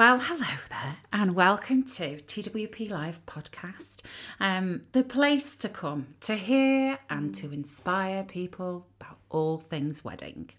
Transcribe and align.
Well, 0.00 0.18
hello 0.18 0.56
there, 0.70 0.96
and 1.12 1.34
welcome 1.34 1.82
to 1.82 2.22
TWP 2.22 2.88
Live 2.88 3.20
podcast, 3.26 4.00
um, 4.40 4.80
the 4.92 5.04
place 5.04 5.56
to 5.56 5.68
come 5.68 6.14
to 6.22 6.36
hear 6.36 7.00
and 7.10 7.34
to 7.34 7.52
inspire 7.52 8.24
people 8.24 8.86
about 8.98 9.18
all 9.28 9.58
things 9.58 10.02
wedding. 10.02 10.52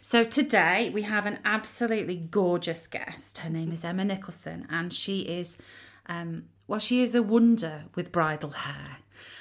So 0.00 0.22
today 0.22 0.90
we 0.90 1.02
have 1.02 1.26
an 1.26 1.40
absolutely 1.44 2.18
gorgeous 2.18 2.86
guest. 2.86 3.38
Her 3.38 3.50
name 3.50 3.72
is 3.72 3.82
Emma 3.82 4.04
Nicholson, 4.04 4.68
and 4.70 4.94
she 4.94 5.22
is, 5.22 5.58
um, 6.06 6.44
well, 6.68 6.78
she 6.78 7.02
is 7.02 7.16
a 7.16 7.22
wonder 7.24 7.86
with 7.96 8.12
bridal 8.12 8.50
hair. 8.50 8.98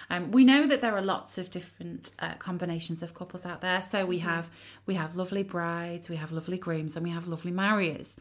Um, 0.10 0.32
we 0.32 0.46
know 0.46 0.66
that 0.66 0.82
there 0.82 0.96
are 0.96 1.02
lots 1.02 1.38
of 1.38 1.52
different 1.52 2.12
uh, 2.18 2.34
combinations 2.40 3.04
of 3.04 3.14
couples 3.14 3.46
out 3.46 3.62
there. 3.62 3.82
So 3.82 4.06
we 4.06 4.20
have 4.20 4.50
we 4.86 4.96
have 4.96 5.16
lovely 5.16 5.44
brides, 5.44 6.10
we 6.10 6.16
have 6.16 6.32
lovely 6.32 6.58
grooms, 6.58 6.96
and 6.96 7.06
we 7.06 7.12
have 7.12 7.28
lovely 7.28 7.52
marriers. 7.52 8.16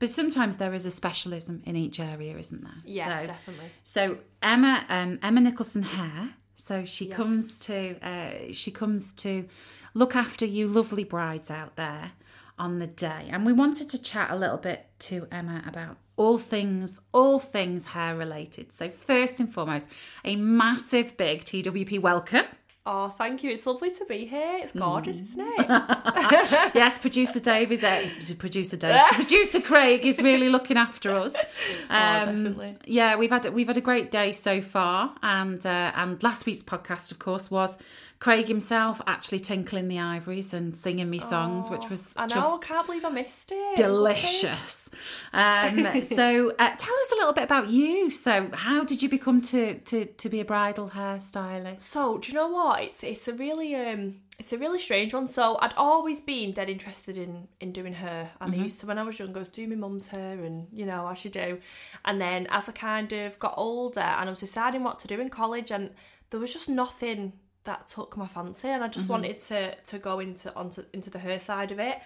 But 0.00 0.10
sometimes 0.10 0.56
there 0.56 0.72
is 0.72 0.86
a 0.86 0.90
specialism 0.90 1.62
in 1.64 1.76
each 1.76 2.00
area, 2.00 2.36
isn't 2.36 2.64
there? 2.64 2.72
Yeah, 2.84 3.20
so, 3.20 3.26
definitely. 3.26 3.66
So 3.84 4.18
Emma, 4.42 4.84
um, 4.88 5.20
Emma 5.22 5.40
Nicholson 5.40 5.82
Hair. 5.82 6.30
So 6.56 6.84
she 6.84 7.06
comes 7.06 7.58
to 7.60 7.96
uh, 8.02 8.52
she 8.52 8.70
comes 8.70 9.14
to 9.14 9.46
look 9.94 10.16
after 10.16 10.44
you 10.44 10.66
lovely 10.66 11.04
brides 11.04 11.50
out 11.50 11.76
there 11.76 12.12
on 12.58 12.78
the 12.78 12.86
day, 12.86 13.28
and 13.30 13.46
we 13.46 13.52
wanted 13.52 13.88
to 13.90 14.02
chat 14.02 14.30
a 14.30 14.36
little 14.36 14.58
bit 14.58 14.86
to 15.00 15.26
Emma 15.30 15.62
about 15.66 15.96
all 16.16 16.36
things 16.36 17.00
all 17.12 17.38
things 17.38 17.86
hair 17.86 18.16
related. 18.16 18.72
So 18.72 18.90
first 18.90 19.40
and 19.40 19.52
foremost, 19.52 19.86
a 20.24 20.36
massive 20.36 21.16
big 21.16 21.44
TWP 21.44 21.98
welcome. 22.00 22.44
Oh, 22.92 23.08
thank 23.08 23.44
you. 23.44 23.50
It's 23.52 23.66
lovely 23.66 23.90
to 23.92 24.04
be 24.06 24.24
here. 24.26 24.58
It's 24.62 24.72
gorgeous, 24.72 25.18
Mm. 25.20 25.26
isn't 25.28 25.40
it? 25.60 25.66
yes, 26.74 26.98
producer 26.98 27.38
Dave 27.38 27.70
is 27.70 27.84
uh, 27.84 28.08
producer 28.38 28.76
Dave. 28.76 29.00
producer 29.12 29.60
Craig 29.60 30.04
is 30.04 30.20
really 30.20 30.48
looking 30.48 30.76
after 30.76 31.14
us. 31.14 31.34
Um, 31.88 32.44
definitely. 32.44 32.76
Yeah, 32.86 33.16
we've 33.16 33.30
had 33.30 33.52
we've 33.52 33.66
had 33.66 33.76
a 33.76 33.80
great 33.80 34.10
day 34.10 34.32
so 34.32 34.60
far, 34.62 35.14
and 35.22 35.64
uh, 35.64 35.92
and 35.94 36.20
last 36.22 36.46
week's 36.46 36.62
podcast, 36.62 37.10
of 37.12 37.18
course, 37.18 37.50
was 37.50 37.76
Craig 38.20 38.48
himself 38.48 39.00
actually 39.06 39.40
tinkling 39.40 39.88
the 39.88 39.98
ivories 39.98 40.52
and 40.52 40.76
singing 40.76 41.08
me 41.08 41.18
songs, 41.18 41.70
which 41.70 41.88
was 41.88 42.12
I 42.18 42.26
know. 42.26 42.34
just 42.34 42.50
I 42.50 42.58
can't 42.66 42.86
believe 42.86 43.02
I 43.06 43.08
missed 43.08 43.50
it. 43.50 43.76
delicious. 43.76 44.90
Um, 45.32 46.02
so, 46.02 46.50
uh, 46.58 46.74
tell 46.76 46.94
us 46.94 47.12
a 47.12 47.14
little 47.14 47.32
bit 47.32 47.44
about 47.44 47.70
you. 47.70 48.10
So, 48.10 48.50
how 48.52 48.84
did 48.84 49.02
you 49.02 49.08
become 49.08 49.40
to 49.42 49.78
to 49.78 50.04
to 50.04 50.28
be 50.28 50.40
a 50.40 50.44
bridal 50.44 50.90
hairstylist? 50.90 51.80
So, 51.80 52.18
do 52.18 52.30
you 52.30 52.34
know 52.34 52.48
what? 52.48 52.82
It's 52.82 53.02
it's 53.02 53.26
a 53.26 53.32
really 53.32 53.74
um 53.74 54.16
it's 54.38 54.52
a 54.52 54.58
really 54.58 54.78
strange 54.78 55.14
one. 55.14 55.26
So, 55.26 55.58
I'd 55.62 55.72
always 55.78 56.20
been 56.20 56.52
dead 56.52 56.68
interested 56.68 57.16
in 57.16 57.48
in 57.58 57.72
doing 57.72 57.94
hair, 57.94 58.32
and 58.38 58.52
I 58.54 58.56
used 58.58 58.80
to 58.80 58.86
when 58.86 58.98
I 58.98 59.02
was 59.02 59.18
younger, 59.18 59.38
I 59.38 59.40
was 59.40 59.48
doing 59.48 59.70
my 59.70 59.76
mum's 59.76 60.08
hair, 60.08 60.38
and 60.44 60.66
you 60.72 60.84
know 60.84 61.06
I 61.06 61.14
should 61.14 61.32
do. 61.32 61.58
And 62.04 62.20
then 62.20 62.48
as 62.50 62.68
I 62.68 62.72
kind 62.72 63.14
of 63.14 63.38
got 63.38 63.54
older, 63.56 64.00
and 64.00 64.28
I 64.28 64.30
was 64.30 64.40
deciding 64.40 64.84
what 64.84 64.98
to 64.98 65.08
do 65.08 65.20
in 65.20 65.30
college, 65.30 65.70
and 65.70 65.88
there 66.28 66.38
was 66.40 66.52
just 66.52 66.68
nothing 66.68 67.32
that 67.64 67.88
took 67.88 68.16
my 68.16 68.26
fancy, 68.26 68.68
and 68.68 68.82
I 68.82 68.88
just 68.88 69.08
wanted 69.08 69.40
to 69.42 69.74
to 69.74 69.98
go 69.98 70.20
into 70.20 70.54
onto 70.54 70.82
into 70.92 71.10
the 71.10 71.18
hair 71.18 71.38
side 71.38 71.72
of 71.72 71.78
it. 71.78 71.98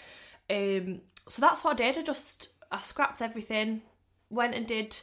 Um, 0.51 1.01
so 1.29 1.41
that's 1.41 1.65
what 1.65 1.73
I 1.73 1.77
did. 1.77 1.99
I 1.99 2.03
just 2.03 2.49
I 2.71 2.81
scrapped 2.81 3.23
everything, 3.23 3.83
went 4.31 4.55
and 4.55 4.67
did 4.67 4.99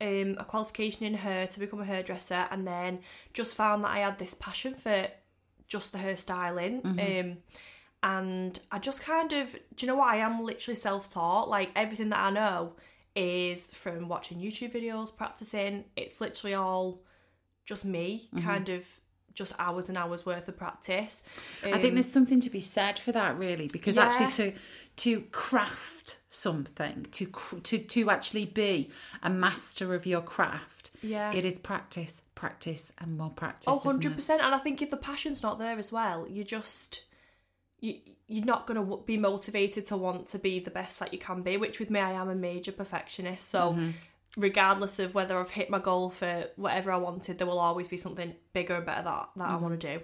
um, 0.00 0.36
a 0.38 0.44
qualification 0.44 1.06
in 1.06 1.14
hair 1.14 1.46
to 1.48 1.58
become 1.58 1.80
a 1.80 1.84
hairdresser, 1.84 2.46
and 2.50 2.66
then 2.66 3.00
just 3.32 3.56
found 3.56 3.84
that 3.84 3.90
I 3.90 3.98
had 3.98 4.18
this 4.18 4.34
passion 4.34 4.74
for 4.74 5.08
just 5.66 5.92
the 5.92 5.98
hairstyling. 5.98 6.84
Um, 7.30 7.38
and 8.02 8.60
I 8.70 8.78
just 8.78 9.02
kind 9.02 9.32
of, 9.32 9.52
do 9.74 9.84
you 9.84 9.88
know 9.88 9.96
what? 9.96 10.14
I 10.14 10.18
am 10.18 10.44
literally 10.44 10.76
self 10.76 11.12
taught. 11.12 11.48
Like 11.48 11.70
everything 11.74 12.10
that 12.10 12.20
I 12.20 12.30
know 12.30 12.74
is 13.16 13.66
from 13.66 14.08
watching 14.08 14.38
YouTube 14.38 14.72
videos, 14.72 15.14
practicing. 15.14 15.84
It's 15.96 16.20
literally 16.20 16.54
all 16.54 17.02
just 17.66 17.84
me, 17.84 18.28
kind 18.40 18.68
of 18.68 18.86
just 19.38 19.52
hours 19.58 19.88
and 19.88 19.96
hours 19.96 20.26
worth 20.26 20.48
of 20.48 20.56
practice. 20.58 21.22
I 21.64 21.78
think 21.78 21.94
there's 21.94 22.10
something 22.10 22.40
to 22.40 22.50
be 22.50 22.60
said 22.60 22.98
for 22.98 23.12
that, 23.12 23.38
really, 23.38 23.68
because 23.68 23.96
Yeah. 23.96 24.04
actually 24.06 24.32
to 24.32 24.58
to 24.96 25.20
craft 25.30 26.18
something, 26.28 27.06
to 27.12 27.26
to 27.62 27.78
to 27.78 28.10
actually 28.10 28.44
be 28.44 28.90
a 29.22 29.30
master 29.30 29.94
of 29.94 30.04
your 30.06 30.20
craft, 30.20 30.90
Yeah. 31.02 31.32
it 31.32 31.44
is 31.44 31.58
practice, 31.58 32.22
practice, 32.34 32.90
and 32.98 33.16
more 33.16 33.30
practice. 33.30 33.68
Oh, 33.68 33.78
100 33.78 34.14
percent. 34.16 34.42
And 34.42 34.54
I 34.54 34.58
think 34.58 34.82
if 34.82 34.90
the 34.90 34.96
passion's 34.96 35.42
not 35.42 35.58
there 35.58 35.78
as 35.78 35.92
well, 35.92 36.26
you 36.28 36.42
just 36.44 37.04
you 37.80 37.94
you're 38.26 38.44
not 38.44 38.66
gonna 38.66 38.84
be 39.06 39.16
motivated 39.16 39.86
to 39.86 39.96
want 39.96 40.26
to 40.28 40.38
be 40.38 40.58
the 40.58 40.70
best 40.70 40.98
that 40.98 41.12
you 41.14 41.18
can 41.18 41.42
be. 41.42 41.56
Which 41.56 41.78
with 41.78 41.90
me, 41.90 42.00
I 42.00 42.12
am 42.12 42.28
a 42.28 42.34
major 42.34 42.72
perfectionist. 42.72 43.48
So 43.48 43.72
Mm-hmm. 43.72 43.90
Regardless 44.38 44.98
of 44.98 45.14
whether 45.14 45.38
I've 45.38 45.50
hit 45.50 45.68
my 45.68 45.78
goal 45.80 46.08
for 46.10 46.44
whatever 46.56 46.90
I 46.92 46.96
wanted, 46.96 47.36
there 47.38 47.46
will 47.46 47.58
always 47.58 47.88
be 47.88 47.96
something 47.98 48.34
bigger 48.54 48.76
and 48.76 48.86
better 48.86 49.02
that 49.02 49.28
that 49.36 49.48
I 49.48 49.52
Mm-hmm. 49.52 49.62
want 49.62 49.80
to 49.80 49.98
do. 49.98 50.02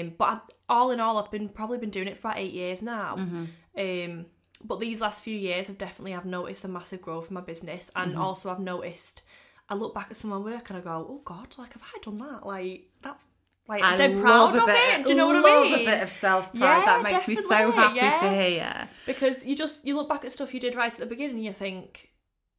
Um, 0.00 0.14
but 0.18 0.24
I, 0.24 0.40
all 0.68 0.90
in 0.90 0.98
all, 1.00 1.18
I've 1.18 1.30
been 1.30 1.48
probably 1.48 1.78
been 1.78 1.90
doing 1.90 2.08
it 2.08 2.16
for 2.16 2.28
about 2.28 2.38
eight 2.38 2.52
years 2.52 2.82
now. 2.82 3.16
Mm-hmm. 3.18 3.44
Um, 3.78 4.26
but 4.64 4.80
these 4.80 5.00
last 5.00 5.22
few 5.22 5.38
years, 5.38 5.70
I've 5.70 5.78
definitely 5.78 6.12
have 6.12 6.24
noticed 6.26 6.64
a 6.64 6.68
massive 6.68 7.00
growth 7.02 7.28
in 7.28 7.34
my 7.34 7.40
business, 7.40 7.90
and 7.94 8.12
Mm-hmm. 8.12 8.20
also 8.22 8.50
I've 8.50 8.60
noticed. 8.60 9.22
I 9.68 9.74
look 9.74 9.94
back 9.94 10.08
at 10.10 10.16
some 10.16 10.32
of 10.32 10.42
my 10.42 10.52
work 10.52 10.68
and 10.70 10.78
I 10.78 10.82
go, 10.82 11.06
"Oh 11.08 11.20
God, 11.24 11.54
like 11.56 11.74
have 11.74 11.82
I 11.94 11.98
done 12.02 12.18
that? 12.18 12.44
Like 12.44 12.88
that's 13.02 13.24
like 13.68 13.84
I'm 13.84 14.00
I 14.00 14.06
love 14.08 14.20
proud 14.20 14.56
of 14.56 14.68
it. 14.68 15.04
Do 15.04 15.10
you 15.10 15.14
know 15.14 15.28
what 15.28 15.36
I 15.36 15.40
love 15.40 15.62
mean? 15.62 15.74
a 15.80 15.84
bit 15.84 16.02
of 16.02 16.08
self 16.08 16.50
pride. 16.52 16.60
Yeah, 16.60 16.84
that 16.86 17.02
makes 17.04 17.28
me 17.28 17.36
so 17.36 17.48
definitely, 17.48 18.00
happy 18.00 18.26
to 18.26 18.34
hear. 18.34 18.88
because 19.06 19.46
you 19.46 19.54
just 19.56 19.86
you 19.86 19.94
look 19.96 20.08
back 20.08 20.24
at 20.24 20.32
stuff 20.32 20.52
you 20.52 20.58
did 20.58 20.74
right 20.74 20.92
at 20.92 20.98
the 20.98 21.06
beginning 21.06 21.36
and 21.36 21.44
you 21.44 21.52
think 21.52 22.09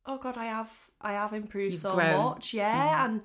oh 0.06 0.18
god 0.18 0.38
i 0.38 0.46
have 0.46 0.90
i 1.02 1.12
have 1.14 1.34
improved 1.34 1.74
You've 1.74 1.82
so 1.82 1.94
grown. 1.96 2.08
Mm-hmm. 2.08 2.24
much 2.30 2.54
yeah 2.54 3.06
and 3.06 3.22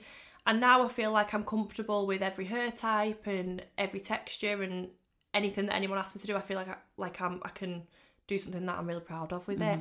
and 0.47 0.61
now 0.61 0.83
i 0.85 0.89
feel 0.89 1.11
like 1.13 1.33
i'm 1.35 1.45
comfortable 1.45 2.07
with 2.07 2.23
every 2.23 2.45
hair 2.45 2.71
type 2.71 3.27
and 3.27 3.65
every 3.79 4.01
texture 4.01 4.63
and 4.63 4.89
anything 5.35 5.67
that 5.67 5.75
anyone 5.75 5.99
asks 5.99 6.15
me 6.15 6.21
to 6.21 6.27
do 6.27 6.37
i 6.37 6.41
feel 6.41 6.57
like 6.57 6.69
I, 6.69 6.77
like 6.97 7.21
i'm 7.21 7.41
i 7.45 7.49
can 7.51 7.83
do 8.27 8.39
something 8.39 8.65
that 8.67 8.79
i'm 8.79 8.87
really 8.87 9.01
proud 9.01 9.33
of 9.33 9.47
with 9.49 9.61
it 9.63 9.81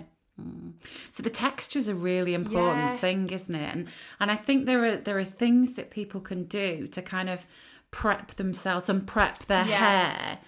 So 1.12 1.24
the 1.24 1.30
texture's 1.30 1.88
a 1.88 1.96
really 1.96 2.34
important 2.34 2.78
Yeah. 2.92 2.98
thing, 2.98 3.30
isn't 3.30 3.56
it? 3.56 3.74
And 3.74 3.88
and 4.20 4.30
I 4.30 4.36
think 4.36 4.66
there 4.66 4.84
are 4.84 4.98
there 4.98 5.18
are 5.18 5.24
things 5.44 5.76
that 5.78 5.90
people 5.92 6.20
can 6.20 6.44
do 6.44 6.88
to 6.88 7.02
kind 7.02 7.30
of 7.30 7.48
prep 7.92 8.32
themselves 8.36 8.90
and 8.90 9.08
prep 9.08 9.38
their 9.46 9.66
Yeah. 9.66 9.78
hair 9.86 10.40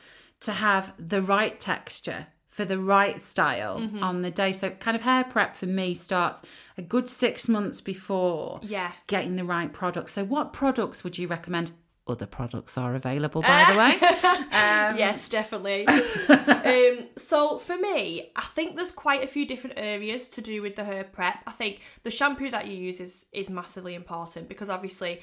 to 0.41 0.51
have 0.51 0.91
the 0.99 1.21
right 1.21 1.57
texture 1.57 2.27
for 2.57 2.65
the 2.65 2.79
right 2.79 3.19
style 3.19 3.79
Mm-hmm. 3.79 4.03
on 4.03 4.23
the 4.23 4.31
day. 4.31 4.51
So 4.51 4.71
kind 4.71 4.95
of 4.95 5.03
hair 5.03 5.23
prep 5.23 5.53
for 5.53 5.67
me 5.67 5.93
starts 5.93 6.41
a 6.77 6.81
good 6.81 7.07
six 7.07 7.47
months 7.47 7.79
before 7.81 8.59
yeah 8.63 8.91
getting 9.05 9.35
the 9.35 9.43
right 9.43 9.71
products. 9.71 10.11
So 10.13 10.23
what 10.25 10.53
products 10.53 11.03
would 11.03 11.17
you 11.19 11.27
recommend? 11.27 11.71
Other 12.07 12.25
products 12.25 12.77
are 12.77 12.95
available, 12.95 13.41
by 13.41 13.61
the 13.71 13.77
way. 13.77 13.93
Um, 14.57 14.97
yes, 14.97 15.29
definitely. 15.29 15.85
um, 15.87 16.95
so 17.17 17.59
for 17.59 17.77
me, 17.77 18.31
I 18.35 18.45
think 18.55 18.75
there's 18.75 18.91
quite 18.91 19.23
a 19.23 19.27
few 19.27 19.45
different 19.45 19.77
areas 19.77 20.27
to 20.29 20.41
do 20.41 20.61
with 20.63 20.75
the 20.77 20.83
hair 20.83 21.03
prep. 21.03 21.37
I 21.45 21.51
think 21.51 21.81
the 22.03 22.09
shampoo 22.09 22.49
that 22.49 22.65
you 22.67 22.75
use 22.87 22.99
is 22.99 23.25
is 23.31 23.49
massively 23.51 23.93
important 23.93 24.49
because 24.49 24.69
obviously. 24.69 25.21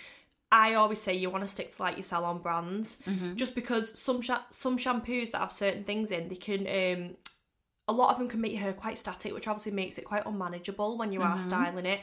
I 0.63 0.75
always 0.75 1.01
say 1.01 1.13
you 1.15 1.31
want 1.31 1.45
to 1.45 1.49
stick 1.49 1.69
to 1.75 1.83
like 1.83 1.97
your 1.97 2.05
salon 2.13 2.39
brands, 2.39 2.99
just 3.35 3.55
because 3.55 3.87
some 3.99 4.21
sha- 4.21 4.47
some 4.51 4.77
shampoos 4.79 5.31
that 5.33 5.41
have 5.45 5.53
certain 5.53 5.85
things 5.85 6.11
in, 6.17 6.29
they 6.29 6.37
can 6.49 6.61
um, 6.81 7.17
a 7.89 7.93
lot 8.01 8.11
of 8.13 8.19
them 8.19 8.29
can 8.29 8.41
make 8.41 8.53
your 8.53 8.61
hair 8.63 8.73
quite 8.73 8.99
static, 8.99 9.35
which 9.35 9.49
obviously 9.49 9.73
makes 9.73 9.99
it 9.99 10.05
quite 10.05 10.25
unmanageable 10.27 10.97
when 10.99 11.13
you 11.13 11.21
are 11.23 11.37
styling 11.41 11.87
it. 11.87 12.01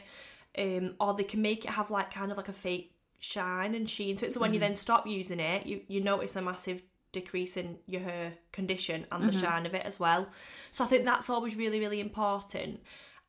Um, 0.56 0.94
or 1.00 1.14
they 1.14 1.24
can 1.24 1.40
make 1.40 1.64
it 1.64 1.70
have 1.78 1.90
like 1.90 2.12
kind 2.12 2.30
of 2.30 2.36
like 2.36 2.48
a 2.48 2.52
fake 2.66 2.94
shine 3.18 3.74
and 3.74 3.88
sheen 3.88 4.16
to 4.16 4.26
it. 4.26 4.32
So 4.32 4.40
when 4.40 4.52
you 4.54 4.60
then 4.60 4.76
stop 4.76 5.06
using 5.06 5.40
it, 5.40 5.64
you, 5.66 5.80
you 5.88 6.00
notice 6.02 6.36
a 6.36 6.42
massive 6.42 6.82
decrease 7.12 7.56
in 7.56 7.78
your 7.86 8.02
hair 8.02 8.34
condition 8.52 9.06
and 9.12 9.24
the 9.24 9.32
shine 9.40 9.64
of 9.66 9.74
it 9.74 9.84
as 9.86 9.98
well. 9.98 10.28
So 10.70 10.84
I 10.84 10.88
think 10.88 11.04
that's 11.04 11.30
always 11.30 11.56
really, 11.56 11.80
really 11.80 12.00
important. 12.00 12.80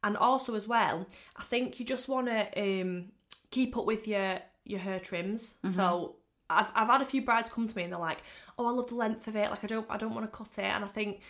And 0.03 0.17
also 0.17 0.55
as 0.55 0.67
well, 0.67 1.07
I 1.37 1.43
think 1.43 1.79
you 1.79 1.85
just 1.85 2.07
want 2.09 2.27
to 2.27 2.41
um, 2.61 3.11
keep 3.51 3.77
up 3.77 3.85
with 3.85 4.05
your 4.07 4.39
your 4.65 4.79
hair 4.79 4.99
trims. 4.99 5.55
So 5.73 6.15
I've 6.49 6.71
I've 6.75 6.87
had 6.87 7.01
a 7.01 7.05
few 7.05 7.21
brides 7.23 7.49
come 7.49 7.67
to 7.67 7.75
me 7.75 7.83
and 7.83 7.91
they're 7.91 7.99
like, 7.99 8.23
"Oh, 8.57 8.67
I 8.67 8.71
love 8.71 8.87
the 8.89 8.95
length 8.95 9.27
of 9.27 9.35
it. 9.35 9.49
Like 9.49 9.63
I 9.63 9.67
don't 9.67 9.85
I 9.89 9.97
don't 9.97 10.13
want 10.13 10.25
to 10.31 10.37
cut 10.37 10.57
it." 10.57 10.65
And 10.65 10.83
I 10.83 10.87
think, 10.87 11.21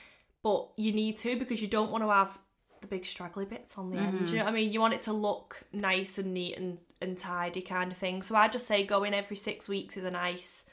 but 0.42 0.70
you 0.78 0.92
need 0.92 1.18
to 1.20 1.38
because 1.38 1.62
you 1.62 1.68
don't 1.68 1.92
want 1.92 2.04
to 2.04 2.10
have 2.10 2.38
the 2.82 2.88
big 2.88 3.06
straggly 3.06 3.46
bits 3.46 3.78
on 3.78 3.90
the 3.92 3.98
end. 3.98 4.28
Do 4.28 4.34
you 4.34 4.40
know 4.40 4.46
what 4.46 4.52
I 4.52 4.56
mean? 4.56 4.74
You 4.74 4.82
want 4.82 4.94
it 4.94 5.02
to 5.04 5.14
look 5.14 5.64
nice 5.72 6.18
and 6.18 6.34
neat 6.34 6.58
and, 6.58 6.80
and 7.02 7.18
tidy 7.18 7.62
kind 7.62 7.92
of 7.92 7.98
thing. 7.98 8.22
So 8.22 8.36
I 8.36 8.48
just 8.50 8.68
say 8.68 8.84
go 8.84 9.04
in 9.04 9.14
every 9.14 9.38
six 9.38 9.70
weeks 9.70 9.96
is 9.98 10.04
a 10.06 10.12
nice 10.12 10.64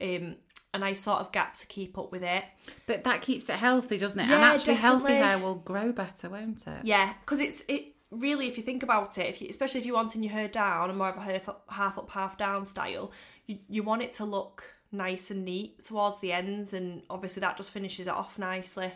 um 0.00 0.36
a 0.74 0.78
nice 0.78 1.00
sort 1.00 1.20
of 1.20 1.30
gap 1.30 1.56
to 1.58 1.66
keep 1.68 1.96
up 1.96 2.10
with 2.12 2.22
it. 2.22 2.44
But 2.86 3.04
that 3.04 3.22
keeps 3.22 3.48
it 3.48 3.56
healthy, 3.56 3.96
doesn't 3.96 4.18
it? 4.18 4.24
and 4.24 4.32
Yeah, 4.32 4.52
actually, 4.52 4.74
healthy 4.74 5.12
hair 5.14 5.38
will 5.38 5.54
grow 5.54 5.92
better, 5.92 6.28
won't 6.28 6.66
it? 6.66 6.84
Yeah, 6.84 7.14
because 7.20 7.40
it's 7.40 7.62
it 7.68 7.93
really 8.18 8.48
if 8.48 8.56
you 8.56 8.62
think 8.62 8.82
about 8.82 9.18
it, 9.18 9.26
if 9.26 9.40
you, 9.40 9.48
especially 9.48 9.80
if 9.80 9.86
you're 9.86 9.94
wanting 9.94 10.22
your 10.22 10.32
hair 10.32 10.48
down 10.48 10.88
and 10.88 10.98
more 10.98 11.10
of 11.10 11.16
a 11.16 11.72
half 11.72 11.98
up, 11.98 12.10
half 12.10 12.36
down 12.36 12.66
style, 12.66 13.12
you 13.46 13.58
you 13.68 13.82
want 13.82 14.02
it 14.02 14.12
to 14.14 14.24
look 14.24 14.73
nice 14.94 15.30
and 15.30 15.44
neat 15.44 15.84
towards 15.84 16.20
the 16.20 16.32
ends, 16.32 16.72
and 16.72 17.02
obviously 17.10 17.40
that 17.40 17.56
just 17.56 17.72
finishes 17.72 18.06
it 18.06 18.12
off 18.12 18.38
nicely. 18.38 18.92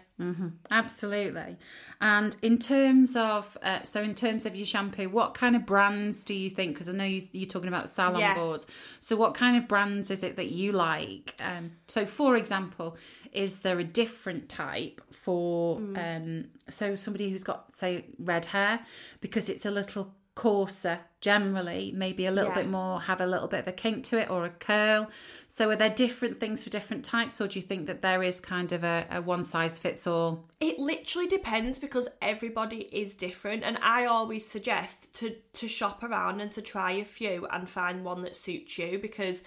Absolutely. 0.70 1.56
And 2.00 2.36
in 2.42 2.58
terms 2.58 3.16
of, 3.16 3.56
uh, 3.62 3.82
so 3.82 4.02
in 4.02 4.14
terms 4.14 4.46
of 4.46 4.56
your 4.56 4.66
shampoo, 4.66 5.08
what 5.08 5.34
kind 5.34 5.54
of 5.56 5.66
brands 5.66 6.24
do 6.24 6.34
you 6.34 6.50
think? 6.50 6.74
Because 6.74 6.88
I 6.88 6.92
know 6.92 7.04
you, 7.04 7.20
you're 7.32 7.48
talking 7.48 7.68
about 7.68 7.90
salon 7.90 8.20
Yeah. 8.20 8.34
boards. 8.34 8.66
So 9.00 9.16
what 9.16 9.34
kind 9.34 9.56
of 9.56 9.68
brands 9.68 10.10
is 10.10 10.22
it 10.22 10.36
that 10.36 10.48
you 10.50 10.72
like? 10.72 11.34
Um, 11.40 11.72
so 11.86 12.06
for 12.06 12.36
example, 12.36 12.96
is 13.32 13.60
there 13.60 13.78
a 13.78 13.84
different 13.84 14.48
type 14.48 15.00
for, 15.12 15.78
um, 15.96 16.46
so 16.68 16.94
somebody 16.94 17.30
who's 17.30 17.44
got, 17.44 17.76
say, 17.76 18.06
red 18.18 18.46
hair, 18.46 18.80
because 19.20 19.48
it's 19.48 19.66
a 19.66 19.70
little 19.70 20.14
coarser 20.38 21.00
generally, 21.20 21.92
maybe 21.96 22.24
a 22.24 22.30
little 22.30 22.50
Yeah. 22.50 22.60
bit 22.62 22.68
more, 22.68 23.00
have 23.00 23.20
a 23.20 23.26
little 23.26 23.48
bit 23.48 23.58
of 23.58 23.66
a 23.66 23.72
kink 23.72 24.04
to 24.04 24.20
it 24.20 24.30
or 24.30 24.44
a 24.44 24.50
curl. 24.50 25.10
So 25.48 25.68
are 25.68 25.74
there 25.74 25.90
different 25.90 26.38
things 26.38 26.62
for 26.62 26.70
different 26.70 27.04
types, 27.04 27.40
or 27.40 27.48
do 27.48 27.58
you 27.58 27.64
think 27.64 27.88
that 27.88 28.02
there 28.02 28.22
is 28.22 28.40
kind 28.40 28.70
of 28.70 28.84
a, 28.84 29.04
a 29.10 29.20
one 29.20 29.42
size 29.42 29.80
fits 29.80 30.06
all? 30.06 30.46
It 30.60 30.78
literally 30.78 31.26
depends 31.26 31.80
because 31.80 32.06
everybody 32.22 32.82
is 32.92 33.14
different, 33.14 33.64
and 33.64 33.78
I 33.82 34.06
always 34.06 34.48
suggest 34.48 35.12
to 35.14 35.34
to 35.54 35.66
shop 35.66 36.04
around 36.04 36.40
and 36.40 36.52
to 36.52 36.62
try 36.62 36.92
a 36.92 37.04
few 37.04 37.48
and 37.50 37.68
find 37.68 38.04
one 38.04 38.22
that 38.22 38.36
suits 38.36 38.78
you 38.78 38.98
because. 38.98 39.42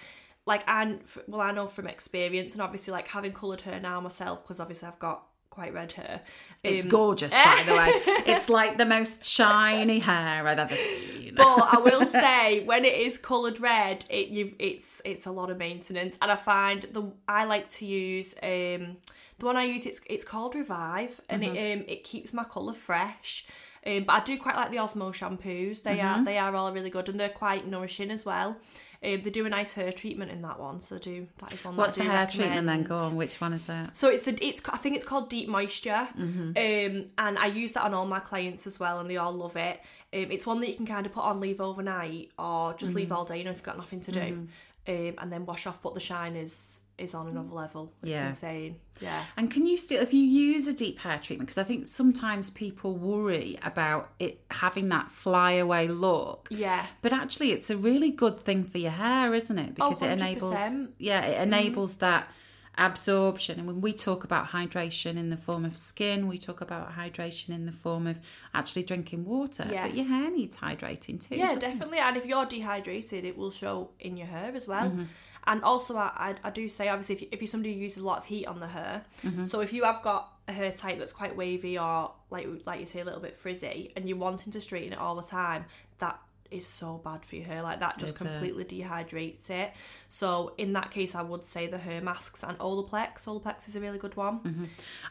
Like 0.48 0.68
and 0.68 1.02
well, 1.28 1.40
I 1.40 1.52
know 1.52 1.68
from 1.68 1.86
experience, 1.86 2.54
and 2.54 2.64
obviously, 2.64 2.92
like 2.92 3.08
having 3.08 3.32
coloured 3.32 3.62
hair 3.62 3.80
now 3.80 4.02
myself, 4.02 4.42
because 4.42 4.60
obviously 4.60 4.88
I've 4.88 4.98
got 4.98 5.28
quite 5.52 5.74
red 5.74 5.92
hair. 5.92 6.22
It's 6.64 6.86
Um, 6.86 6.90
gorgeous, 6.92 7.32
by 7.32 7.64
the 7.68 7.74
way. 7.74 7.92
It's 8.34 8.50
like 8.50 8.78
the 8.80 8.86
most 8.86 9.24
shiny 9.26 10.00
hair 10.00 10.48
I've 10.48 10.58
ever 10.66 10.76
seen. 10.76 11.34
but 11.36 11.46
I 11.76 11.78
will 11.80 12.06
say 12.24 12.64
when 12.66 12.84
it 12.86 12.96
is 13.08 13.18
coloured 13.20 13.60
red, 13.60 14.06
it 14.10 14.30
you 14.30 14.54
it's 14.58 15.02
it's 15.06 15.26
a 15.28 15.32
lot 15.32 15.50
of 15.52 15.58
maintenance, 15.58 16.18
and 16.22 16.32
I 16.32 16.36
find 16.36 16.80
the 16.92 17.04
I 17.28 17.44
like 17.46 17.70
to 17.80 17.86
use 17.86 18.34
um 18.42 18.98
the 19.40 19.46
one 19.46 19.58
I 19.58 19.64
use 19.66 19.86
it's 19.86 20.02
it's 20.08 20.24
called 20.24 20.56
Revive, 20.56 21.22
and 21.30 21.44
it 21.44 21.50
um 21.74 21.86
it 21.88 22.04
keeps 22.04 22.34
my 22.34 22.44
colour 22.46 22.74
fresh. 22.74 23.46
Um, 23.84 24.04
but 24.04 24.14
I 24.14 24.24
do 24.24 24.38
quite 24.38 24.56
like 24.56 24.70
the 24.70 24.78
Osmo 24.78 25.12
shampoos. 25.12 25.82
They 25.84 26.00
are 26.02 26.24
they 26.24 26.38
are 26.38 26.56
all 26.56 26.72
really 26.72 26.92
good, 26.92 27.10
and 27.10 27.20
they're 27.20 27.30
quite 27.46 27.68
nourishing 27.68 28.12
as 28.12 28.24
well. 28.26 28.58
Um, 29.04 29.22
they 29.24 29.32
do 29.32 29.48
a 29.48 29.50
nice 29.50 29.74
hair 29.74 29.92
treatment 29.92 30.30
in 30.30 30.44
that 30.44 30.60
one, 30.60 30.80
so 30.80 31.00
do 31.00 31.28
that 31.40 31.52
is 31.54 31.66
one. 31.66 31.76
What's 31.76 31.94
that 31.94 32.04
I 32.04 32.06
love. 32.06 32.14
What's 32.18 32.36
the 32.36 32.44
hair 32.44 32.50
treatment 32.54 32.68
then? 32.68 32.84
Go 32.84 32.96
on, 32.98 33.16
which 33.16 33.42
one 33.42 33.54
is 33.54 33.64
that? 33.66 33.98
So 33.98 34.10
it's 34.10 34.24
the 34.24 34.38
it's 34.46 34.62
I 34.70 34.78
think 34.78 34.96
it's 34.96 35.06
called 35.06 35.28
Deep 35.30 35.50
Moisture, 35.50 36.08
Mm-hmm. 36.20 36.50
um, 36.50 37.08
and 37.18 37.40
I 37.40 37.48
use 37.48 37.74
that 37.74 37.84
on 37.84 37.96
all 37.96 38.06
my 38.06 38.20
clients 38.20 38.68
as 38.68 38.80
well, 38.80 39.00
and 39.00 39.10
they 39.10 39.18
all 39.18 39.32
love 39.32 39.56
it. 39.58 39.80
Um, 40.14 40.28
it's 40.30 40.46
one 40.46 40.60
that 40.62 40.70
you 40.70 40.76
can 40.76 40.86
kind 40.86 41.06
of 41.08 41.14
put 41.14 41.24
on, 41.24 41.40
leave 41.40 41.60
overnight, 41.62 42.30
or 42.38 42.74
just 42.76 42.92
Mm-hmm. 42.92 42.98
leave 42.98 43.12
all 43.12 43.26
day. 43.26 43.40
You 43.40 43.46
know, 43.46 43.52
if 43.52 43.58
you've 43.58 43.64
got 43.64 43.78
nothing 43.78 44.02
to 44.02 44.12
do, 44.12 44.48
um, 44.88 45.14
and 45.18 45.32
then 45.34 45.46
wash 45.48 45.66
off. 45.66 45.82
But 45.82 45.96
the 45.96 46.00
shine 46.00 46.36
is 46.36 46.82
is 47.02 47.14
on 47.14 47.28
another 47.28 47.50
level. 47.50 47.94
It's 48.00 48.08
Yeah. 48.10 48.28
insane. 48.28 48.76
Yeah, 49.02 49.24
And 49.36 49.50
can 49.50 49.66
you 49.66 49.78
still, 49.78 50.00
if 50.02 50.14
you 50.14 50.22
use 50.22 50.68
a 50.68 50.74
deep 50.74 51.00
hair 51.00 51.18
treatment, 51.18 51.48
because 51.48 51.58
I 51.58 51.64
think 51.64 51.88
sometimes 51.88 52.52
people 52.52 52.96
worry 52.96 53.58
about 53.64 54.12
it 54.20 54.42
having 54.52 54.90
that 54.90 55.10
flyaway 55.10 55.88
look. 55.88 56.48
yeah. 56.52 56.86
But 57.02 57.12
actually, 57.12 57.52
it's 57.52 57.70
a 57.72 57.78
really 57.78 58.12
good 58.12 58.40
thing 58.40 58.64
for 58.64 58.78
your 58.78 58.92
hair, 58.92 59.34
isn't 59.34 59.58
it? 59.58 59.72
Oh, 59.80 59.90
Because 59.90 60.02
it 60.04 60.12
enables, 60.12 60.60
yeah, 61.00 61.22
it 61.26 61.42
enables 61.42 61.96
that 61.96 62.30
absorption. 62.78 63.60
And 63.60 63.68
when 63.68 63.82
we 63.82 63.94
talk 63.94 64.24
about 64.24 64.48
hydration 64.50 65.18
in 65.18 65.30
the 65.30 65.38
form 65.38 65.66
of 65.66 65.78
skin, 65.78 66.28
we 66.28 66.38
talk 66.38 66.62
about 66.62 66.94
hydration 66.96 67.50
in 67.50 67.66
the 67.66 67.72
form 67.72 68.08
of 68.08 68.20
actually 68.54 68.84
drinking 68.84 69.26
water. 69.26 69.68
Yeah. 69.70 69.88
But 69.88 69.96
your 69.96 70.06
hair 70.06 70.32
needs 70.32 70.58
hydrating 70.58 71.22
too. 71.26 71.36
Yeah, 71.36 71.54
doesn't 71.54 71.58
it? 71.58 71.62
definitely. 71.62 71.98
And 72.00 72.18
if 72.18 72.26
you're 72.26 72.46
dehydrated, 72.46 73.26
it 73.26 73.38
will 73.38 73.52
show 73.52 73.92
in 74.00 74.18
your 74.18 74.28
hair 74.28 74.54
as 74.56 74.68
well. 74.68 74.90
Mm-hmm. 74.90 75.04
And 75.48 75.64
also, 75.64 75.98
I, 75.98 76.12
I, 76.44 76.48
I 76.48 76.50
do 76.52 76.70
say, 76.70 76.88
obviously, 76.90 77.16
if, 77.16 77.22
you, 77.24 77.28
if 77.32 77.42
you're 77.42 77.48
somebody 77.48 77.74
who 77.74 77.80
uses 77.80 78.02
a 78.04 78.06
lot 78.06 78.20
of 78.20 78.26
heat 78.26 78.46
on 78.46 78.60
the 78.60 78.68
hair, 78.68 79.04
Mm-hmm. 79.24 79.46
so 79.46 79.62
if 79.62 79.74
you 79.74 79.84
have 79.84 80.02
got 80.04 80.32
a 80.48 80.54
hair 80.54 80.72
type 80.72 81.00
that's 81.00 81.14
quite 81.14 81.36
wavy 81.36 81.78
or, 81.80 82.12
like 82.30 82.48
like 82.66 82.80
you 82.80 82.86
say, 82.86 83.00
a 83.02 83.06
little 83.06 83.20
bit 83.22 83.36
frizzy, 83.36 83.92
and 83.96 84.08
you're 84.08 84.18
wanting 84.18 84.52
to 84.54 84.62
straighten 84.62 84.94
it 84.94 85.00
all 85.00 85.16
the 85.16 85.24
time, 85.24 85.66
that 86.00 86.20
is 86.52 86.68
so 86.68 87.00
bad 87.04 87.24
for 87.26 87.38
your 87.38 87.46
hair. 87.46 87.62
Like, 87.64 87.80
that 87.80 87.98
just 87.98 88.16
Is 88.16 88.22
it? 88.22 88.26
completely 88.26 88.66
dehydrates 88.66 89.50
it. 89.50 89.72
So, 90.10 90.54
in 90.58 90.74
that 90.74 90.92
case, 90.92 91.16
I 91.16 91.22
would 91.22 91.44
say 91.46 91.66
the 91.68 91.78
hair 91.78 92.02
masks 92.02 92.44
and 92.44 92.58
Olaplex. 92.60 93.24
Olaplex 93.26 93.70
is 93.70 93.76
a 93.76 93.80
really 93.80 93.98
good 93.98 94.16
one. 94.18 94.40
Mm-hmm. 94.42 94.64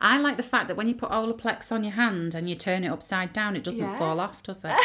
I 0.03 0.19
like 0.19 0.37
the 0.37 0.43
fact 0.43 0.69
that 0.69 0.77
when 0.77 0.87
you 0.87 0.95
put 0.95 1.11
Olaplex 1.11 1.73
on 1.73 1.83
your 1.83 1.95
hand 1.95 2.35
and 2.35 2.49
you 2.49 2.55
turn 2.55 2.85
it 2.85 2.89
upside 2.89 3.33
down, 3.33 3.57
it 3.57 3.65
doesn't 3.65 3.85
Yeah. 3.85 3.99
fall 3.99 4.21
off, 4.21 4.43
does 4.43 4.63
it? 4.65 4.73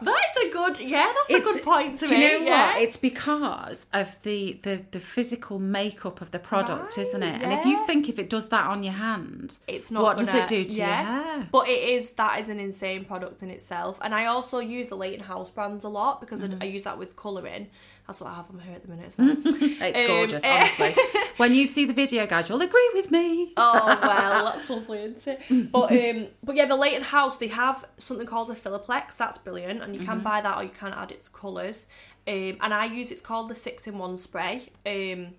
That's 0.00 0.36
a 0.38 0.50
good, 0.50 0.80
yeah, 0.80 1.12
that's 1.28 1.30
a 1.40 1.44
good 1.44 1.62
point 1.62 1.98
to 1.98 2.06
Do 2.06 2.14
make. 2.16 2.32
you 2.32 2.38
know 2.40 2.44
yeah. 2.46 2.72
what? 2.74 2.82
It's 2.82 2.96
because 2.96 3.86
of 3.92 4.16
the, 4.22 4.58
the 4.62 4.82
the 4.90 5.00
physical 5.00 5.58
makeup 5.58 6.20
of 6.20 6.30
the 6.30 6.38
product, 6.38 6.96
Right, 6.96 7.06
isn't 7.06 7.22
it? 7.22 7.42
And 7.42 7.52
if 7.52 7.64
you 7.64 7.84
think 7.86 8.08
if 8.08 8.18
it 8.18 8.30
does 8.30 8.48
that 8.48 8.66
on 8.66 8.82
your 8.82 8.94
hand, 8.94 9.56
it's 9.68 9.90
not 9.90 10.02
what 10.02 10.18
does 10.18 10.28
gonna- 10.28 10.40
it 10.44 10.48
do 10.48 10.64
to 10.64 10.70
you? 10.70 10.78
yeah. 10.78 11.02
your 11.02 11.22
hair? 11.24 11.48
But 11.52 11.68
it 11.68 11.82
is 11.96 12.10
that 12.12 12.40
is 12.40 12.48
an 12.48 12.58
insane 12.60 13.04
product 13.04 13.42
in 13.42 13.50
itself, 13.50 13.98
and 14.02 14.14
I 14.14 14.26
also 14.26 14.58
use 14.58 14.88
the 14.88 14.96
Leighton 14.96 15.24
House 15.24 15.50
brands 15.50 15.84
a 15.84 15.88
lot 15.88 16.20
because 16.20 16.42
Mm-hmm. 16.42 16.62
I, 16.62 16.66
I 16.66 16.68
use 16.68 16.84
that 16.84 16.98
with 16.98 17.14
colouring. 17.16 17.68
That's 18.06 18.20
what 18.20 18.30
I 18.30 18.34
have 18.34 18.50
on 18.50 18.56
my 18.56 18.62
hair 18.64 18.74
at 18.76 18.82
the 18.82 18.88
minute 18.88 19.06
as 19.06 19.16
well. 19.18 19.36
It's 19.44 19.98
Um, 19.98 20.06
gorgeous, 20.06 20.42
eh. 20.44 20.68
honestly. 20.78 21.02
when 21.36 21.54
you 21.54 21.66
see 21.66 21.84
the 21.84 21.92
video, 21.94 22.26
guys, 22.26 22.48
you'll 22.48 22.60
agree 22.60 22.90
with 22.94 23.10
me. 23.10 23.52
oh 23.56 23.98
well, 24.02 24.44
that's 24.46 24.68
lovely, 24.68 24.98
isn't 25.04 25.26
it? 25.26 25.72
But 25.72 25.92
um, 25.92 26.26
but 26.42 26.56
yeah, 26.56 26.66
the 26.66 26.76
Leighton 26.76 27.04
House 27.04 27.36
they 27.36 27.48
have 27.48 27.84
something 27.98 28.26
called 28.26 28.50
a 28.50 28.54
Philiplex. 28.54 29.16
That's 29.16 29.38
brilliant, 29.38 29.82
and 29.82 29.94
you 29.94 30.00
Mm-hmm. 30.02 30.10
can 30.10 30.20
buy 30.20 30.40
that 30.40 30.56
or 30.58 30.64
you 30.64 30.70
can 30.70 30.92
add 30.92 31.10
it 31.12 31.22
to 31.24 31.30
colours. 31.30 31.86
Um, 32.26 32.56
and 32.60 32.74
I 32.74 32.84
use 32.86 33.10
it's 33.10 33.20
called 33.20 33.48
the 33.48 33.54
six 33.54 33.86
in 33.86 33.98
one 33.98 34.16
spray. 34.16 34.70
Um, 34.86 35.34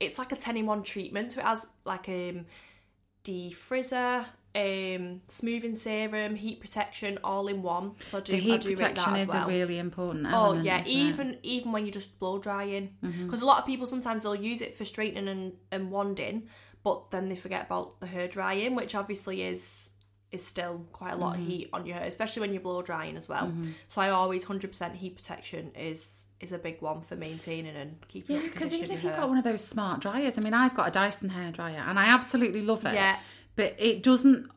it's 0.00 0.18
like 0.18 0.32
a 0.32 0.36
ten 0.36 0.56
in 0.56 0.66
one 0.66 0.82
treatment, 0.82 1.32
so 1.32 1.40
it 1.40 1.46
has 1.46 1.66
like 1.84 2.08
um, 2.08 2.46
defrizzer, 3.24 4.26
um, 4.56 5.20
smoothing 5.26 5.74
serum, 5.74 6.36
heat 6.36 6.60
protection, 6.60 7.18
all 7.24 7.48
in 7.48 7.62
one. 7.62 7.92
So 8.06 8.18
I 8.18 8.20
do 8.20 8.32
The 8.32 8.38
heat 8.38 8.60
do 8.60 8.70
protection 8.70 9.14
that 9.14 9.20
is 9.20 9.28
well. 9.28 9.44
a 9.44 9.48
really 9.48 9.78
important 9.78 10.26
Oh 10.30 10.52
yeah, 10.54 10.80
isn't 10.80 10.92
it? 10.92 10.94
even 10.96 11.36
even 11.42 11.72
when 11.72 11.84
you're 11.84 11.92
just 11.92 12.18
blow 12.20 12.38
drying, 12.38 12.94
Mm-hmm. 13.04 13.24
because 13.26 13.42
a 13.42 13.46
lot 13.46 13.58
of 13.58 13.66
people 13.66 13.86
sometimes 13.86 14.22
they'll 14.22 14.34
use 14.34 14.60
it 14.60 14.76
for 14.76 14.84
straightening 14.84 15.28
and, 15.28 15.52
and 15.72 15.90
wanding, 15.90 16.48
but 16.84 17.10
then 17.10 17.28
they 17.28 17.36
forget 17.36 17.66
about 17.66 17.98
the 17.98 18.06
hair 18.06 18.28
drying, 18.28 18.74
which 18.76 18.94
obviously 18.94 19.42
is 19.42 19.90
is 20.30 20.44
still 20.44 20.84
quite 20.92 21.12
a 21.12 21.16
lot 21.16 21.34
Mm-hmm. 21.34 21.42
of 21.42 21.48
heat 21.48 21.68
on 21.72 21.86
your 21.86 21.96
hair, 21.96 22.06
especially 22.06 22.40
when 22.40 22.52
you're 22.52 22.62
blow 22.62 22.82
drying 22.82 23.16
as 23.16 23.28
well. 23.28 23.52
So 23.88 24.00
I 24.00 24.10
always 24.10 24.44
hundred 24.44 24.68
percent 24.70 24.94
heat 24.96 25.16
protection 25.16 25.72
is 25.76 26.26
is 26.40 26.52
a 26.52 26.58
big 26.58 26.82
one 26.82 27.00
for 27.00 27.16
maintaining 27.16 27.74
and 27.76 27.96
keeping. 28.08 28.36
Yeah, 28.36 28.42
because 28.42 28.72
even 28.72 28.90
if 28.90 29.02
you've 29.02 29.16
got 29.16 29.28
one 29.28 29.38
of 29.38 29.44
those 29.44 29.64
smart 29.64 30.00
dryers, 30.00 30.36
I 30.36 30.42
mean, 30.42 30.52
I've 30.54 30.74
got 30.74 30.88
a 30.88 30.90
Dyson 30.90 31.30
hair 31.30 31.50
dryer 31.50 31.82
and 31.88 31.98
I 31.98 32.06
absolutely 32.06 32.60
love 32.62 32.84
it. 32.84 32.94
Yeah. 32.94 33.16
But 33.56 33.74
it 33.78 34.02
doesn't 34.02 34.50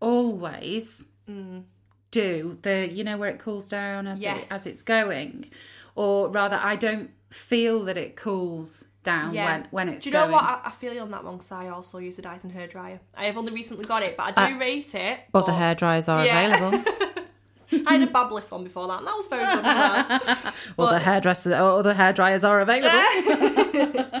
always 0.00 1.04
Mm. 1.30 1.64
do 2.10 2.58
the, 2.62 2.88
you 2.90 3.04
know, 3.04 3.16
where 3.16 3.30
it 3.30 3.38
cools 3.38 3.68
down 3.68 4.06
as, 4.06 4.22
it, 4.22 4.46
as 4.50 4.66
it's 4.66 4.82
going. 4.82 5.50
Or 5.94 6.28
rather, 6.28 6.58
I 6.62 6.74
don't 6.76 7.10
feel 7.30 7.84
that 7.84 7.96
it 7.96 8.16
cools 8.16 8.84
down 9.04 9.32
Yeah. 9.34 9.44
when, 9.46 9.68
when 9.70 9.88
it's 9.88 10.04
Do 10.04 10.10
you 10.10 10.14
know 10.14 10.20
going. 10.22 10.32
what? 10.32 10.44
I, 10.44 10.60
I 10.66 10.70
feel 10.70 10.92
you 10.92 11.00
on 11.00 11.10
that 11.12 11.24
one 11.24 11.36
because 11.36 11.52
I 11.52 11.68
also 11.68 11.98
use 11.98 12.18
a 12.18 12.22
Dyson 12.22 12.50
hair 12.50 12.66
dryer. 12.66 13.00
I 13.16 13.24
have 13.24 13.38
only 13.38 13.52
recently 13.52 13.84
got 13.84 14.02
it, 14.02 14.16
but 14.16 14.36
I 14.38 14.50
do 14.52 14.58
rate 14.58 14.94
it. 14.94 15.20
But 15.32 15.46
hair 15.48 15.74
dryers 15.74 16.08
are 16.08 16.24
Yeah. 16.26 16.40
available. 16.40 16.84
I 17.86 17.94
had 17.94 18.02
a 18.02 18.06
Babyliss 18.12 18.50
one 18.50 18.64
before 18.64 18.86
that, 18.88 18.98
and 18.98 19.06
that 19.06 19.16
was 19.16 19.26
very 19.28 19.44
good 19.46 19.64
as 19.64 20.44
well. 20.44 20.52
Well, 20.76 20.90
the 20.90 20.98
hairdressers, 20.98 21.54
other 21.54 21.94
hair 21.94 22.12
dryers 22.12 22.44
are 22.44 22.60
available. 22.60 24.20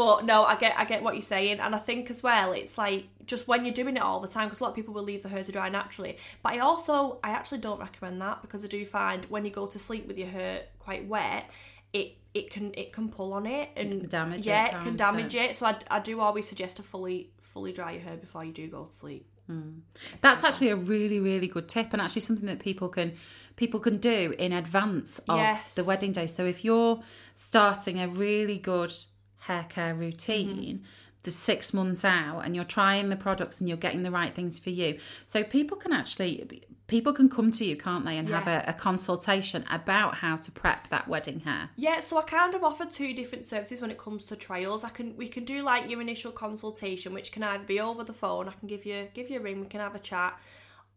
But 0.00 0.24
no, 0.24 0.44
I 0.44 0.56
get 0.56 0.72
I 0.78 0.86
get 0.86 1.02
what 1.02 1.14
you're 1.14 1.30
saying, 1.36 1.60
and 1.60 1.74
I 1.74 1.78
think 1.78 2.08
as 2.08 2.22
well, 2.22 2.52
it's 2.52 2.78
like 2.78 3.04
just 3.26 3.46
when 3.46 3.66
you're 3.66 3.74
doing 3.74 3.98
it 3.98 4.02
all 4.02 4.18
the 4.18 4.28
time, 4.28 4.46
because 4.46 4.60
a 4.60 4.62
lot 4.64 4.70
of 4.70 4.74
people 4.74 4.94
will 4.94 5.02
leave 5.02 5.22
the 5.22 5.28
hair 5.28 5.44
to 5.44 5.52
dry 5.52 5.68
naturally. 5.68 6.16
But 6.42 6.54
I 6.54 6.60
also 6.60 7.18
I 7.22 7.32
actually 7.32 7.58
don't 7.58 7.78
recommend 7.78 8.18
that 8.22 8.40
because 8.40 8.64
I 8.64 8.68
do 8.68 8.86
find 8.86 9.26
when 9.26 9.44
you 9.44 9.50
go 9.50 9.66
to 9.66 9.78
sleep 9.78 10.08
with 10.08 10.16
your 10.16 10.28
hair 10.28 10.62
quite 10.78 11.04
wet, 11.06 11.50
it 11.92 12.16
it 12.32 12.48
can 12.48 12.72
it 12.78 12.94
can 12.94 13.10
pull 13.10 13.34
on 13.34 13.44
it 13.44 13.68
and 13.76 14.00
can 14.00 14.08
damage 14.08 14.46
it, 14.46 14.46
yeah, 14.46 14.68
it, 14.68 14.70
can't 14.70 14.84
can 14.84 14.96
damage 14.96 15.34
it. 15.34 15.54
So 15.54 15.66
I, 15.66 15.76
I 15.90 16.00
do 16.00 16.18
always 16.20 16.48
suggest 16.48 16.78
to 16.78 16.82
fully 16.82 17.28
fully 17.42 17.72
dry 17.72 17.92
your 17.92 18.00
hair 18.00 18.16
before 18.16 18.42
you 18.42 18.52
do 18.52 18.68
go 18.68 18.84
to 18.84 18.92
sleep. 18.92 19.26
Hmm. 19.48 19.80
That's 20.22 20.44
actually 20.44 20.70
a 20.70 20.76
really, 20.76 21.20
really 21.20 21.48
good 21.48 21.68
tip, 21.68 21.92
and 21.92 22.00
actually 22.00 22.22
something 22.22 22.46
that 22.46 22.60
people 22.60 22.88
can 22.88 23.12
people 23.56 23.80
can 23.80 23.98
do 23.98 24.34
in 24.38 24.54
advance 24.54 25.18
of 25.28 25.36
Yes. 25.36 25.74
the 25.74 25.84
wedding 25.84 26.12
day. 26.12 26.26
So 26.26 26.46
if 26.46 26.64
you're 26.64 27.02
starting 27.34 28.00
a 28.00 28.08
really 28.08 28.56
good 28.56 28.94
hair 29.40 29.66
care 29.68 29.94
routine. 29.94 30.78
Mm-hmm. 30.78 30.84
The 31.22 31.30
six 31.30 31.74
months 31.74 32.02
out, 32.02 32.46
and 32.46 32.54
you're 32.54 32.64
trying 32.64 33.10
the 33.10 33.16
products 33.16 33.60
and 33.60 33.68
you're 33.68 33.76
getting 33.76 34.04
the 34.04 34.10
right 34.10 34.34
things 34.34 34.58
for 34.58 34.70
you. 34.70 34.98
So 35.26 35.44
people 35.44 35.76
can 35.76 35.92
actually, 35.92 36.62
people 36.86 37.12
can 37.12 37.28
come 37.28 37.52
to 37.52 37.64
you, 37.66 37.76
can't 37.76 38.06
they, 38.06 38.16
and 38.16 38.26
have 38.30 38.46
a, 38.46 38.64
a 38.66 38.72
consultation 38.72 39.66
about 39.70 40.14
how 40.14 40.36
to 40.36 40.50
prep 40.50 40.88
that 40.88 41.08
wedding 41.08 41.40
hair. 41.40 41.68
Yeah, 41.76 42.00
so 42.00 42.16
I 42.16 42.22
kind 42.22 42.54
of 42.54 42.64
offer 42.64 42.86
two 42.86 43.12
different 43.12 43.44
services 43.44 43.82
when 43.82 43.90
it 43.90 43.98
comes 43.98 44.24
to 44.24 44.34
trials. 44.34 44.82
I 44.82 44.88
can 44.88 45.14
we 45.18 45.28
can 45.28 45.44
do 45.44 45.62
like 45.62 45.90
your 45.90 46.00
initial 46.00 46.32
consultation, 46.32 47.12
which 47.12 47.32
can 47.32 47.42
either 47.42 47.64
be 47.64 47.78
over 47.78 48.02
the 48.02 48.14
phone. 48.14 48.48
I 48.48 48.52
can 48.52 48.66
give 48.66 48.86
you 48.86 49.08
give 49.12 49.28
you 49.28 49.40
a 49.40 49.42
ring, 49.42 49.60
we 49.60 49.66
can 49.66 49.80
have 49.80 49.94
a 49.94 49.98
chat, 49.98 50.40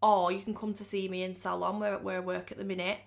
or 0.02 0.32
you 0.32 0.42
can 0.42 0.56
come 0.56 0.74
to 0.76 0.86
see 0.86 1.10
me 1.10 1.24
in 1.24 1.34
salon 1.34 1.82
where 1.82 1.98
where 1.98 2.20
I 2.20 2.22
work 2.22 2.50
at 2.50 2.58
the 2.58 2.64
minute. 2.64 3.00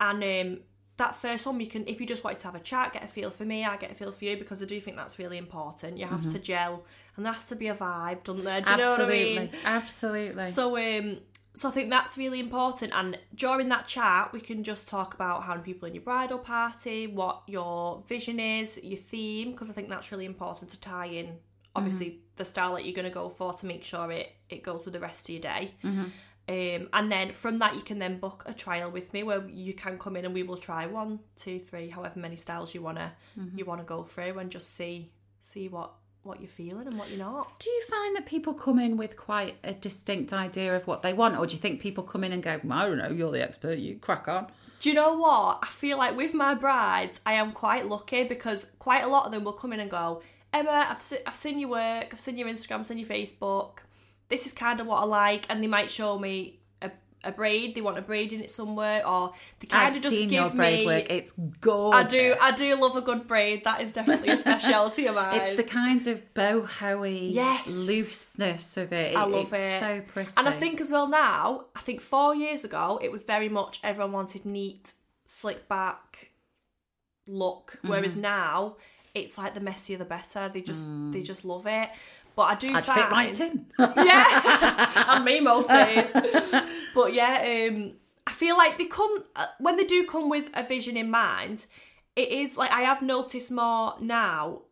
And 0.00 0.24
um, 0.24 0.60
that 0.96 1.14
first 1.14 1.46
one 1.46 1.60
you 1.60 1.66
can 1.66 1.86
if 1.86 2.00
you 2.00 2.06
just 2.06 2.24
wanted 2.24 2.38
to 2.38 2.46
have 2.46 2.54
a 2.54 2.60
chat 2.60 2.92
get 2.92 3.04
a 3.04 3.06
feel 3.06 3.30
for 3.30 3.44
me 3.44 3.64
i 3.64 3.76
get 3.76 3.90
a 3.90 3.94
feel 3.94 4.10
for 4.10 4.24
you 4.24 4.36
because 4.36 4.62
i 4.62 4.66
do 4.66 4.80
think 4.80 4.96
that's 4.96 5.18
really 5.18 5.38
important 5.38 5.98
you 5.98 6.06
have 6.06 6.20
Mm-hmm. 6.20 6.32
to 6.32 6.38
gel 6.38 6.84
and 7.16 7.26
there 7.26 7.32
has 7.32 7.44
to 7.44 7.56
be 7.56 7.68
a 7.68 7.74
vibe 7.74 8.24
doesn't 8.24 8.44
there 8.44 8.60
do 8.62 8.70
you 8.70 8.76
know 8.78 8.90
what 8.92 9.00
i 9.02 9.08
mean 9.08 9.50
absolutely. 9.64 10.46
so 10.46 10.76
um 10.76 11.18
so 11.54 11.70
I 11.70 11.72
think 11.72 11.88
that's 11.88 12.18
really 12.18 12.38
important 12.38 12.92
and 12.94 13.18
during 13.34 13.70
that 13.70 13.86
chat 13.86 14.30
we 14.30 14.40
can 14.40 14.62
just 14.62 14.86
talk 14.86 15.14
about 15.14 15.42
how 15.44 15.52
many 15.54 15.64
people 15.64 15.88
in 15.88 15.94
your 15.94 16.02
bridal 16.02 16.38
party, 16.38 17.06
what 17.06 17.44
your 17.46 18.02
vision 18.06 18.38
is, 18.38 18.78
your 18.84 18.98
theme 18.98 19.52
because 19.52 19.70
I 19.70 19.72
think 19.72 19.88
that's 19.88 20.12
really 20.12 20.26
important 20.26 20.70
to 20.72 20.78
tie 20.80 21.06
in 21.06 21.38
obviously 21.74 22.20
the 22.36 22.44
style 22.44 22.74
that 22.74 22.84
you're 22.84 22.94
going 22.94 23.06
to 23.08 23.10
go 23.10 23.30
for 23.30 23.54
to 23.54 23.64
make 23.64 23.84
sure 23.84 24.10
it 24.12 24.32
it 24.50 24.62
goes 24.62 24.84
with 24.84 24.92
the 24.92 25.00
rest 25.00 25.30
of 25.30 25.32
your 25.32 25.40
day. 25.40 25.72
Um, 26.48 26.88
and 26.92 27.10
then 27.10 27.32
from 27.32 27.58
that 27.58 27.74
you 27.74 27.80
can 27.82 27.98
then 27.98 28.18
book 28.20 28.44
a 28.46 28.52
trial 28.52 28.88
with 28.90 29.12
me 29.12 29.24
where 29.24 29.44
you 29.48 29.74
can 29.74 29.98
come 29.98 30.14
in 30.16 30.24
and 30.24 30.32
we 30.32 30.44
will 30.44 30.56
try 30.56 30.86
one, 30.86 31.18
two, 31.36 31.58
three, 31.58 31.88
however 31.88 32.18
many 32.20 32.36
styles 32.36 32.72
you 32.74 32.82
wanna 32.82 33.14
you 33.56 33.64
wanna 33.64 33.82
go 33.82 34.04
through 34.04 34.38
and 34.38 34.50
just 34.50 34.74
see 34.74 35.10
see 35.40 35.68
what 35.68 35.92
what 36.22 36.40
you're 36.40 36.48
feeling 36.48 36.86
and 36.88 36.98
what 36.98 37.08
you're 37.08 37.18
not. 37.18 37.58
Do 37.60 37.70
you 37.70 37.82
find 37.88 38.16
that 38.16 38.26
people 38.26 38.54
come 38.54 38.78
in 38.78 38.96
with 38.96 39.16
quite 39.16 39.56
a 39.64 39.72
distinct 39.72 40.32
idea 40.32 40.74
of 40.74 40.86
what 40.86 41.02
they 41.02 41.12
want, 41.12 41.36
or 41.38 41.46
do 41.46 41.54
you 41.54 41.60
think 41.60 41.80
people 41.80 42.02
come 42.04 42.22
in 42.24 42.32
and 42.32 42.42
go, 42.42 42.60
"I 42.70 42.86
don't 42.86 42.98
know, 42.98 43.10
you're 43.10 43.32
the 43.32 43.42
expert, 43.42 43.78
you 43.78 43.96
crack 43.96 44.26
on"? 44.28 44.46
Do 44.80 44.88
you 44.90 44.94
know 44.94 45.14
what? 45.14 45.60
I 45.62 45.66
feel 45.68 45.98
like 45.98 46.16
with 46.16 46.34
my 46.34 46.54
brides, 46.54 47.20
I 47.24 47.32
am 47.34 47.52
quite 47.52 47.88
lucky 47.88 48.24
because 48.24 48.66
quite 48.78 49.02
a 49.02 49.08
lot 49.08 49.26
of 49.26 49.32
them 49.32 49.42
will 49.42 49.52
come 49.52 49.72
in 49.72 49.80
and 49.80 49.90
go, 49.90 50.22
Emma, 50.52 50.86
I've, 50.90 51.00
se- 51.00 51.22
I've 51.26 51.34
seen 51.34 51.58
your 51.58 51.70
work, 51.70 52.08
I've 52.12 52.20
seen 52.20 52.36
your 52.36 52.48
Instagram, 52.48 52.80
I've 52.80 52.86
seen 52.86 52.98
your 52.98 53.08
Facebook. 53.08 53.78
This 54.28 54.46
is 54.46 54.52
kind 54.52 54.80
of 54.80 54.86
what 54.86 55.02
I 55.02 55.04
like. 55.06 55.46
And 55.48 55.62
they 55.62 55.66
might 55.68 55.90
show 55.90 56.18
me 56.18 56.60
a, 56.82 56.90
a 57.24 57.32
braid, 57.32 57.74
they 57.74 57.80
want 57.80 57.96
a 57.98 58.02
braid 58.02 58.32
in 58.32 58.40
it 58.40 58.50
somewhere, 58.50 59.06
or 59.06 59.30
they 59.60 59.66
kind 59.68 59.86
I've 59.88 59.96
of 59.96 60.02
just 60.02 60.16
seen 60.16 60.28
give 60.28 60.40
your 60.40 60.50
braid 60.50 60.80
me. 60.80 60.86
work; 60.86 61.06
it's 61.10 61.32
gorgeous. 61.60 62.00
I 62.00 62.16
do, 62.16 62.34
I 62.40 62.50
do 62.56 62.80
love 62.80 62.96
a 62.96 63.00
good 63.02 63.26
braid. 63.28 63.64
That 63.64 63.82
is 63.82 63.92
definitely 63.92 64.28
a 64.30 64.38
specialty 64.38 65.06
of 65.06 65.14
mine. 65.14 65.34
It's 65.40 65.54
the 65.56 65.62
kind 65.64 66.06
of 66.06 66.34
boho-y 66.34 67.28
Yes. 67.32 67.66
looseness 67.68 68.76
of 68.76 68.92
it. 68.92 69.16
I 69.16 69.24
love 69.24 69.52
it's 69.52 69.52
it. 69.52 69.80
So 69.80 70.02
pretty. 70.12 70.32
And 70.36 70.48
I 70.48 70.52
think 70.52 70.80
as 70.80 70.90
well 70.90 71.08
now, 71.08 71.66
I 71.76 71.80
think 71.80 72.00
four 72.00 72.34
years 72.34 72.64
ago, 72.64 72.98
it 73.02 73.10
was 73.12 73.22
very 73.24 73.48
much 73.48 73.80
everyone 73.82 74.12
wanted 74.12 74.44
neat, 74.44 74.92
slick 75.24 75.68
back 75.68 76.30
look. 77.26 77.78
Whereas 77.82 78.12
Mm-hmm. 78.12 78.20
now, 78.22 78.76
it's 79.14 79.38
like 79.38 79.54
the 79.54 79.60
messier 79.60 79.98
the 79.98 80.04
better. 80.04 80.48
They 80.48 80.60
just 80.62 80.86
they 81.12 81.22
just 81.22 81.44
love 81.44 81.66
it. 81.66 81.88
But 82.36 82.42
I 82.42 82.54
do. 82.54 82.68
I'd 82.74 82.84
find 82.84 83.00
fit 83.00 83.10
right 83.10 83.40
in. 83.40 83.66
yeah, 83.78 85.06
and 85.16 85.24
me 85.24 85.40
most 85.40 85.68
days. 85.68 86.12
But 86.94 87.14
yeah, 87.14 87.68
um, 87.70 87.94
I 88.26 88.32
feel 88.32 88.56
like 88.58 88.78
they 88.78 88.84
come 88.84 89.24
uh, 89.34 89.46
when 89.58 89.76
they 89.76 89.84
do 89.84 90.04
come 90.04 90.28
with 90.28 90.50
a 90.54 90.62
vision 90.62 90.98
in 90.98 91.10
mind. 91.10 91.66
It 92.14 92.28
is 92.28 92.56
like 92.56 92.70
I 92.70 92.82
have 92.82 93.00
noticed 93.00 93.50
more 93.50 93.94
now 94.00 94.62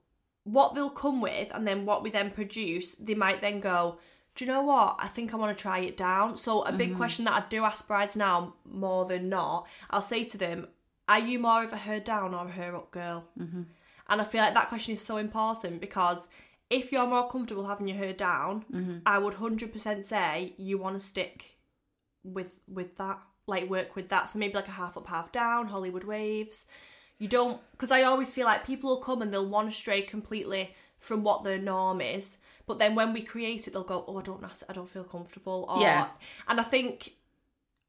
what 0.45 0.75
they'll 0.75 0.91
come 0.91 1.23
with, 1.23 1.51
and 1.55 1.67
then 1.67 1.87
what 1.87 2.03
we 2.03 2.11
then 2.11 2.31
produce. 2.31 2.93
They 2.93 3.15
might 3.15 3.41
then 3.41 3.61
go. 3.61 3.99
Do 4.35 4.45
you 4.45 4.51
know 4.51 4.63
what? 4.63 4.97
I 4.99 5.07
think 5.07 5.33
I 5.33 5.37
want 5.37 5.57
to 5.57 5.63
try 5.63 5.79
it 5.79 5.97
down. 5.97 6.37
So 6.37 6.63
a 6.63 6.73
big 6.73 6.97
question 6.97 7.25
that 7.27 7.41
I 7.41 7.47
do 7.49 7.65
ask 7.65 7.87
brides 7.87 8.17
now 8.17 8.55
more 8.69 9.05
than 9.05 9.29
not, 9.29 9.69
I'll 9.91 10.03
say 10.03 10.25
to 10.25 10.37
them, 10.37 10.67
"Are 11.09 11.21
you 11.21 11.39
more 11.39 11.65
of 11.65 11.73
a 11.73 11.79
her 11.79 12.01
down 12.01 12.35
or 12.35 12.47
a 12.47 12.51
her 12.51 12.77
up 12.77 12.91
girl?" 12.91 13.25
Mm-hmm. 13.41 13.63
And 14.09 14.21
I 14.21 14.25
feel 14.25 14.43
like 14.43 14.55
that 14.55 14.69
question 14.69 14.93
is 14.93 15.01
so 15.01 15.17
important 15.17 15.81
because 15.81 16.29
if 16.71 16.93
you're 16.93 17.07
more 17.07 17.29
comfortable 17.29 17.67
having 17.67 17.89
your 17.89 17.99
hair 17.99 18.13
down, 18.13 18.65
mm-hmm. 18.73 18.99
I 19.07 19.19
would 19.19 19.35
hundred 19.35 19.73
percent 19.73 20.05
say 20.05 20.55
you 20.57 20.79
want 20.79 20.99
to 20.99 21.07
stick 21.07 21.59
with 22.23 22.59
with 22.69 22.97
that, 22.97 23.21
like 23.47 23.69
work 23.69 23.97
with 23.97 24.09
that. 24.09 24.31
So 24.31 24.39
maybe 24.39 24.55
like 24.55 24.69
a 24.69 24.73
half 24.73 24.97
up, 24.97 25.07
half 25.07 25.33
down, 25.33 25.69
Hollywood 25.69 26.05
waves. 26.05 26.67
You 27.19 27.29
don't 27.29 27.61
because 27.73 27.93
I 27.93 28.03
always 28.03 28.33
feel 28.33 28.47
like 28.47 28.67
people 28.67 28.91
will 28.91 29.03
come 29.03 29.23
and 29.23 29.33
they'll 29.33 29.49
want 29.49 29.71
to 29.71 29.77
stray 29.77 30.03
completely 30.03 30.75
from 30.99 31.23
what 31.23 31.45
their 31.45 31.59
norm 31.59 32.01
is, 32.01 32.39
but 32.67 32.79
then 32.79 32.95
when 32.95 33.13
we 33.13 33.21
create 33.23 33.67
it, 33.67 33.73
they'll 33.73 33.85
go, 33.85 34.05
"Oh, 34.09 34.19
I 34.19 34.23
don't, 34.23 34.43
I 34.69 34.73
don't 34.73 34.89
feel 34.89 35.05
comfortable." 35.05 35.67
Or, 35.69 35.81
Yeah. 35.81 36.09
and 36.49 36.59
I 36.59 36.65
think 36.65 37.15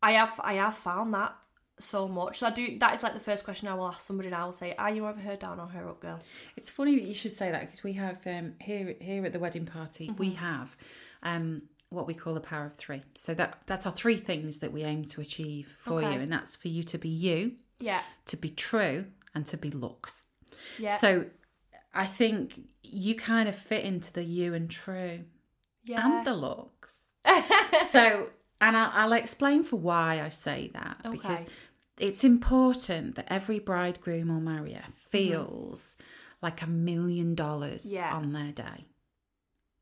I 0.04 0.12
have 0.12 0.40
I 0.44 0.54
have 0.54 0.76
found 0.76 1.14
that 1.14 1.36
so 1.80 2.08
much. 2.08 2.40
So 2.40 2.48
I 2.48 2.52
do. 2.52 2.78
That 2.80 2.96
is 2.96 3.04
like 3.04 3.14
the 3.14 3.20
first 3.20 3.44
question 3.44 3.68
I 3.68 3.74
will 3.74 3.88
ask 3.88 4.02
somebody. 4.02 4.28
and 4.28 4.36
I 4.36 4.46
will 4.46 4.54
say, 4.54 4.74
"Are 4.78 4.90
you 4.94 5.06
of 5.06 5.22
her 5.24 5.36
down 5.36 5.60
or 5.60 5.68
her 5.68 5.88
up 5.90 6.00
girl?" 6.00 6.20
It's 6.56 6.70
funny 6.70 6.96
that 7.00 7.06
you 7.08 7.14
should 7.14 7.32
say 7.32 7.52
that 7.52 7.62
because 7.62 7.84
we 7.84 7.94
have 7.94 8.26
um, 8.28 8.54
here 8.62 8.96
here 9.02 9.26
at 9.26 9.34
the 9.34 9.40
wedding 9.40 9.66
party 9.66 10.12
we 10.18 10.30
Mm-hmm. 10.30 10.38
have 10.38 10.78
um, 11.24 11.64
what 11.90 12.08
we 12.08 12.14
call 12.14 12.34
the 12.34 12.40
power 12.42 12.66
of 12.66 12.76
three. 12.76 13.02
So 13.18 13.34
that 13.36 13.60
that's 13.66 13.86
our 13.86 13.92
three 13.92 14.18
things 14.18 14.60
that 14.60 14.72
we 14.72 14.84
aim 14.84 15.06
to 15.06 15.22
achieve 15.22 15.68
for 15.78 16.00
Okay. 16.02 16.14
you, 16.14 16.20
and 16.22 16.32
that's 16.32 16.56
for 16.56 16.68
you 16.70 16.84
to 16.84 16.98
be 16.98 17.10
you, 17.10 17.54
Yeah, 17.80 18.02
to 18.28 18.38
be 18.38 18.50
true, 18.50 19.06
and 19.34 19.46
to 19.48 19.58
be 19.58 19.70
looks. 19.70 20.24
yeah, 20.80 20.98
So 20.98 21.26
I 21.94 22.06
think 22.06 22.68
you 22.84 23.16
kind 23.16 23.48
of 23.50 23.56
fit 23.56 23.84
into 23.86 24.12
the 24.14 24.24
you 24.24 24.54
and 24.54 24.70
true 24.70 25.22
yeah. 25.84 26.06
and 26.18 26.26
the 26.28 26.34
looks. 26.34 27.14
so, 27.90 28.28
and 28.62 28.76
I'll, 28.78 28.92
I'll 28.94 29.14
explain 29.14 29.64
for 29.64 29.78
why 29.78 30.22
I 30.22 30.30
say 30.30 30.72
that 30.74 30.98
because 31.12 31.46
it's 31.98 32.24
important 32.24 33.16
that 33.16 33.26
every 33.32 33.60
bridegroom 33.60 34.30
or 34.32 34.40
marrier 34.42 34.84
feels 34.92 35.98
like 36.42 36.62
a 36.62 36.68
million 36.68 37.36
dollars 37.36 37.86
Yeah. 37.92 38.14
on 38.14 38.34
their 38.34 38.52
day, 38.52 38.86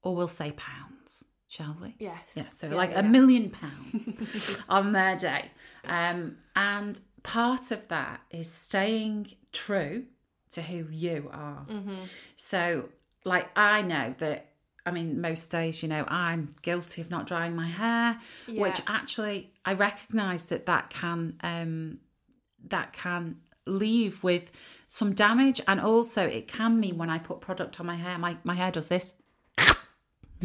or 0.01 0.15
we'll 0.15 0.27
say 0.27 0.51
pounds, 0.51 1.25
shall 1.47 1.77
we? 1.81 1.95
yes. 1.99 2.33
Yeah, 2.35 2.49
so 2.51 2.69
Yeah, 2.69 2.75
like 2.75 2.91
yeah, 2.91 2.99
a 2.99 3.03
million 3.03 3.49
pounds 3.49 4.59
on 4.69 4.91
their 4.91 5.15
day. 5.17 5.51
Um, 5.85 6.37
and 6.55 6.99
part 7.23 7.71
of 7.71 7.87
that 7.89 8.21
is 8.29 8.49
staying 8.51 9.33
true 9.51 10.05
to 10.51 10.61
who 10.61 10.87
you 10.91 11.29
are. 11.33 11.65
Mm-hmm. 11.69 11.95
So, 12.35 12.89
like, 13.25 13.49
I 13.57 13.81
know 13.81 14.13
that, 14.19 14.52
I 14.85 14.91
mean, 14.91 15.21
most 15.21 15.49
days, 15.51 15.81
you 15.81 15.89
know, 15.89 16.05
I'm 16.07 16.55
guilty 16.61 17.01
of 17.01 17.09
not 17.09 17.25
drying 17.25 17.55
my 17.55 17.67
hair, 17.67 18.19
which 18.47 18.81
actually 18.87 19.51
I 19.63 19.73
recognize 19.73 20.45
that 20.45 20.65
that 20.65 20.89
can, 20.89 21.35
um, 21.41 21.99
that 22.67 22.91
can 22.93 23.37
leave 23.65 24.23
with 24.23 24.51
some 24.87 25.13
damage. 25.13 25.61
And 25.67 25.79
also 25.79 26.25
it 26.25 26.47
can 26.47 26.79
mean 26.79 26.97
when 26.97 27.09
I 27.09 27.17
put 27.17 27.39
product 27.39 27.79
on 27.79 27.85
my 27.85 27.95
hair 27.95 28.17
my, 28.17 28.37
my 28.43 28.55
hair 28.55 28.71
does 28.71 28.87
this. 28.87 29.15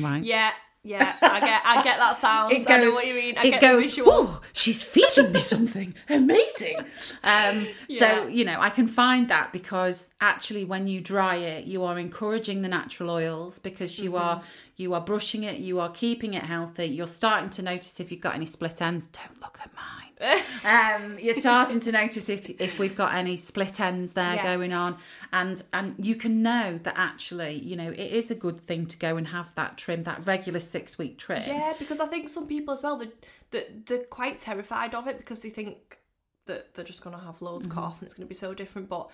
Right. 0.01 0.23
Yeah, 0.23 0.53
yeah. 0.89 1.17
I 1.23 1.41
get, 1.41 1.63
I 1.67 1.83
get 1.83 1.99
that 1.99 2.17
sound. 2.17 2.53
it 2.53 2.69
I 2.71 2.77
know 2.79 2.85
goes- 2.87 2.95
what 2.95 3.07
you 3.07 3.15
mean. 3.15 3.35
I 3.39 3.45
it 3.47 3.51
get 3.53 3.61
goes. 3.61 3.99
"Oh, 4.01 4.41
she's 4.53 4.83
feeding 4.83 5.33
me 5.33 5.41
something 5.41 5.95
amazing. 6.09 6.77
Um, 7.23 7.67
Yeah. 7.89 7.99
So, 8.01 8.29
you 8.29 8.45
know, 8.45 8.59
I 8.61 8.71
can 8.71 8.89
find 8.89 9.29
that 9.29 9.53
because 9.53 10.11
actually 10.21 10.65
when 10.65 10.87
you 10.87 11.01
dry 11.01 11.37
it, 11.37 11.65
you 11.67 11.85
are 11.85 11.99
encouraging 11.99 12.63
the 12.63 12.69
natural 12.69 13.11
oils 13.11 13.59
because 13.59 13.99
you 13.99 14.11
Mm-hmm. 14.13 14.25
are 14.29 14.43
you 14.77 14.95
are 14.95 15.01
brushing 15.01 15.43
it, 15.43 15.59
you 15.59 15.81
are 15.81 15.91
keeping 15.91 16.35
it 16.35 16.45
healthy. 16.45 16.87
You're 16.87 17.09
starting 17.23 17.51
to 17.51 17.63
notice 17.63 17.99
if 18.01 18.13
you've 18.13 18.21
got 18.21 18.35
any 18.37 18.47
split 18.47 18.81
ends. 18.81 19.09
Don't 19.09 19.41
look 19.41 19.59
at 19.65 19.71
mine. 19.75 19.95
um, 21.05 21.19
you're 21.21 21.35
starting 21.35 21.81
to 21.81 21.93
notice 21.93 22.29
if 22.29 22.49
if 22.61 22.79
we've 22.79 22.97
got 22.97 23.15
any 23.15 23.37
split 23.37 23.81
ends 23.81 24.13
there 24.15 24.35
Yes. 24.37 24.45
going 24.45 24.73
on 24.73 24.95
and 25.33 25.63
and 25.73 25.95
you 25.99 26.15
can 26.15 26.43
know 26.43 26.79
that 26.79 26.95
actually 26.97 27.55
you 27.55 27.77
know 27.77 27.91
it 27.91 27.99
is 28.13 28.31
a 28.31 28.35
good 28.35 28.61
thing 28.61 28.87
to 28.87 28.97
go 28.99 29.17
and 29.17 29.29
have 29.29 29.55
that 29.55 29.77
trim 29.77 30.03
that 30.05 30.27
regular 30.27 30.59
six 30.61 30.99
week 30.99 31.19
trim 31.19 31.43
Yeah, 31.47 31.75
because 31.79 32.01
I 32.01 32.07
think 32.07 32.29
some 32.29 32.47
people 32.47 32.73
as 32.75 32.83
well, 32.83 32.97
they 32.97 33.09
that 33.51 33.87
they're 33.87 34.05
quite 34.05 34.39
terrified 34.39 34.95
of 34.95 35.07
it 35.07 35.19
because 35.19 35.41
they 35.41 35.51
think 35.51 35.99
that 36.47 36.75
they're 36.75 36.85
just 36.85 37.03
gonna 37.03 37.21
have 37.21 37.43
loads 37.43 37.67
Mm-hmm. 37.67 37.79
cut 37.79 37.85
off 37.85 37.99
and 38.01 38.07
it's 38.07 38.15
gonna 38.15 38.27
be 38.27 38.35
so 38.35 38.55
different. 38.55 38.89
But 38.89 39.11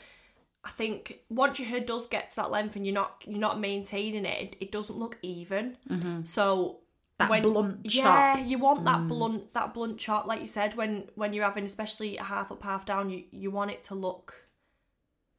I 0.65 0.71
think 0.71 1.21
once 1.29 1.59
your 1.59 1.69
hair 1.69 1.81
does 1.81 2.07
get 2.07 2.31
to 2.31 2.37
that 2.37 2.51
length 2.51 2.75
and 2.77 2.87
you're 2.87 2.95
not 2.95 3.23
you're 3.27 3.39
not 3.39 3.61
maintaining 3.61 4.25
it, 4.25 4.57
it, 4.61 4.73
doesn't 4.73 4.99
look 4.99 5.19
even. 5.23 5.77
So 6.25 6.79
Mm-hmm. 7.21 7.29
That 7.31 7.43
blunt 7.43 7.79
yeah, 7.85 8.03
chop. 8.03 8.39
Mm. 8.39 8.49
you 8.49 8.59
want 8.59 8.85
that 8.87 9.07
blunt 9.07 9.55
that 9.55 9.73
blunt 9.73 9.99
chop, 9.99 10.27
like 10.27 10.41
you 10.41 10.49
said, 10.49 10.75
when 10.75 11.05
when 11.15 11.33
you're 11.33 11.45
having 11.45 11.65
especially 11.65 12.17
a 12.17 12.25
half 12.25 12.51
up, 12.51 12.63
half 12.65 12.85
down, 12.85 13.09
you 13.09 13.23
you 13.31 13.53
want 13.53 13.71
it 13.71 13.85
to 13.85 13.95
look 13.95 14.49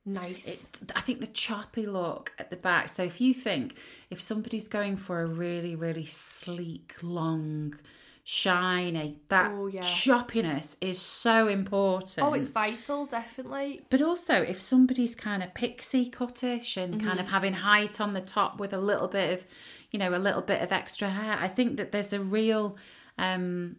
nice. 0.06 0.70
I 0.96 1.02
think 1.02 1.20
the 1.20 1.28
choppy 1.28 1.86
look 1.86 2.32
at 2.40 2.50
the 2.50 2.56
back. 2.58 2.90
So 2.90 3.04
if 3.04 3.20
you 3.20 3.34
think 3.34 3.76
if 4.10 4.22
somebody's 4.22 4.68
going 4.68 4.98
for 4.98 5.22
a 5.22 5.26
really, 5.26 5.76
really 5.76 6.06
sleek, 6.06 6.96
long, 7.02 7.76
shiny, 8.24 9.20
that 9.30 9.52
Oh, 9.52 9.68
yeah. 9.68 9.82
choppiness 9.82 10.76
is 10.82 11.00
so 11.00 11.48
important. 11.48 12.26
oh, 12.28 12.34
it's 12.34 12.50
vital, 12.50 13.06
definitely. 13.06 13.86
but 13.90 14.02
also 14.02 14.36
if 14.42 14.60
somebody's 14.60 15.16
kind 15.16 15.44
of 15.44 15.54
pixie 15.54 16.10
cuttish 16.10 16.76
and 16.76 16.94
kind 17.00 17.12
Mm-hmm. 17.12 17.20
of 17.20 17.28
having 17.30 17.54
height 17.54 18.02
on 18.02 18.14
the 18.14 18.22
top 18.22 18.60
with 18.60 18.74
a 18.74 18.78
little 18.80 19.08
bit 19.08 19.32
of, 19.32 19.46
you 19.92 20.00
know, 20.00 20.14
a 20.14 20.18
little 20.18 20.42
bit 20.42 20.62
of 20.62 20.72
extra 20.72 21.10
hair, 21.10 21.38
I 21.40 21.48
think 21.48 21.78
that 21.78 21.92
there's 21.92 22.14
a 22.14 22.20
real 22.20 22.78
um 23.18 23.78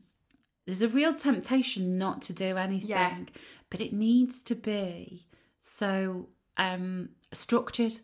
there's 0.64 0.82
a 0.82 0.88
real 0.88 1.14
temptation 1.14 1.96
not 1.98 2.22
to 2.22 2.32
do 2.32 2.56
anything, 2.56 2.88
yeah. 2.88 3.16
but 3.70 3.80
it 3.80 3.92
needs 3.92 4.42
to 4.44 4.54
be 4.56 5.26
so 5.66 6.28
um 6.56 7.10
structured. 7.32 7.96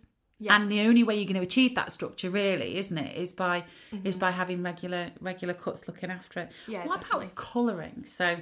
And 0.49 0.69
the 0.69 0.81
only 0.81 1.05
way 1.05 1.15
you're 1.15 1.25
going 1.33 1.37
to 1.37 1.41
achieve 1.43 1.77
that 1.77 1.93
structure, 1.93 2.29
really, 2.29 2.77
isn't 2.77 2.99
it, 2.99 3.17
is 3.17 3.33
by 3.33 3.63
is 4.03 4.17
by 4.17 4.33
having 4.33 4.61
regular 4.65 5.13
regular 5.21 5.55
cuts 5.55 5.87
looking 5.87 6.11
after 6.11 6.41
it. 6.41 6.49
Mm-hmm. 6.51 6.73
Yeah, 6.73 6.87
what 6.87 7.01
definitely. 7.01 7.27
about 7.27 7.35
colouring? 7.37 8.05
So 8.07 8.37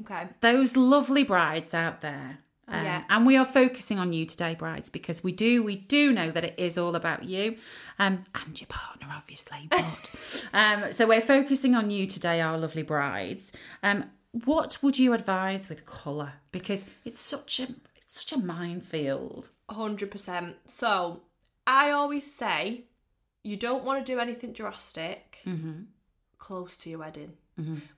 Okay. 0.00 0.26
those 0.40 0.74
lovely 0.76 1.22
brides 1.22 1.72
out 1.74 2.00
there 2.00 2.38
Um, 2.66 2.82
Yeah. 2.84 3.04
And 3.10 3.26
we 3.26 3.36
are 3.36 3.44
focusing 3.44 3.98
on 3.98 4.14
you 4.14 4.24
today, 4.24 4.54
brides, 4.54 4.88
because 4.88 5.22
we 5.22 5.32
do 5.32 5.62
we 5.62 5.76
do 5.76 6.12
know 6.14 6.30
that 6.30 6.44
it 6.44 6.54
is 6.56 6.78
all 6.78 6.94
about 6.96 7.24
you, 7.24 7.58
um, 7.98 8.22
and 8.34 8.58
your 8.58 8.68
partner, 8.68 9.08
obviously. 9.14 9.68
But 9.68 10.46
um, 10.54 10.90
so 10.92 11.06
we're 11.06 11.20
focusing 11.36 11.74
on 11.74 11.90
you 11.90 12.06
today, 12.06 12.40
our 12.40 12.56
lovely 12.56 12.82
brides. 12.82 13.52
Um, 13.82 13.98
what 14.46 14.78
would 14.82 14.98
you 14.98 15.12
advise 15.12 15.68
with 15.68 15.84
colour? 15.84 16.32
Because 16.52 16.86
it's 17.04 17.18
such 17.20 17.60
a 17.60 17.66
such 18.14 18.32
a 18.32 18.38
minefield. 18.38 19.50
hundred 19.70 20.10
percent. 20.10 20.56
So 20.66 21.20
I 21.66 21.90
always 21.90 22.32
say 22.34 22.84
you 23.42 23.56
don't 23.56 23.84
want 23.84 24.04
to 24.04 24.12
do 24.12 24.18
anything 24.20 24.52
drastic 24.52 25.40
close 26.38 26.76
to 26.78 26.90
your 26.90 26.98
wedding 27.00 27.32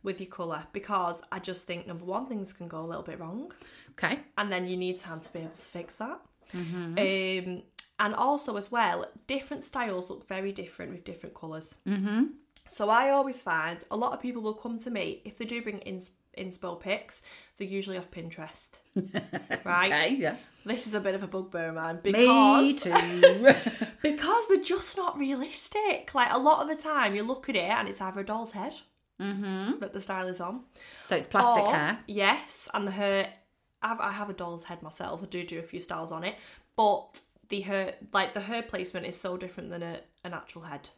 with 0.02 0.20
your 0.20 0.28
colour 0.28 0.64
because 0.72 1.22
I 1.32 1.38
just 1.38 1.66
think 1.66 1.86
number 1.86 2.04
one 2.04 2.26
things 2.26 2.52
can 2.52 2.68
go 2.68 2.80
a 2.80 2.86
little 2.86 3.02
bit 3.02 3.18
wrong 3.18 3.52
Okay. 3.92 4.20
and 4.36 4.52
then 4.52 4.66
you 4.68 4.76
need 4.76 4.98
time 4.98 5.20
to 5.20 5.32
be 5.32 5.38
able 5.40 5.50
to 5.50 5.62
fix 5.62 5.96
that. 5.96 6.20
Um, 6.54 7.62
and 7.98 8.14
also 8.14 8.56
as 8.56 8.70
well, 8.70 9.06
different 9.26 9.64
styles 9.64 10.10
look 10.10 10.28
very 10.28 10.52
different 10.52 10.92
with 10.92 11.04
different 11.04 11.34
colours. 11.34 11.74
Mm-hmm. 11.88 12.24
So 12.68 12.90
I 12.90 13.10
always 13.10 13.42
find 13.42 13.82
a 13.90 13.96
lot 13.96 14.12
of 14.12 14.20
people 14.20 14.42
will 14.42 14.54
come 14.54 14.78
to 14.80 14.90
me 14.90 15.22
if 15.24 15.38
they 15.38 15.44
do 15.46 15.62
bring 15.62 15.78
in 15.78 16.02
inspo 16.36 16.78
pics. 16.78 17.22
They're 17.56 17.66
usually 17.66 17.96
off 17.96 18.10
Pinterest, 18.10 18.68
right? 19.64 19.86
Okay. 19.86 20.14
Yeah. 20.16 20.36
This 20.66 20.86
is 20.86 20.94
a 20.94 21.00
bit 21.00 21.14
of 21.14 21.22
a 21.22 21.26
bugbear 21.26 21.68
of 21.68 21.76
mine 21.76 22.00
Me 22.04 22.12
because 22.12 22.82
too. 22.82 23.54
because 24.02 24.48
they're 24.48 24.62
just 24.62 24.96
not 24.96 25.16
realistic. 25.16 26.14
Like 26.14 26.32
a 26.32 26.38
lot 26.38 26.60
of 26.60 26.68
the 26.68 26.82
time, 26.82 27.14
you 27.14 27.22
look 27.22 27.48
at 27.48 27.56
it 27.56 27.70
and 27.70 27.88
it's 27.88 28.00
either 28.00 28.20
a 28.20 28.26
doll's 28.26 28.50
head 28.50 28.74
mm-hmm. 29.20 29.78
that 29.78 29.94
the 29.94 30.00
style 30.00 30.28
is 30.28 30.40
on, 30.40 30.64
so 31.06 31.16
it's 31.16 31.26
plastic 31.26 31.64
or- 31.64 31.74
hair. 31.74 31.98
Yes, 32.06 32.68
and 32.74 32.86
the 32.86 32.92
hair. 32.92 33.32
I've, 33.82 34.00
I 34.00 34.10
have 34.10 34.28
a 34.28 34.34
doll's 34.34 34.64
head 34.64 34.82
myself. 34.82 35.22
I 35.22 35.26
do 35.26 35.44
do 35.44 35.58
a 35.58 35.62
few 35.62 35.80
styles 35.80 36.10
on 36.10 36.24
it, 36.24 36.34
but 36.76 37.20
the 37.48 37.60
hair, 37.60 37.94
like 38.12 38.34
the 38.34 38.40
hair 38.40 38.62
placement, 38.62 39.06
is 39.06 39.18
so 39.18 39.36
different 39.36 39.70
than 39.70 39.82
a, 39.82 40.00
a 40.26 40.28
natural 40.28 40.64
head. 40.64 40.90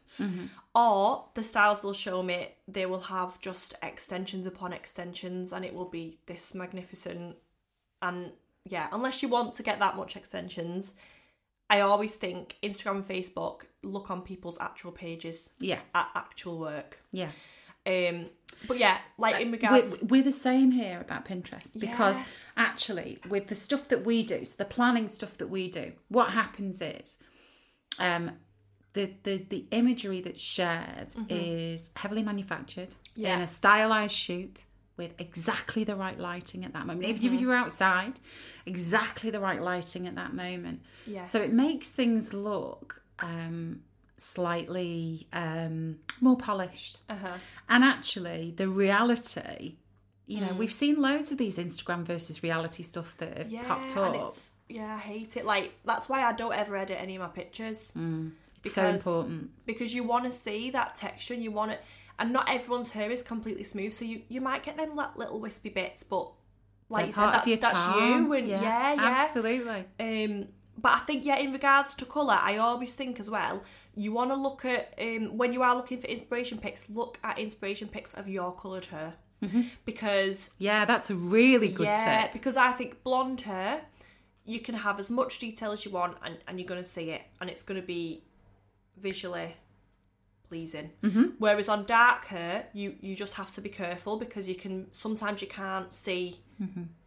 Or 0.74 1.28
the 1.34 1.42
styles 1.44 1.80
they'll 1.80 1.92
show 1.92 2.22
me, 2.22 2.48
they 2.66 2.86
will 2.86 3.00
have 3.00 3.40
just 3.40 3.74
extensions 3.82 4.46
upon 4.46 4.72
extensions, 4.72 5.52
and 5.52 5.64
it 5.64 5.74
will 5.74 5.88
be 5.88 6.18
this 6.26 6.54
magnificent. 6.54 7.36
And 8.02 8.32
yeah, 8.64 8.88
unless 8.92 9.22
you 9.22 9.28
want 9.28 9.54
to 9.54 9.62
get 9.62 9.78
that 9.78 9.96
much 9.96 10.16
extensions, 10.16 10.92
I 11.70 11.80
always 11.80 12.14
think 12.14 12.56
Instagram 12.62 12.96
and 12.96 13.08
Facebook 13.08 13.62
look 13.82 14.10
on 14.10 14.22
people's 14.22 14.58
actual 14.60 14.90
pages 14.92 15.50
Yeah. 15.60 15.80
at 15.94 16.08
actual 16.14 16.58
work. 16.58 17.00
Yeah. 17.12 17.30
Um, 17.86 18.26
but 18.66 18.78
yeah, 18.78 18.98
like 19.18 19.40
in 19.40 19.50
regards, 19.50 19.96
We're, 20.02 20.08
we're 20.08 20.22
the 20.22 20.32
same 20.32 20.72
here 20.72 21.00
about 21.00 21.24
Pinterest 21.24 21.78
because 21.78 22.16
Yeah. 22.16 22.24
actually, 22.56 23.18
with 23.28 23.46
the 23.46 23.54
stuff 23.54 23.88
that 23.88 24.04
we 24.04 24.22
do, 24.22 24.44
so 24.44 24.56
the 24.58 24.64
planning 24.64 25.08
stuff 25.08 25.38
that 25.38 25.48
we 25.48 25.70
do, 25.70 25.92
what 26.08 26.30
happens 26.30 26.82
is, 26.82 27.18
um, 27.98 28.32
the 28.94 29.12
the 29.22 29.36
the 29.48 29.64
imagery 29.70 30.20
that's 30.20 30.40
shared 30.40 31.08
is 31.28 31.90
heavily 31.96 32.22
manufactured 32.22 32.90
Mm-hmm. 32.90 33.20
Yeah. 33.22 33.36
in 33.36 33.42
a 33.42 33.46
stylized 33.46 34.14
shoot 34.14 34.64
with 34.96 35.12
exactly 35.20 35.82
the 35.84 35.94
right 35.96 36.18
lighting 36.18 36.64
at 36.64 36.72
that 36.72 36.86
moment. 36.86 37.04
If 37.08 37.20
Mm-hmm. 37.20 37.34
you're 37.38 37.54
outside, 37.54 38.14
exactly 38.66 39.30
the 39.30 39.40
right 39.40 39.60
lighting 39.62 40.06
at 40.06 40.14
that 40.16 40.34
moment. 40.34 40.82
Yes. 41.06 41.30
So 41.30 41.40
it 41.40 41.52
makes 41.52 41.88
things 41.90 42.32
look 42.32 43.02
um, 43.20 43.82
slightly 44.16 45.26
um, 45.32 45.98
more 46.20 46.36
polished. 46.36 46.98
uh-huh. 47.08 47.34
And 47.68 47.84
actually, 47.84 48.52
the 48.56 48.68
reality, 48.68 49.76
you 50.26 50.38
Mm. 50.40 50.48
know, 50.48 50.54
we've 50.54 50.72
seen 50.72 51.00
loads 51.00 51.32
of 51.32 51.38
these 51.38 51.58
Instagram 51.58 52.02
versus 52.04 52.42
reality 52.42 52.82
stuff 52.82 53.16
that 53.18 53.38
have 53.38 53.50
yeah, 53.52 53.64
popped 53.66 53.96
and 53.96 54.16
up. 54.16 54.28
it's 54.28 54.52
yeah, 54.68 54.94
I 54.96 54.98
hate 54.98 55.36
it. 55.36 55.44
Like 55.46 55.72
that's 55.84 56.08
why 56.08 56.22
I 56.24 56.32
don't 56.32 56.54
ever 56.54 56.76
edit 56.76 56.98
any 57.00 57.16
of 57.16 57.22
my 57.22 57.28
pictures 57.28 57.80
so 57.94 58.00
because 58.62 59.06
important. 59.06 59.50
because 59.66 59.94
you 59.94 60.02
want 60.04 60.24
to 60.24 60.32
see 60.32 60.70
that 60.70 60.94
texture 60.96 61.34
and 61.34 61.42
you 61.42 61.50
want 61.50 61.72
it, 61.72 61.82
and 62.18 62.32
not 62.32 62.48
everyone's 62.50 62.90
hair 62.90 63.10
is 63.10 63.22
completely 63.22 63.64
smooth, 63.64 63.92
so 63.92 64.04
you 64.04 64.22
you 64.28 64.40
might 64.40 64.62
get 64.62 64.76
them 64.76 64.94
like 64.96 65.16
little 65.16 65.40
wispy 65.40 65.68
bits, 65.68 66.02
but 66.02 66.30
like 66.88 67.00
They're 67.00 67.06
you 67.06 67.12
said, 67.12 67.60
that's, 67.60 67.60
that's 67.60 67.84
charm. 67.86 68.26
you, 68.26 68.32
and 68.32 68.46
yeah, 68.48 68.94
yeah. 68.94 69.26
absolutely. 69.26 69.84
Um, 70.00 70.48
but 70.76 70.92
I 70.92 70.98
think 71.00 71.24
yeah, 71.24 71.38
in 71.38 71.52
regards 71.52 71.94
to 71.96 72.04
colour, 72.04 72.38
I 72.40 72.56
always 72.58 72.94
think 72.94 73.18
as 73.20 73.28
well, 73.28 73.62
you 73.96 74.12
want 74.12 74.30
to 74.30 74.36
look 74.36 74.64
at 74.64 74.94
um 75.00 75.36
when 75.36 75.52
you 75.52 75.62
are 75.62 75.74
looking 75.74 75.98
for 75.98 76.06
inspiration 76.06 76.58
pics, 76.58 76.88
look 76.88 77.18
at 77.22 77.38
inspiration 77.38 77.88
pics 77.88 78.14
of 78.14 78.28
your 78.28 78.52
coloured 78.52 78.86
hair. 78.86 79.14
Because 79.84 80.50
Yeah, 80.58 80.84
that's 80.84 81.10
a 81.10 81.14
really 81.14 81.68
good 81.68 81.86
yeah, 81.86 82.22
tip. 82.22 82.32
because 82.32 82.56
I 82.56 82.72
think 82.72 83.02
blonde 83.04 83.42
hair, 83.42 83.82
you 84.44 84.60
can 84.60 84.74
have 84.76 84.98
as 84.98 85.10
much 85.10 85.38
detail 85.38 85.70
as 85.72 85.84
you 85.84 85.90
want, 85.92 86.16
and, 86.24 86.38
and 86.46 86.58
you're 86.58 86.66
going 86.66 86.82
to 86.82 86.88
see 86.88 87.10
it, 87.10 87.22
and 87.40 87.48
it's 87.48 87.62
going 87.62 87.80
to 87.80 87.86
be 87.86 88.24
visually 89.00 89.56
pleasing. 90.48 90.90
Mm-hmm. 91.02 91.24
Whereas 91.38 91.68
on 91.68 91.84
dark 91.84 92.26
hair, 92.26 92.66
you 92.72 92.94
you 93.00 93.14
just 93.14 93.34
have 93.34 93.54
to 93.54 93.60
be 93.60 93.68
careful 93.68 94.16
because 94.16 94.48
you 94.48 94.54
can 94.54 94.86
sometimes 94.92 95.42
you 95.42 95.48
can't 95.48 95.92
see 95.92 96.40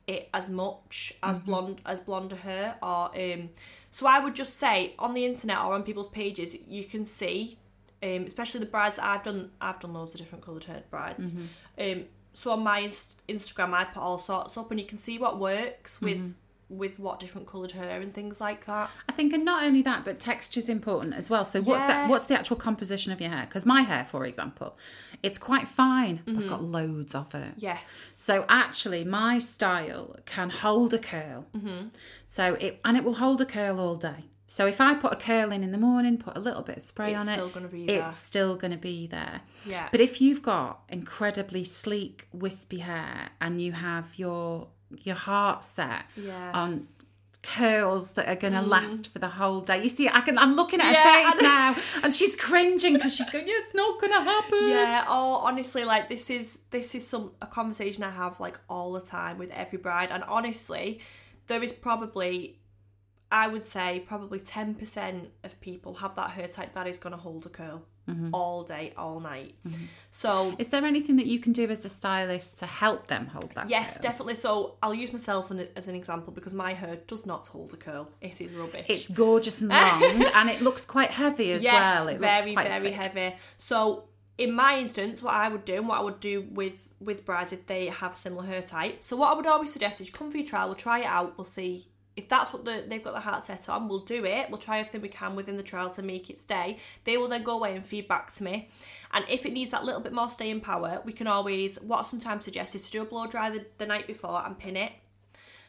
it 0.07 0.29
as 0.33 0.49
much 0.49 1.13
as 1.23 1.39
blonde 1.39 1.81
as 1.85 1.99
blonde 1.99 2.31
hair, 2.33 2.77
or 2.81 3.11
um. 3.15 3.49
So 3.89 4.07
I 4.07 4.19
would 4.19 4.35
just 4.35 4.57
say 4.57 4.93
on 4.97 5.13
the 5.13 5.25
internet 5.25 5.57
or 5.57 5.73
on 5.73 5.83
people's 5.83 6.07
pages, 6.07 6.55
you 6.67 6.85
can 6.85 7.05
see. 7.05 7.57
Um, 8.03 8.23
especially 8.25 8.61
the 8.61 8.65
brides 8.65 8.95
that 8.95 9.05
I've 9.05 9.21
done, 9.21 9.51
I've 9.61 9.79
done 9.79 9.93
loads 9.93 10.13
of 10.15 10.19
different 10.19 10.43
coloured 10.43 10.63
haired 10.63 10.89
brides. 10.89 11.35
Um, 11.77 12.05
so 12.33 12.49
on 12.51 12.63
my 12.63 12.79
inst- 12.79 13.21
Instagram, 13.27 13.73
I 13.73 13.83
put 13.83 14.01
all 14.01 14.17
sorts 14.17 14.57
up, 14.57 14.71
and 14.71 14.79
you 14.79 14.87
can 14.87 14.97
see 14.97 15.19
what 15.19 15.37
works 15.37 16.01
with 16.01 16.35
with 16.71 16.97
what 16.99 17.19
different 17.19 17.47
coloured 17.47 17.73
hair 17.73 17.99
and 18.01 18.13
things 18.13 18.39
like 18.41 18.65
that. 18.65 18.89
I 19.09 19.11
think, 19.11 19.33
and 19.33 19.43
not 19.45 19.63
only 19.63 19.81
that, 19.83 20.05
but 20.05 20.19
texture 20.19 20.59
is 20.59 20.69
important 20.69 21.13
as 21.13 21.29
well. 21.29 21.45
So, 21.45 21.61
what's 21.61 21.81
Yeah. 21.81 21.87
that? 21.87 22.09
What's 22.09 22.25
the 22.25 22.35
actual 22.37 22.55
composition 22.55 23.11
of 23.11 23.19
your 23.21 23.29
hair? 23.29 23.45
Because 23.45 23.65
my 23.65 23.81
hair, 23.81 24.05
for 24.05 24.25
example, 24.25 24.77
it's 25.21 25.37
quite 25.37 25.67
fine. 25.67 26.19
Mm-hmm. 26.25 26.39
I've 26.39 26.47
got 26.49 26.63
loads 26.63 27.13
of 27.13 27.35
it. 27.35 27.53
Yes. 27.57 27.81
So 28.15 28.45
actually, 28.49 29.03
my 29.03 29.37
style 29.39 30.15
can 30.25 30.49
hold 30.49 30.93
a 30.93 30.99
curl. 30.99 31.45
Mm-hmm. 31.55 31.87
So 32.25 32.53
it 32.55 32.79
and 32.85 32.95
it 32.97 33.03
will 33.03 33.15
hold 33.15 33.41
a 33.41 33.45
curl 33.45 33.79
all 33.79 33.95
day. 33.95 34.25
So 34.47 34.67
if 34.67 34.81
I 34.81 34.95
put 34.95 35.13
a 35.13 35.15
curl 35.15 35.53
in 35.53 35.63
in 35.63 35.71
the 35.71 35.77
morning, 35.77 36.17
put 36.17 36.35
a 36.35 36.39
little 36.39 36.61
bit 36.61 36.77
of 36.77 36.83
spray 36.83 37.13
It's 37.13 37.21
on 37.21 37.29
it, 37.29 37.33
still 37.35 37.47
gonna 37.47 37.69
be 37.69 37.83
it's 37.85 38.03
there. 38.03 38.11
still 38.11 38.55
going 38.57 38.71
to 38.71 38.77
be 38.77 39.07
there. 39.07 39.41
Yeah. 39.65 39.87
But 39.91 40.01
if 40.01 40.19
you've 40.19 40.41
got 40.41 40.81
incredibly 40.89 41.63
sleek, 41.63 42.27
wispy 42.33 42.79
hair 42.79 43.29
and 43.39 43.61
you 43.61 43.71
have 43.71 44.19
your 44.19 44.67
your 44.99 45.15
heart 45.15 45.63
set 45.63 46.03
Yeah. 46.15 46.51
on 46.53 46.87
curls 47.43 48.11
that 48.11 48.27
are 48.27 48.35
going 48.35 48.53
to 48.53 48.59
mm. 48.59 48.67
last 48.67 49.07
for 49.07 49.19
the 49.19 49.27
whole 49.27 49.61
day. 49.61 49.81
You 49.81 49.89
see, 49.89 50.07
I 50.07 50.21
can. 50.21 50.37
I'm 50.37 50.55
looking 50.55 50.79
at 50.79 50.87
her 50.87 50.91
Yeah, 50.93 51.03
I 51.05 51.31
face 51.31 51.41
now, 51.41 51.75
and 52.03 52.13
she's 52.13 52.35
cringing 52.35 52.93
because 52.93 53.15
she's 53.15 53.29
going, 53.29 53.47
"Yeah, 53.47 53.55
it's 53.57 53.73
not 53.73 53.99
going 53.99 54.13
to 54.13 54.21
happen." 54.21 54.69
Yeah, 54.69 55.05
oh 55.07 55.35
honestly, 55.35 55.83
like 55.83 56.09
this 56.09 56.29
is 56.29 56.59
this 56.69 56.93
is 56.95 57.07
some 57.07 57.31
a 57.41 57.47
conversation 57.47 58.03
I 58.03 58.11
have 58.11 58.39
like 58.39 58.59
all 58.69 58.93
the 58.93 59.01
time 59.01 59.37
with 59.37 59.51
every 59.51 59.79
bride, 59.79 60.11
and 60.11 60.23
honestly, 60.25 60.99
there 61.47 61.63
is 61.63 61.71
probably, 61.71 62.59
I 63.31 63.47
would 63.47 63.65
say, 63.65 64.03
probably 64.05 64.39
ten 64.39 64.75
percent 64.75 65.31
of 65.43 65.59
people 65.61 65.95
have 65.95 66.15
that 66.15 66.31
hair 66.31 66.47
type 66.47 66.73
that 66.73 66.87
is 66.87 66.97
going 66.99 67.13
to 67.13 67.17
hold 67.21 67.45
a 67.45 67.49
curl 67.49 67.83
Mm-hmm. 68.09 68.29
all 68.33 68.63
day, 68.63 68.93
all 68.97 69.19
night. 69.19 69.55
Mm-hmm. 69.65 69.85
So 70.09 70.55
Is 70.57 70.69
there 70.69 70.83
anything 70.83 71.15
that 71.17 71.27
you 71.27 71.39
can 71.39 71.53
do 71.53 71.69
as 71.69 71.85
a 71.85 71.89
stylist 71.89 72.57
to 72.59 72.65
help 72.65 73.07
them 73.07 73.27
hold 73.27 73.51
that? 73.55 73.69
yes, 73.69 73.97
curl? 73.97 74.01
definitely. 74.03 74.35
So 74.35 74.75
I'll 74.81 74.93
use 74.93 75.13
myself 75.13 75.51
as 75.75 75.87
an 75.87 75.95
example 75.95 76.33
because 76.33 76.53
my 76.53 76.73
hair 76.73 76.97
does 77.07 77.25
not 77.25 77.47
hold 77.47 77.73
a 77.73 77.77
curl. 77.77 78.09
It 78.19 78.41
is 78.41 78.51
rubbish. 78.51 78.87
It's 78.89 79.07
gorgeous 79.07 79.61
and 79.61 79.69
long, 79.69 80.23
and 80.35 80.49
it 80.49 80.61
looks 80.61 80.83
quite 80.83 81.11
heavy 81.11 81.51
as 81.51 81.63
yes, 81.63 81.73
well. 81.73 82.07
It 82.07 82.19
looks 82.19 82.21
very 82.21 82.55
very 82.55 82.83
thick. 82.89 82.93
heavy. 82.93 83.35
So 83.57 84.05
in 84.37 84.53
my 84.53 84.79
instance, 84.79 85.21
what 85.21 85.35
I 85.35 85.47
would 85.49 85.65
do 85.65 85.75
and 85.75 85.87
what 85.87 85.99
I 85.99 86.03
would 86.03 86.19
do 86.19 86.47
with 86.51 86.89
with 86.99 87.25
brides 87.25 87.53
if 87.53 87.67
they 87.67 87.87
have 87.87 88.17
similar 88.17 88.45
hair 88.45 88.63
type. 88.63 89.03
So 89.03 89.15
what 89.15 89.31
I 89.31 89.35
would 89.35 89.45
always 89.45 89.71
suggest 89.71 90.01
is 90.01 90.09
come 90.09 90.31
for 90.31 90.37
your 90.37 90.47
trial, 90.47 90.67
we'll 90.67 90.75
try 90.75 90.99
it 91.01 91.05
out, 91.05 91.37
we'll 91.37 91.45
see 91.45 91.87
if 92.17 92.27
that's 92.27 92.51
what 92.51 92.65
the, 92.65 92.83
they've 92.87 93.03
got 93.03 93.13
the 93.13 93.21
heart 93.21 93.45
set 93.45 93.69
on, 93.69 93.87
we'll 93.87 93.99
do 93.99 94.25
it. 94.25 94.49
We'll 94.49 94.59
try 94.59 94.79
everything 94.79 95.01
we 95.01 95.09
can 95.09 95.35
within 95.35 95.55
the 95.55 95.63
trial 95.63 95.89
to 95.91 96.01
make 96.01 96.29
it 96.29 96.39
stay. 96.39 96.77
They 97.05 97.17
will 97.17 97.29
then 97.29 97.43
go 97.43 97.55
away 97.55 97.75
and 97.75 97.85
feed 97.85 98.07
back 98.07 98.33
to 98.33 98.43
me. 98.43 98.69
And 99.13 99.25
if 99.29 99.45
it 99.45 99.53
needs 99.53 99.71
that 99.71 99.85
little 99.85 100.01
bit 100.01 100.13
more 100.13 100.29
staying 100.29 100.61
power, 100.61 101.01
we 101.05 101.13
can 101.13 101.27
always, 101.27 101.81
what 101.81 101.99
I 101.99 102.03
sometimes 102.03 102.43
suggest 102.43 102.75
is 102.75 102.85
to 102.85 102.91
do 102.91 103.01
a 103.01 103.05
blow 103.05 103.27
dry 103.27 103.49
the, 103.49 103.65
the 103.77 103.85
night 103.85 104.07
before 104.07 104.43
and 104.45 104.57
pin 104.57 104.75
it. 104.75 104.91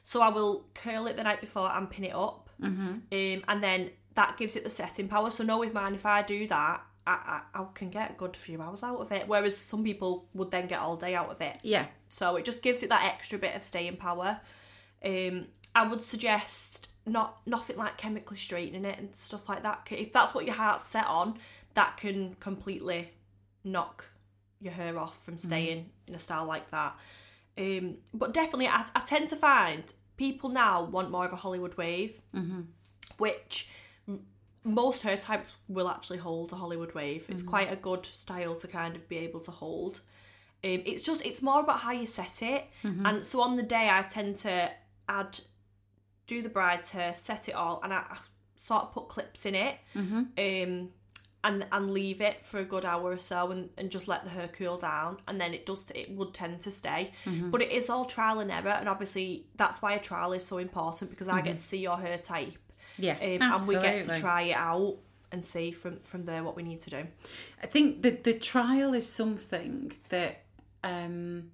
So 0.04 0.20
I 0.20 0.28
will 0.28 0.66
curl 0.74 1.06
it 1.06 1.16
the 1.16 1.22
night 1.22 1.40
before 1.40 1.70
and 1.70 1.88
pin 1.88 2.04
it 2.04 2.14
up. 2.14 2.50
Mm-hmm. 2.60 2.90
Um, 3.12 3.44
and 3.48 3.62
then 3.62 3.90
that 4.14 4.36
gives 4.36 4.56
it 4.56 4.64
the 4.64 4.70
setting 4.70 5.08
power. 5.08 5.30
So 5.30 5.44
know 5.44 5.60
with 5.60 5.72
mine, 5.72 5.94
if 5.94 6.04
I 6.04 6.22
do 6.22 6.46
that, 6.48 6.84
I, 7.06 7.40
I, 7.54 7.60
I 7.60 7.66
can 7.74 7.90
get 7.90 8.10
a 8.10 8.14
good 8.14 8.36
few 8.36 8.60
hours 8.60 8.82
out 8.82 9.00
of 9.00 9.12
it. 9.12 9.28
Whereas 9.28 9.56
some 9.56 9.84
people 9.84 10.26
would 10.34 10.50
then 10.50 10.66
get 10.66 10.80
all 10.80 10.96
day 10.96 11.14
out 11.14 11.30
of 11.30 11.40
it. 11.40 11.58
Yeah, 11.62 11.86
So 12.08 12.36
it 12.36 12.44
just 12.44 12.62
gives 12.62 12.82
it 12.82 12.88
that 12.88 13.04
extra 13.04 13.38
bit 13.38 13.54
of 13.54 13.62
staying 13.62 13.96
power. 13.96 14.40
Um, 15.04 15.46
I 15.74 15.86
would 15.86 16.02
suggest 16.04 16.90
not 17.06 17.38
nothing 17.46 17.76
like 17.76 17.96
chemically 17.96 18.36
straightening 18.36 18.84
it 18.84 18.98
and 18.98 19.14
stuff 19.16 19.48
like 19.48 19.62
that. 19.62 19.86
If 19.90 20.12
that's 20.12 20.34
what 20.34 20.44
your 20.46 20.54
heart's 20.54 20.86
set 20.86 21.06
on, 21.06 21.38
that 21.74 21.96
can 21.96 22.34
completely 22.40 23.10
knock 23.64 24.04
your 24.60 24.72
hair 24.72 24.98
off 24.98 25.24
from 25.24 25.36
staying 25.36 25.90
in 26.06 26.14
a 26.14 26.18
style 26.18 26.44
like 26.44 26.70
that. 26.70 26.96
Um, 27.58 27.96
but 28.14 28.32
definitely, 28.32 28.68
I, 28.68 28.84
I 28.94 29.00
tend 29.00 29.28
to 29.30 29.36
find 29.36 29.92
people 30.16 30.48
now 30.50 30.84
want 30.84 31.10
more 31.10 31.24
of 31.26 31.32
a 31.32 31.36
Hollywood 31.36 31.74
wave, 31.76 32.20
which 33.18 33.68
most 34.64 35.02
hair 35.02 35.16
types 35.16 35.50
will 35.68 35.88
actually 35.88 36.18
hold 36.18 36.52
a 36.52 36.56
Hollywood 36.56 36.92
wave. 36.94 37.26
It's 37.28 37.42
quite 37.42 37.72
a 37.72 37.76
good 37.76 38.06
style 38.06 38.54
to 38.56 38.68
kind 38.68 38.94
of 38.94 39.08
be 39.08 39.18
able 39.18 39.40
to 39.40 39.50
hold. 39.50 40.00
Um, 40.64 40.82
it's 40.86 41.02
just 41.02 41.20
it's 41.26 41.42
more 41.42 41.60
about 41.60 41.80
how 41.80 41.90
you 41.90 42.06
set 42.06 42.42
it, 42.42 42.66
and 43.06 43.26
so 43.26 43.40
on 43.40 43.56
the 43.56 43.64
day 43.64 43.88
I 43.90 44.02
tend 44.02 44.38
to 44.38 44.70
add, 45.08 45.40
do 46.26 46.42
the 46.42 46.48
bride's 46.48 46.90
hair, 46.90 47.14
set 47.14 47.48
it 47.48 47.54
all, 47.54 47.80
and 47.82 47.92
I, 47.92 47.98
I 48.10 48.18
sort 48.56 48.82
of 48.82 48.92
put 48.92 49.08
clips 49.08 49.44
in 49.46 49.54
it, 49.54 49.76
um, 50.38 50.90
and 51.44 51.66
and 51.72 51.90
leave 51.92 52.20
it 52.20 52.44
for 52.44 52.60
a 52.60 52.64
good 52.64 52.84
hour 52.84 53.10
or 53.10 53.18
so, 53.18 53.50
and, 53.50 53.70
and 53.76 53.90
just 53.90 54.06
let 54.06 54.22
the 54.24 54.30
hair 54.30 54.48
cool 54.48 54.76
down, 54.76 55.18
and 55.26 55.40
then 55.40 55.52
it 55.54 55.66
does 55.66 55.90
it 55.94 56.10
would 56.12 56.32
tend 56.32 56.60
to 56.60 56.70
stay, 56.70 57.12
but 57.50 57.60
it 57.60 57.72
is 57.72 57.90
all 57.90 58.04
trial 58.04 58.38
and 58.40 58.50
error, 58.50 58.76
and 58.78 58.88
obviously 58.88 59.46
that's 59.56 59.82
why 59.82 59.92
a 59.94 60.00
trial 60.00 60.32
is 60.32 60.44
so 60.46 60.58
important 60.58 61.10
because 61.10 61.28
I 61.28 61.40
get 61.42 61.58
to 61.58 61.64
see 61.64 61.78
your 61.78 61.98
hair 61.98 62.18
type, 62.18 62.56
Yeah, 62.96 63.16
um, 63.20 63.42
and 63.42 63.66
we 63.66 63.74
get 63.74 64.02
to 64.02 64.08
try 64.20 64.42
it 64.42 64.56
out 64.56 64.98
and 65.32 65.44
see 65.44 65.72
from 65.72 65.98
from 65.98 66.22
there 66.24 66.44
what 66.44 66.54
we 66.56 66.62
need 66.62 66.80
to 66.82 66.90
do. 66.90 67.06
I 67.62 67.66
think 67.66 68.02
the 68.02 68.10
the 68.10 68.34
trial 68.34 68.94
is 68.94 69.08
something 69.08 69.90
that 70.10 70.44
um, 70.84 71.50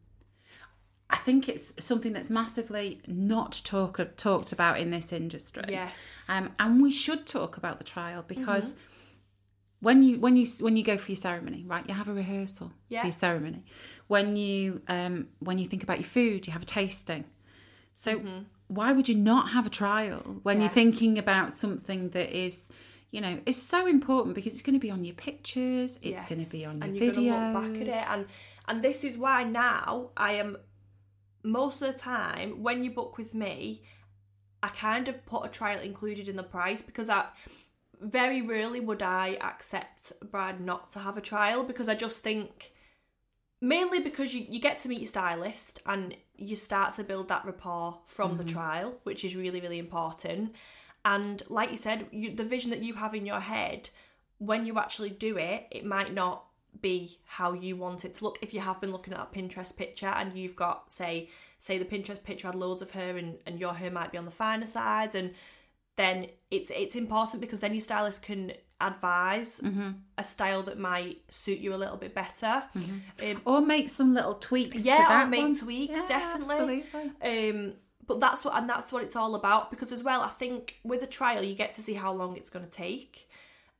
I 1.11 1.17
think 1.17 1.49
it's 1.49 1.73
something 1.83 2.13
that's 2.13 2.29
massively 2.29 3.01
not 3.07 3.63
talk, 3.65 3.99
talked 4.17 4.53
about 4.53 4.79
in 4.79 4.91
this 4.91 5.13
industry. 5.13 5.65
Yes. 5.69 6.27
Um, 6.29 6.51
and 6.59 6.83
we 6.83 6.91
should 6.91 7.27
talk 7.27 7.57
about 7.57 7.79
the 7.79 7.85
trial 7.85 8.25
because 8.27 8.75
when 9.81 10.03
you 10.03 10.19
when 10.19 10.37
you 10.37 10.45
when 10.61 10.77
you 10.77 10.83
go 10.85 10.97
for 10.99 11.11
your 11.13 11.17
ceremony, 11.17 11.65
right, 11.67 11.89
you 11.89 11.95
have 11.95 12.09
a 12.09 12.13
rehearsal 12.13 12.73
Yeah. 12.89 13.01
for 13.01 13.07
your 13.07 13.13
ceremony. 13.13 13.65
When 14.09 14.37
you 14.37 14.83
um, 14.89 15.29
when 15.39 15.59
you 15.59 15.67
think 15.67 15.83
about 15.83 15.99
your 15.99 16.05
food, 16.09 16.47
you 16.47 16.53
have 16.53 16.63
a 16.63 16.67
tasting. 16.67 17.25
So 17.95 18.21
why 18.69 18.93
would 18.93 19.09
you 19.09 19.15
not 19.15 19.51
have 19.51 19.67
a 19.67 19.71
trial 19.71 20.41
when 20.43 20.61
you're 20.61 20.69
thinking 20.69 21.19
about 21.19 21.53
something 21.53 22.11
that 22.11 22.37
is, 22.37 22.69
you 23.11 23.21
know, 23.21 23.41
is 23.47 23.61
so 23.61 23.87
important 23.87 24.35
because 24.35 24.53
it's 24.53 24.63
going 24.63 24.75
to 24.75 24.81
be 24.81 24.91
on 24.91 25.05
your 25.05 25.15
pictures, 25.15 25.99
it's 26.03 26.25
going 26.27 26.45
to 26.45 26.51
be 26.51 26.65
on 26.67 26.77
your 26.79 26.85
and 26.85 26.95
videos. 26.97 27.25
you're 27.25 27.35
gonna 27.35 27.59
look 27.59 27.73
back 27.73 27.81
at 27.83 27.89
it 27.89 28.11
and 28.11 28.27
and 28.69 28.83
this 28.85 29.03
is 29.05 29.17
why 29.17 29.43
now 29.45 30.11
I 30.17 30.33
am 30.33 30.59
most 31.43 31.83
of 31.83 31.93
the 31.93 31.99
time 31.99 32.63
when 32.63 32.83
you 32.83 32.91
book 32.91 33.17
with 33.19 33.35
me 33.35 33.83
I 34.63 34.69
kind 34.69 35.09
of 35.09 35.25
put 35.25 35.47
a 35.47 35.49
trial 35.49 35.81
included 35.81 36.29
in 36.29 36.37
the 36.37 36.43
price 36.43 36.83
because 36.83 37.09
I 37.09 37.27
very 38.01 38.43
rarely 38.43 38.81
would 38.81 39.03
I 39.03 39.39
accept 39.41 40.13
a 40.21 40.25
bride 40.25 40.61
not 40.61 40.91
to 40.93 41.01
have 41.01 41.17
a 41.17 41.21
trial 41.21 41.65
because 41.65 41.89
I 41.89 41.95
just 41.95 42.23
think 42.23 42.73
mainly 43.61 44.01
because 44.01 44.35
you, 44.35 44.47
you 44.49 44.61
get 44.61 44.79
to 44.81 44.89
meet 44.89 45.01
your 45.01 45.07
stylist 45.07 45.81
and 45.87 46.17
you 46.37 46.57
start 46.57 46.95
to 46.95 47.05
build 47.05 47.29
that 47.29 47.45
rapport 47.45 48.01
from 48.07 48.37
the 48.37 48.45
mm-hmm. 48.45 48.55
trial 48.55 48.99
which 49.05 49.25
is 49.25 49.37
really 49.37 49.61
really 49.61 49.79
important. 49.79 50.55
And 51.05 51.43
like 51.49 51.71
you 51.71 51.77
said 51.77 52.07
you, 52.11 52.35
the 52.35 52.45
vision 52.45 52.71
that 52.71 52.83
you 52.83 52.95
have 52.95 53.15
in 53.15 53.27
your 53.27 53.41
head 53.41 53.91
when 54.39 54.67
you 54.67 54.79
actually 54.79 55.11
do 55.11 55.37
it 55.37 55.67
it 55.71 55.85
might 55.85 56.15
not 56.15 56.45
be 56.83 57.19
how 57.27 57.53
you 57.53 57.77
want 57.77 58.05
it 58.05 58.15
to 58.15 58.25
look 58.25 58.39
if 58.43 58.53
you 58.55 58.61
have 58.61 58.81
been 58.81 58.93
looking 58.93 59.15
at 59.15 59.21
a 59.21 59.37
pinterest 59.39 59.77
picture 59.77 60.07
and 60.07 60.37
you've 60.37 60.57
got 60.57 60.91
say 60.93 61.29
say 61.59 61.79
the 61.79 61.85
pinterest 61.85 62.23
picture 62.23 62.47
had 62.49 62.55
loads 62.55 62.83
of 62.83 62.91
hair 62.93 63.17
and, 63.17 63.39
and 63.47 63.59
your 63.61 63.75
hair 63.75 63.91
might 63.91 64.13
be 64.13 64.19
on 64.19 64.25
the 64.25 64.31
finer 64.31 64.67
sides 64.67 65.15
and 65.15 65.33
then 65.97 66.27
it's 66.51 66.71
it's 66.75 66.95
important 66.97 67.41
because 67.41 67.61
then 67.61 67.75
your 67.75 67.81
stylist 67.81 68.23
can 68.23 68.53
advise 68.81 69.61
Mm-hmm. 69.61 69.91
a 70.19 70.25
style 70.25 70.63
that 70.63 70.79
might 70.79 71.21
suit 71.29 71.59
you 71.59 71.75
a 71.75 71.77
little 71.77 71.97
bit 71.97 72.15
better 72.15 72.63
um, 72.77 73.41
or 73.45 73.61
make 73.61 73.89
some 73.89 74.15
little 74.15 74.35
tweaks. 74.35 74.85
yeah, 74.85 74.99
to 74.99 75.03
or 75.05 75.09
that 75.09 75.29
make 75.31 75.43
one. 75.43 75.57
tweaks, 75.57 75.95
Yeah, 75.95 76.07
definitely. 76.09 76.85
absolutely. 76.93 77.51
Um, 77.51 77.73
but 78.07 78.21
that's 78.21 78.45
what 78.45 78.55
and 78.55 78.69
that's 78.71 78.91
what 78.93 79.03
it's 79.03 79.17
all 79.17 79.35
about 79.35 79.71
because 79.71 79.91
as 79.93 80.03
well, 80.03 80.23
I 80.23 80.29
think 80.29 80.79
with 80.85 81.03
a 81.03 81.07
trial 81.07 81.43
you 81.43 81.55
get 81.55 81.73
to 81.75 81.83
see 81.83 81.95
how 81.95 82.13
long 82.13 82.37
it's 82.37 82.49
going 82.51 82.65
to 82.65 82.71
take, 82.71 83.28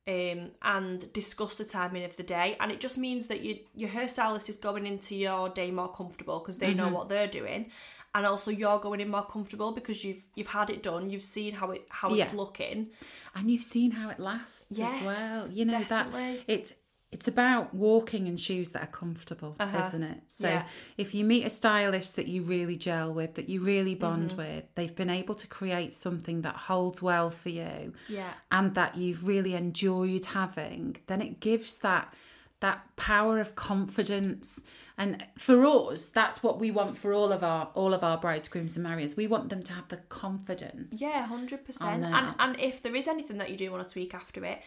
um, 0.09 0.51
and 0.63 1.13
discuss 1.13 1.57
the 1.57 1.65
timing 1.65 2.05
of 2.05 2.17
the 2.17 2.23
day, 2.23 2.57
and 2.61 2.73
it 2.73 2.81
just 2.81 2.97
means 2.99 3.27
that 3.29 3.41
you, 3.43 3.59
your 3.75 3.91
hairstylist 3.91 4.49
is 4.49 4.57
going 4.57 4.87
into 4.87 5.15
your 5.15 5.49
day 5.51 5.71
more 5.71 5.89
comfortable 5.93 6.39
because 6.41 6.59
they 6.59 6.69
Mm-hmm. 6.69 6.79
know 6.79 6.89
what 6.89 7.09
they're 7.11 7.27
doing, 7.29 7.71
and 8.15 8.27
also 8.27 8.51
you're 8.51 8.79
going 8.81 9.01
in 9.01 9.11
more 9.11 9.27
comfortable 9.27 9.71
because 9.73 10.03
you've 10.05 10.25
you've 10.35 10.47
had 10.49 10.71
it 10.71 10.83
done, 10.83 11.11
you've 11.11 11.23
seen 11.23 11.53
how 11.55 11.71
it 11.73 11.87
how 11.91 12.15
it's 12.15 12.33
looking. 12.33 12.89
and 13.35 13.51
you've 13.51 13.63
seen 13.63 13.91
how 13.93 14.09
it 14.09 14.19
lasts 14.19 14.67
Yes, 14.71 14.97
as 14.99 15.03
well. 15.07 15.51
You 15.53 15.65
know 15.67 15.85
definitely. 15.85 16.37
that 16.39 16.45
it's 16.49 16.73
it's 17.11 17.27
about 17.27 17.73
walking 17.75 18.27
in 18.27 18.37
shoes 18.37 18.71
that 18.73 18.83
are 18.83 18.87
comfortable, 19.03 19.57
isn't 19.61 20.03
it? 20.03 20.21
So 20.27 20.47
Uh-huh. 20.49 20.57
Yeah. 20.59 20.67
if 20.99 21.15
you 21.15 21.25
meet 21.25 21.45
a 21.47 21.51
stylist 21.51 22.17
that 22.17 22.27
you 22.29 22.43
really 22.43 22.77
gel 22.77 23.13
with, 23.15 23.35
that 23.37 23.49
you 23.49 23.61
really 23.63 23.95
bond 23.95 24.31
Mm-hmm. 24.31 24.39
with, 24.39 24.65
they've 24.75 24.95
been 24.95 25.09
able 25.11 25.35
to 25.37 25.47
create 25.47 25.95
something 25.95 26.43
that 26.43 26.55
holds 26.55 27.01
well 27.03 27.31
for 27.31 27.49
you, 27.49 27.95
Yeah. 28.09 28.33
and 28.51 28.75
that 28.75 28.97
you've 28.97 29.27
really 29.27 29.55
enjoyed 29.55 30.27
having, 30.27 30.97
then 31.07 31.23
it 31.23 31.41
gives 31.41 31.79
that 31.79 32.13
that 32.61 32.81
power 32.97 33.39
of 33.39 33.55
confidence. 33.55 34.61
And 34.99 35.25
for 35.37 35.65
us, 35.65 36.09
that's 36.09 36.43
what 36.43 36.59
we 36.59 36.73
want 36.73 36.97
for 36.97 37.13
all 37.13 37.31
of 37.31 37.45
our 37.45 37.71
all 37.75 37.95
of 37.95 38.03
our 38.03 38.19
brides, 38.19 38.49
grooms, 38.49 38.77
and 38.77 38.83
marriers. 38.83 39.17
We 39.17 39.29
want 39.29 39.49
them 39.49 39.63
to 39.63 39.73
have 39.75 39.87
the 39.89 39.99
confidence. 40.09 41.01
Yeah, 41.01 41.25
hundred 41.27 41.65
percent. 41.65 42.05
And 42.05 42.35
and 42.39 42.59
if 42.61 42.83
there 42.83 42.97
is 42.97 43.07
anything 43.07 43.39
that 43.39 43.49
you 43.51 43.57
do 43.57 43.71
want 43.71 43.89
to 43.89 43.93
tweak 43.93 44.13
after 44.13 44.45
it, 44.45 44.61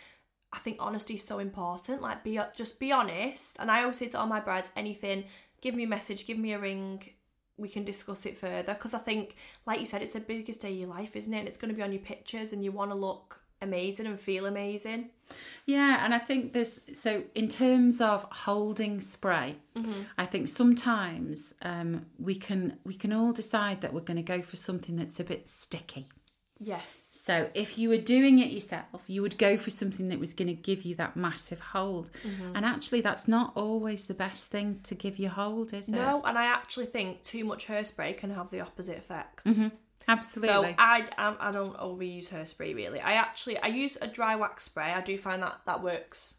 I 0.53 0.57
think 0.59 0.77
honesty 0.79 1.15
is 1.15 1.23
so 1.23 1.39
important. 1.39 2.01
Like 2.01 2.23
be 2.23 2.39
just 2.55 2.79
be 2.79 2.91
honest. 2.91 3.57
And 3.59 3.71
I 3.71 3.81
always 3.81 3.97
say 3.97 4.07
to 4.09 4.19
all 4.19 4.27
my 4.27 4.39
brides, 4.39 4.71
anything, 4.75 5.25
give 5.61 5.75
me 5.75 5.83
a 5.83 5.87
message, 5.87 6.27
give 6.27 6.37
me 6.37 6.53
a 6.53 6.59
ring. 6.59 7.03
We 7.57 7.69
can 7.69 7.83
discuss 7.83 8.25
it 8.25 8.37
further 8.37 8.73
because 8.73 8.93
I 8.93 8.97
think, 8.99 9.35
like 9.65 9.79
you 9.79 9.85
said, 9.85 10.01
it's 10.01 10.13
the 10.13 10.19
biggest 10.19 10.61
day 10.61 10.71
of 10.71 10.77
your 10.77 10.89
life, 10.89 11.15
isn't 11.15 11.33
it? 11.33 11.39
And 11.39 11.47
it's 11.47 11.57
going 11.57 11.69
to 11.69 11.75
be 11.75 11.83
on 11.83 11.91
your 11.91 12.01
pictures, 12.01 12.53
and 12.53 12.63
you 12.63 12.71
want 12.71 12.91
to 12.91 12.95
look 12.95 13.39
amazing 13.61 14.07
and 14.07 14.19
feel 14.19 14.47
amazing. 14.47 15.09
Yeah, 15.67 16.03
and 16.03 16.13
I 16.13 16.17
think 16.17 16.53
there's 16.53 16.81
so 16.93 17.23
in 17.35 17.47
terms 17.47 18.01
of 18.01 18.25
holding 18.31 18.99
spray, 18.99 19.57
Mm-hmm. 19.75 20.01
I 20.17 20.25
think 20.25 20.47
sometimes 20.49 21.53
um, 21.61 22.05
we 22.19 22.35
can 22.35 22.77
we 22.83 22.93
can 22.93 23.13
all 23.13 23.31
decide 23.31 23.81
that 23.81 23.93
we're 23.93 24.01
going 24.01 24.17
to 24.17 24.23
go 24.23 24.41
for 24.41 24.57
something 24.57 24.97
that's 24.97 25.19
a 25.19 25.23
bit 25.23 25.47
sticky. 25.47 26.07
Yes. 26.59 27.10
So 27.21 27.47
if 27.53 27.77
you 27.77 27.89
were 27.89 27.99
doing 27.99 28.39
it 28.39 28.49
yourself, 28.49 29.03
you 29.05 29.21
would 29.21 29.37
go 29.37 29.55
for 29.55 29.69
something 29.69 30.09
that 30.09 30.19
was 30.19 30.33
going 30.33 30.47
to 30.47 30.55
give 30.55 30.81
you 30.81 30.95
that 30.95 31.15
massive 31.15 31.59
hold. 31.59 32.09
Mm-hmm. 32.25 32.55
And 32.55 32.65
actually, 32.65 33.01
that's 33.01 33.27
not 33.27 33.51
always 33.55 34.05
the 34.05 34.15
best 34.15 34.47
thing 34.47 34.79
to 34.85 34.95
give 34.95 35.19
you 35.19 35.29
hold, 35.29 35.71
is 35.71 35.87
it? 35.87 35.91
No, 35.91 36.23
and 36.25 36.35
I 36.35 36.45
actually 36.45 36.87
think 36.87 37.23
too 37.23 37.45
much 37.45 37.67
hairspray 37.67 38.17
can 38.17 38.31
have 38.31 38.49
the 38.49 38.61
opposite 38.61 38.97
effect. 38.97 39.43
absolutely. 40.07 40.71
So 40.71 40.75
I 40.79 41.05
um, 41.19 41.37
I 41.39 41.51
don't 41.51 41.77
overuse 41.77 42.29
hairspray 42.29 42.73
really. 42.73 42.99
I 42.99 43.13
actually 43.13 43.59
I 43.59 43.67
use 43.67 43.99
a 44.01 44.07
dry 44.07 44.35
wax 44.35 44.63
spray. 44.63 44.91
I 44.91 45.01
do 45.01 45.15
find 45.15 45.43
that 45.43 45.61
that 45.67 45.83
works 45.83 46.33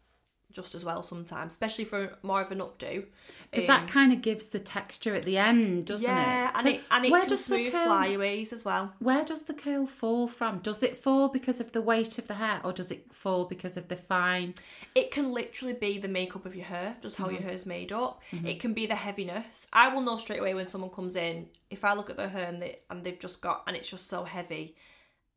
just 0.53 0.75
as 0.75 0.85
well 0.85 1.03
sometimes, 1.03 1.53
especially 1.53 1.85
for 1.85 2.17
more 2.23 2.41
of 2.41 2.51
an 2.51 2.59
updo. 2.59 3.05
because 3.51 3.63
Um, 3.63 3.67
that 3.67 3.87
kind 3.87 4.13
of 4.13 4.21
gives 4.21 4.45
the 4.45 4.59
texture 4.59 5.13
at 5.15 5.23
the 5.23 5.37
end, 5.37 5.85
doesn't 5.85 6.05
yeah, 6.07 6.49
it? 6.49 6.51
and 6.55 6.63
So 6.63 6.69
it 6.73 6.81
and 6.91 7.05
it 7.05 7.11
where 7.11 7.21
can 7.21 7.29
does 7.29 7.45
the 7.47 7.55
smooth 7.55 7.71
curl- 7.73 7.85
flyaways 7.85 8.53
as 8.53 8.63
well. 8.63 8.93
Where 8.99 9.25
does 9.25 9.43
the 9.43 9.53
curl 9.53 9.85
fall 9.87 10.27
from? 10.27 10.59
Does 10.59 10.83
it 10.83 10.95
fall 10.95 11.27
because 11.29 11.59
of 11.59 11.71
the 11.71 11.81
weight 11.81 12.17
of 12.17 12.27
the 12.27 12.35
hair, 12.35 12.61
or 12.63 12.71
does 12.71 12.91
it 12.91 13.11
fall 13.11 13.45
because 13.45 13.75
of 13.77 13.87
the 13.87 13.95
fine? 13.97 14.53
It 14.95 15.11
can 15.11 15.33
literally 15.33 15.73
be 15.73 15.97
the 15.97 16.07
makeup 16.07 16.45
of 16.45 16.55
your 16.55 16.65
hair, 16.65 16.95
just 17.01 17.17
how 17.17 17.25
Mm-hmm. 17.25 17.33
your 17.33 17.43
hair's 17.43 17.65
made 17.65 17.91
up. 17.91 18.21
It 18.31 18.59
can 18.59 18.73
be 18.73 18.85
the 18.85 18.95
heaviness. 18.95 19.67
I 19.73 19.89
will 19.89 20.01
know 20.01 20.17
straight 20.17 20.39
away 20.39 20.53
when 20.53 20.67
someone 20.67 20.91
comes 20.91 21.15
in 21.15 21.49
if 21.69 21.83
I 21.83 21.93
look 21.93 22.09
at 22.09 22.17
their 22.17 22.29
hair 22.29 22.47
and, 22.49 22.61
they, 22.61 22.79
and 22.89 23.03
they've 23.03 23.19
just 23.19 23.41
got 23.41 23.63
and 23.67 23.75
it's 23.75 23.89
just 23.89 24.07
so 24.07 24.23
heavy, 24.23 24.75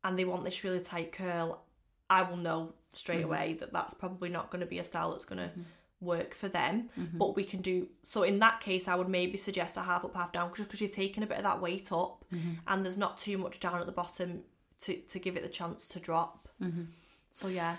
and 0.03 0.17
they 0.17 0.25
want 0.25 0.43
this 0.43 0.63
really 0.63 0.79
tight 0.81 1.11
curl. 1.11 1.61
I 2.09 2.21
will 2.23 2.37
know 2.37 2.73
straight 2.97 3.19
Mm-hmm. 3.21 3.25
away 3.33 3.57
that 3.59 3.73
that's 3.73 3.93
probably 3.93 4.29
not 4.29 4.49
going 4.51 4.59
to 4.61 4.65
be 4.67 4.79
a 4.79 4.83
style 4.83 5.11
that's 5.11 5.25
going 5.25 5.39
to 5.39 5.51
work 5.99 6.33
for 6.35 6.47
them. 6.47 6.89
Mm-hmm. 6.99 7.17
But 7.17 7.35
we 7.35 7.43
can 7.43 7.61
do 7.61 7.87
so. 8.03 8.23
In 8.23 8.39
that 8.39 8.59
case, 8.61 8.87
I 8.87 8.95
would 8.95 9.09
maybe 9.09 9.37
suggest 9.37 9.77
a 9.77 9.81
half 9.81 10.05
up, 10.05 10.15
half 10.15 10.31
down, 10.31 10.49
just 10.55 10.69
because 10.69 10.81
you're 10.81 10.89
taking 10.89 11.23
a 11.23 11.27
bit 11.27 11.37
of 11.37 11.43
that 11.43 11.61
weight 11.61 11.91
up, 11.91 12.23
Mm-hmm. 12.33 12.53
and 12.67 12.83
there's 12.83 12.97
not 12.97 13.17
too 13.17 13.37
much 13.37 13.59
down 13.59 13.79
at 13.79 13.85
the 13.85 13.91
bottom 13.91 14.41
to 14.81 14.95
to 14.95 15.19
give 15.19 15.35
it 15.37 15.43
the 15.43 15.49
chance 15.49 15.87
to 15.89 15.99
drop. 15.99 16.47
Mm-hmm. 16.61 16.83
So 17.31 17.47
yeah. 17.47 17.75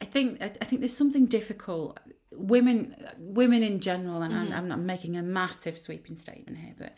I 0.00 0.04
think 0.06 0.42
I 0.42 0.48
think 0.48 0.80
there's 0.80 0.96
something 0.96 1.26
difficult. 1.26 1.98
Women, 2.32 2.94
women 3.18 3.62
in 3.62 3.78
general, 3.80 4.22
and 4.22 4.34
Mm-hmm. 4.34 4.52
I'm, 4.52 4.58
I'm 4.58 4.68
not 4.68 4.80
making 4.80 5.16
a 5.16 5.22
massive 5.22 5.78
sweeping 5.78 6.16
statement 6.16 6.58
here, 6.58 6.74
but 6.76 6.94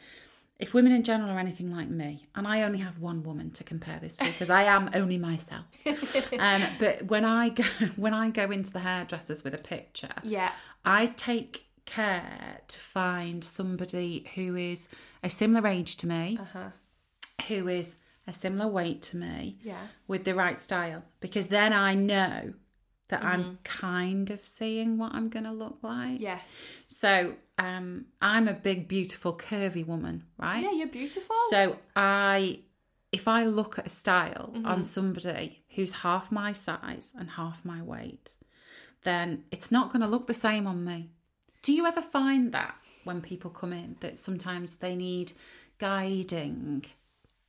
if 0.58 0.72
women 0.74 0.92
in 0.92 1.02
general 1.02 1.30
are 1.30 1.38
anything 1.38 1.70
like 1.74 1.88
me, 1.88 2.26
and 2.34 2.46
I 2.46 2.62
only 2.62 2.78
have 2.78 2.98
one 2.98 3.22
woman 3.22 3.50
to 3.52 3.64
compare 3.64 3.98
this 4.00 4.16
to 4.16 4.24
because 4.24 4.50
I 4.50 4.62
am 4.62 4.90
only 4.94 5.18
myself. 5.18 5.64
um, 6.38 6.62
but 6.78 7.04
when 7.06 7.24
I 7.24 7.50
go 7.50 7.62
when 7.96 8.14
I 8.14 8.30
go 8.30 8.50
into 8.50 8.72
the 8.72 8.80
hairdressers 8.80 9.44
with 9.44 9.54
a 9.54 9.62
picture, 9.62 10.14
Yeah. 10.22 10.52
I 10.84 11.06
take 11.06 11.66
care 11.84 12.60
to 12.68 12.78
find 12.78 13.44
somebody 13.44 14.28
who 14.34 14.56
is 14.56 14.88
a 15.22 15.30
similar 15.30 15.66
age 15.68 15.96
to 15.98 16.06
me, 16.06 16.38
Uh-huh. 16.40 16.70
who 17.48 17.68
is 17.68 17.96
a 18.26 18.32
similar 18.32 18.66
weight 18.68 19.02
to 19.02 19.16
me, 19.16 19.58
Yeah. 19.62 19.86
with 20.08 20.24
the 20.24 20.34
right 20.34 20.58
style, 20.58 21.04
because 21.20 21.48
then 21.48 21.72
I 21.72 21.94
know 21.94 22.54
that 23.08 23.20
Mm-hmm. 23.20 23.28
I'm 23.28 23.58
kind 23.64 24.30
of 24.30 24.40
seeing 24.44 24.98
what 24.98 25.12
I'm 25.14 25.28
going 25.28 25.44
to 25.44 25.52
look 25.52 25.78
like. 25.82 26.20
Yes. 26.20 26.42
So 26.88 27.34
um, 27.58 28.06
I'm 28.20 28.48
a 28.48 28.52
big, 28.52 28.88
beautiful, 28.88 29.32
curvy 29.36 29.86
woman, 29.86 30.24
right? 30.38 30.62
Yeah, 30.62 30.72
you're 30.72 30.88
beautiful. 30.88 31.36
So 31.50 31.76
I 31.94 32.60
if 33.12 33.28
I 33.28 33.44
look 33.44 33.78
at 33.78 33.86
a 33.86 33.90
style 33.90 34.50
Mm-hmm. 34.54 34.66
on 34.66 34.82
somebody 34.82 35.62
who's 35.74 35.92
half 35.92 36.32
my 36.32 36.52
size 36.52 37.12
and 37.18 37.30
half 37.30 37.64
my 37.64 37.80
weight, 37.80 38.34
then 39.04 39.44
it's 39.50 39.70
not 39.70 39.90
going 39.92 40.02
to 40.02 40.08
look 40.08 40.26
the 40.26 40.34
same 40.34 40.66
on 40.66 40.84
me. 40.84 41.10
Do 41.62 41.72
you 41.72 41.86
ever 41.86 42.02
find 42.02 42.52
that 42.52 42.74
when 43.04 43.20
people 43.20 43.50
come 43.50 43.72
in 43.72 43.96
that 44.00 44.18
sometimes 44.18 44.76
they 44.76 44.94
need 44.96 45.32
guiding? 45.78 46.84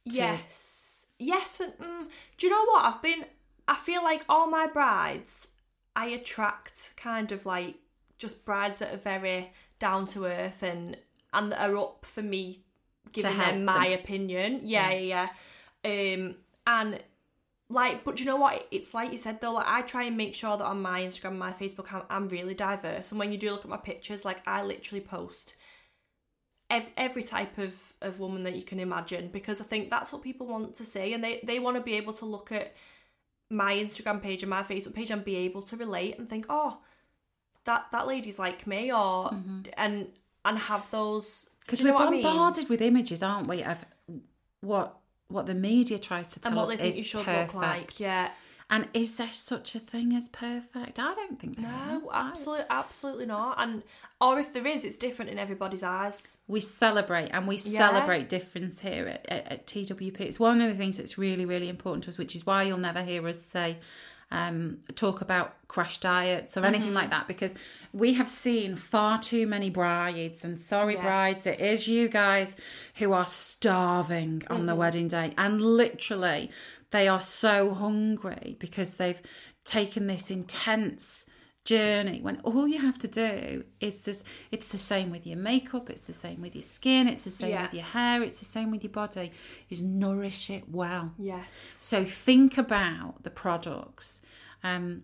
Yes. 0.05 1.07
Yes. 1.19 1.59
And, 1.59 1.73
mm, 1.73 2.07
do 2.37 2.47
you 2.47 2.51
know 2.51 2.65
what? 2.65 2.85
I've 2.85 3.01
been, 3.01 3.25
I 3.67 3.75
feel 3.75 4.03
like 4.03 4.23
all 4.29 4.47
my 4.47 4.67
brides, 4.67 5.47
I 5.95 6.07
attract 6.07 6.93
kind 6.95 7.31
of 7.31 7.45
like 7.45 7.75
just 8.17 8.45
brides 8.45 8.79
that 8.79 8.93
are 8.93 8.97
very 8.97 9.51
down 9.79 10.07
to 10.07 10.25
earth 10.25 10.63
and, 10.63 10.97
and 11.33 11.51
that 11.51 11.69
are 11.69 11.77
up 11.77 12.05
for 12.05 12.21
me 12.21 12.61
giving 13.11 13.37
them 13.37 13.65
my 13.65 13.89
them. 13.89 13.99
opinion. 13.99 14.61
Yeah, 14.63 14.91
yeah, 14.91 15.27
yeah. 15.83 16.13
Um, 16.15 16.35
and 16.65 17.03
like, 17.69 18.03
but 18.03 18.19
you 18.19 18.25
know 18.25 18.37
what? 18.37 18.65
It's 18.71 18.93
like 18.93 19.11
you 19.11 19.17
said 19.17 19.41
though. 19.41 19.53
Like, 19.53 19.67
I 19.67 19.81
try 19.81 20.03
and 20.03 20.15
make 20.15 20.35
sure 20.35 20.57
that 20.57 20.65
on 20.65 20.81
my 20.81 21.01
Instagram, 21.01 21.37
my 21.37 21.51
Facebook, 21.51 21.93
I'm, 21.93 22.03
I'm 22.09 22.29
really 22.29 22.53
diverse. 22.53 23.11
And 23.11 23.19
when 23.19 23.31
you 23.31 23.37
do 23.37 23.51
look 23.51 23.65
at 23.65 23.69
my 23.69 23.77
pictures, 23.77 24.23
like 24.23 24.41
I 24.47 24.63
literally 24.63 25.01
post 25.01 25.55
every, 26.69 26.93
every 26.95 27.23
type 27.23 27.57
of, 27.57 27.93
of 28.01 28.19
woman 28.19 28.43
that 28.43 28.55
you 28.55 28.63
can 28.63 28.79
imagine 28.79 29.29
because 29.29 29.59
I 29.59 29.65
think 29.65 29.89
that's 29.89 30.13
what 30.13 30.21
people 30.21 30.47
want 30.47 30.75
to 30.75 30.85
see 30.85 31.13
and 31.13 31.23
they, 31.23 31.41
they 31.43 31.59
want 31.59 31.77
to 31.77 31.83
be 31.83 31.95
able 31.95 32.13
to 32.13 32.25
look 32.25 32.51
at 32.51 32.73
my 33.49 33.75
Instagram 33.75 34.21
page 34.21 34.43
and 34.43 34.49
my 34.49 34.63
Facebook 34.63 34.93
page 34.93 35.11
and 35.11 35.23
be 35.23 35.35
able 35.37 35.61
to 35.63 35.77
relate 35.77 36.17
and 36.17 36.29
think, 36.29 36.45
oh, 36.49 36.79
that 37.65 37.87
that 37.91 38.07
lady's 38.07 38.39
like 38.39 38.65
me 38.67 38.91
or 38.91 39.29
mm-hmm. 39.29 39.61
and 39.75 40.07
and 40.45 40.57
have 40.57 40.89
those 40.91 41.47
Because 41.61 41.81
we're 41.81 41.93
what 41.93 42.07
I 42.07 42.11
mean? 42.11 42.23
bombarded 42.23 42.69
with 42.69 42.81
images, 42.81 43.21
aren't 43.21 43.47
we, 43.47 43.63
of 43.63 43.85
what 44.61 44.99
what 45.29 45.45
the 45.45 45.53
media 45.53 45.99
tries 45.99 46.31
to 46.31 46.39
tell 46.39 46.51
and 46.51 46.57
what 46.57 46.63
us 46.63 46.69
they 46.71 46.77
think 46.77 46.89
is 46.89 46.97
you 46.97 47.03
should 47.03 47.25
perfect. 47.25 47.53
look 47.53 47.61
like. 47.63 47.99
Yeah. 47.99 48.29
And 48.69 48.87
is 48.93 49.15
there 49.15 49.31
such 49.31 49.75
a 49.75 49.79
thing 49.79 50.13
as 50.13 50.27
perfect? 50.27 50.99
I 50.99 51.15
don't 51.15 51.39
think 51.39 51.61
there 51.61 51.71
is. 51.71 52.03
No, 52.03 52.09
I- 52.11 52.27
absolutely 52.29 52.65
absolutely 52.69 53.25
not. 53.25 53.55
And 53.61 53.81
or 54.19 54.39
if 54.39 54.51
there 54.51 54.67
is, 54.67 54.83
it's 54.83 54.97
different 54.97 55.31
in 55.31 55.39
everybody's 55.39 55.83
eyes. 55.83 56.37
we 56.47 56.59
celebrate 56.59 57.29
and 57.29 57.47
we 57.47 57.55
celebrate 57.55 58.27
difference 58.27 58.79
here 58.81 59.07
at, 59.07 59.25
at, 59.29 59.51
at 59.51 59.67
TWP. 59.67 60.19
It's 60.21 60.39
one 60.39 60.59
of 60.61 60.69
the 60.69 60.75
things 60.75 60.97
that's 60.97 61.17
really, 61.17 61.45
really 61.45 61.69
important 61.69 62.03
to 62.05 62.09
us, 62.09 62.17
which 62.17 62.35
is 62.35 62.45
why 62.45 62.63
you'll 62.63 62.77
never 62.77 63.03
hear 63.03 63.25
us 63.27 63.41
say, 63.41 63.77
um, 64.31 64.79
talk 64.95 65.21
about 65.21 65.55
crash 65.69 65.99
diets 65.99 66.57
or 66.57 66.65
anything 66.65 66.87
Mm-hmm. 66.89 66.95
like 66.95 67.09
that, 67.11 67.27
because 67.29 67.55
we 67.93 68.15
have 68.15 68.27
seen 68.29 68.75
far 68.75 69.19
too 69.19 69.47
many 69.47 69.69
brides, 69.69 70.43
and 70.43 70.59
sorry, 70.59 70.95
Yes. 70.95 71.03
brides, 71.03 71.47
it 71.47 71.61
is 71.61 71.87
you 71.87 72.09
guys 72.09 72.57
who 72.95 73.13
are 73.13 73.25
starving 73.25 74.43
on 74.49 74.57
Mm-hmm. 74.57 74.65
the 74.65 74.75
wedding 74.75 75.07
day, 75.07 75.33
and 75.37 75.61
literally 75.61 76.51
they 76.91 77.07
are 77.07 77.19
so 77.21 77.73
hungry 77.73 78.55
because 78.59 78.95
they've 78.95 79.21
taken 79.65 80.07
this 80.07 80.31
intense 80.31 81.25
journey 81.65 82.21
when 82.21 82.39
all 82.43 82.65
you 82.65 82.79
have 82.79 82.97
to 82.97 83.09
do 83.09 83.61
is 83.81 84.05
just 84.05 84.23
it's 84.51 84.69
the 84.69 84.77
same 84.77 85.09
with 85.11 85.27
your 85.27 85.35
makeup 85.35 85.89
it's 85.89 86.07
the 86.07 86.13
same 86.13 86.41
with 86.41 86.55
your 86.55 86.63
skin 86.63 87.09
it's 87.09 87.25
the 87.25 87.29
same 87.29 87.49
Yeah. 87.49 87.63
with 87.63 87.73
your 87.73 87.83
hair 87.83 88.23
it's 88.23 88.39
the 88.39 88.45
same 88.45 88.71
with 88.71 88.83
your 88.85 88.91
body 88.93 89.33
is 89.69 89.83
nourish 89.83 90.49
it 90.49 90.69
well 90.69 91.11
yeah 91.19 91.43
so 91.81 92.05
think 92.05 92.57
about 92.57 93.23
the 93.23 93.29
products 93.29 94.21
um 94.63 95.03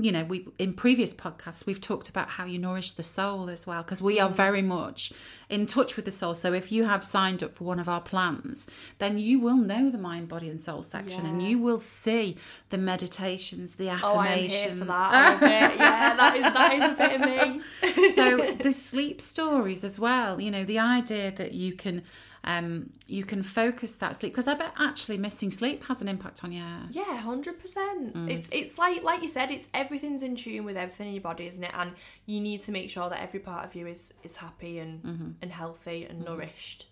you 0.00 0.10
know 0.10 0.24
we 0.24 0.46
in 0.58 0.74
previous 0.74 1.14
podcasts 1.14 1.64
we've 1.66 1.80
talked 1.80 2.08
about 2.08 2.30
how 2.30 2.44
you 2.44 2.58
nourish 2.58 2.90
the 2.92 3.02
soul 3.02 3.48
as 3.48 3.66
well 3.66 3.82
because 3.82 4.02
we 4.02 4.18
are 4.18 4.28
very 4.28 4.60
much 4.60 5.12
in 5.48 5.66
touch 5.66 5.94
with 5.94 6.04
the 6.04 6.10
soul 6.10 6.34
so 6.34 6.52
if 6.52 6.72
you 6.72 6.84
have 6.84 7.04
signed 7.04 7.42
up 7.44 7.52
for 7.52 7.62
one 7.64 7.78
of 7.78 7.88
our 7.88 8.00
plans 8.00 8.66
then 8.98 9.18
you 9.18 9.38
will 9.38 9.56
know 9.56 9.88
the 9.88 9.96
mind 9.98 10.26
body 10.28 10.48
and 10.48 10.60
soul 10.60 10.82
section 10.82 11.24
and 11.24 11.40
you 11.42 11.58
will 11.58 11.78
see 11.78 12.36
the 12.70 12.78
meditations 12.78 13.76
the 13.76 13.88
Oh, 13.88 13.92
affirmations 14.18 14.52
here 14.52 14.76
for 14.76 14.84
that. 14.86 15.14
I 15.14 15.32
love 15.32 15.42
it. 15.42 15.76
Yeah, 15.78 16.16
that 16.16 16.36
is 16.36 16.42
that 16.42 16.72
is 16.72 16.84
a 16.84 16.94
bit 16.94 17.20
of 17.20 18.04
me. 18.04 18.12
so 18.14 18.54
the 18.62 18.72
sleep 18.72 19.22
stories 19.22 19.84
as 19.84 20.00
well 20.00 20.40
you 20.40 20.50
know 20.50 20.64
the 20.64 20.78
idea 20.80 21.30
that 21.30 21.52
you 21.52 21.72
can 21.72 22.02
um 22.46 22.90
you 23.06 23.24
can 23.24 23.42
focus 23.42 23.96
that 23.96 24.14
sleep 24.14 24.32
because 24.32 24.46
i 24.46 24.54
bet 24.54 24.72
actually 24.78 25.18
missing 25.18 25.50
sleep 25.50 25.84
has 25.88 26.00
an 26.00 26.08
impact 26.08 26.44
on 26.44 26.52
your 26.52 26.64
Yeah, 26.90 27.16
hundred 27.18 27.60
percent. 27.60 28.14
Mm. 28.14 28.30
It's 28.30 28.48
it's 28.52 28.78
like 28.78 29.02
like 29.02 29.22
you 29.22 29.28
said, 29.28 29.50
it's 29.50 29.68
everything's 29.74 30.22
in 30.22 30.36
tune 30.36 30.64
with 30.64 30.76
everything 30.76 31.08
in 31.08 31.14
your 31.14 31.22
body, 31.22 31.46
isn't 31.48 31.62
it? 31.64 31.72
And 31.74 31.92
you 32.26 32.40
need 32.40 32.62
to 32.62 32.72
make 32.72 32.88
sure 32.90 33.08
that 33.10 33.20
every 33.20 33.40
part 33.40 33.64
of 33.66 33.74
you 33.74 33.86
is 33.86 34.12
is 34.22 34.36
happy 34.36 34.78
and 34.78 35.02
Mm-hmm. 35.02 35.30
and 35.42 35.50
healthy 35.52 36.04
and 36.08 36.24
nourished. 36.24 36.86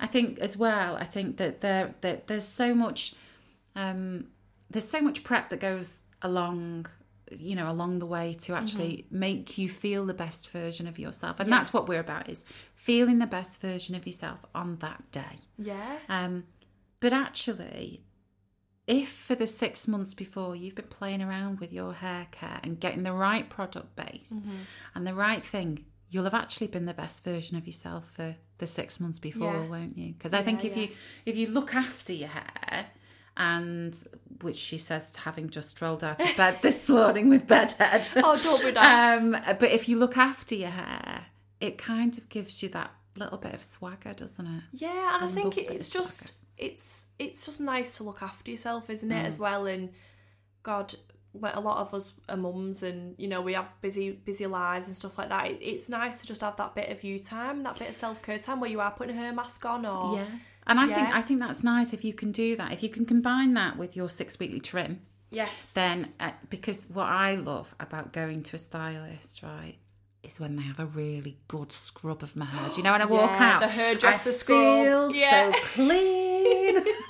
I 0.00 0.06
think 0.06 0.38
as 0.38 0.56
well. 0.56 0.96
I 0.96 1.04
think 1.04 1.36
that 1.38 1.60
there 1.60 1.94
that 2.00 2.26
there's 2.28 2.46
so 2.62 2.74
much 2.74 3.14
um, 3.76 4.26
there's 4.70 4.88
so 4.88 5.00
much 5.00 5.24
prep 5.24 5.48
that 5.50 5.60
goes 5.60 6.02
along 6.22 6.86
you 7.30 7.54
know 7.56 7.70
along 7.70 7.98
the 7.98 8.06
way 8.06 8.34
to 8.34 8.54
actually 8.54 9.06
make 9.10 9.56
you 9.58 9.68
feel 9.68 10.04
the 10.06 10.14
best 10.14 10.48
version 10.50 10.86
of 10.86 10.98
yourself 10.98 11.40
and 11.40 11.50
that's 11.50 11.72
what 11.72 11.88
we're 11.88 12.00
about 12.00 12.28
is 12.28 12.44
feeling 12.74 13.18
the 13.18 13.26
best 13.26 13.60
version 13.60 13.94
of 13.94 14.06
yourself 14.06 14.44
on 14.54 14.76
that 14.76 15.10
day 15.10 15.38
Yeah. 15.56 15.98
um, 16.08 16.44
but 17.00 17.12
actually 17.12 18.02
if 18.86 19.08
for 19.08 19.34
the 19.34 19.46
six 19.46 19.88
months 19.88 20.12
before 20.12 20.54
you've 20.54 20.74
been 20.74 20.84
playing 20.86 21.22
around 21.22 21.58
with 21.60 21.72
your 21.72 21.94
hair 21.94 22.26
care 22.30 22.60
and 22.62 22.78
getting 22.78 23.02
the 23.02 23.12
right 23.12 23.48
product 23.48 23.96
base 23.96 24.32
and 24.94 25.06
the 25.06 25.14
right 25.14 25.42
thing, 25.42 25.86
you'll 26.10 26.24
have 26.24 26.34
actually 26.34 26.66
been 26.66 26.84
the 26.84 26.92
best 26.92 27.24
version 27.24 27.56
of 27.56 27.66
yourself 27.66 28.10
for 28.10 28.36
the 28.58 28.66
six 28.66 29.00
months 29.00 29.18
before, 29.18 29.54
Yeah. 29.54 29.66
won't 29.68 29.96
you? 29.96 30.12
Because 30.12 30.34
I 30.34 30.42
think 30.42 30.66
if 30.66 30.76
yeah. 30.76 30.82
you 30.82 30.88
if 31.24 31.34
you 31.34 31.46
look 31.46 31.74
after 31.74 32.12
your 32.12 32.28
hair 32.28 32.88
and 33.36 33.96
which 34.42 34.56
she 34.56 34.78
says 34.78 35.14
having 35.16 35.48
just 35.50 35.80
rolled 35.80 36.04
out 36.04 36.20
of 36.20 36.36
bed 36.36 36.58
this 36.62 36.88
morning 36.88 37.28
with 37.28 37.46
bedhead. 37.46 38.08
Oh, 38.16 38.36
don't 38.36 38.64
be 38.64 38.72
daft. 38.72 39.22
um, 39.22 39.36
but 39.58 39.70
if 39.70 39.88
you 39.88 39.98
look 39.98 40.16
after 40.16 40.54
your 40.54 40.70
hair, 40.70 41.26
it 41.60 41.78
kind 41.78 42.16
of 42.18 42.28
gives 42.28 42.62
you 42.62 42.68
that 42.70 42.92
little 43.16 43.38
bit 43.38 43.54
of 43.54 43.62
swagger, 43.62 44.12
doesn't 44.12 44.46
it? 44.46 44.62
Yeah, 44.72 45.14
and 45.16 45.24
I, 45.24 45.26
I 45.26 45.30
think 45.30 45.56
it, 45.56 45.70
it's 45.70 45.88
just 45.88 46.32
it's 46.58 47.06
it's 47.18 47.46
just 47.46 47.60
nice 47.60 47.96
to 47.96 48.04
look 48.04 48.22
after 48.22 48.50
yourself, 48.50 48.90
isn't 48.90 49.10
it? 49.10 49.22
Mm. 49.22 49.26
As 49.26 49.38
well, 49.38 49.66
and 49.66 49.90
God, 50.62 50.94
a 51.42 51.60
lot 51.60 51.78
of 51.78 51.94
us 51.94 52.12
are 52.28 52.36
mums, 52.36 52.82
and 52.82 53.14
you 53.18 53.28
know 53.28 53.40
we 53.40 53.54
have 53.54 53.72
busy 53.80 54.10
busy 54.12 54.46
lives 54.46 54.86
and 54.86 54.96
stuff 54.96 55.16
like 55.18 55.28
that. 55.28 55.46
It, 55.46 55.58
it's 55.60 55.88
nice 55.88 56.20
to 56.20 56.26
just 56.26 56.40
have 56.40 56.56
that 56.56 56.74
bit 56.74 56.90
of 56.90 57.02
you 57.04 57.18
time, 57.18 57.62
that 57.62 57.78
bit 57.78 57.88
of 57.90 57.94
self 57.94 58.22
care 58.22 58.38
time 58.38 58.60
where 58.60 58.70
you 58.70 58.80
are 58.80 58.90
putting 58.90 59.16
her 59.16 59.32
mask 59.32 59.64
on, 59.64 59.86
or 59.86 60.16
Yeah. 60.16 60.26
And 60.66 60.80
I 60.80 60.86
think 60.86 61.14
I 61.14 61.20
think 61.20 61.40
that's 61.40 61.62
nice 61.62 61.92
if 61.92 62.04
you 62.04 62.14
can 62.14 62.32
do 62.32 62.56
that. 62.56 62.72
If 62.72 62.82
you 62.82 62.88
can 62.88 63.04
combine 63.04 63.54
that 63.54 63.76
with 63.76 63.96
your 63.96 64.08
six 64.08 64.38
weekly 64.38 64.60
trim, 64.60 65.02
yes, 65.30 65.72
then 65.74 66.06
uh, 66.18 66.30
because 66.48 66.86
what 66.92 67.06
I 67.06 67.34
love 67.34 67.74
about 67.78 68.12
going 68.12 68.42
to 68.44 68.56
a 68.56 68.58
stylist, 68.58 69.42
right, 69.42 69.76
is 70.22 70.40
when 70.40 70.56
they 70.56 70.62
have 70.62 70.80
a 70.80 70.86
really 70.86 71.36
good 71.48 71.70
scrub 71.70 72.22
of 72.22 72.34
my 72.34 72.46
hair. 72.46 72.70
Do 72.70 72.76
you 72.78 72.82
know 72.82 72.92
when 72.92 73.02
I 73.02 73.06
walk 73.06 73.30
Yeah, 73.38 73.52
out, 73.56 73.60
the 73.60 73.68
hairdresser 73.68 74.30
I 74.30 74.32
scrub. 74.32 74.84
feel 74.86 75.14
Yeah. 75.14 75.50
so 75.52 75.58
clean. 75.74 76.33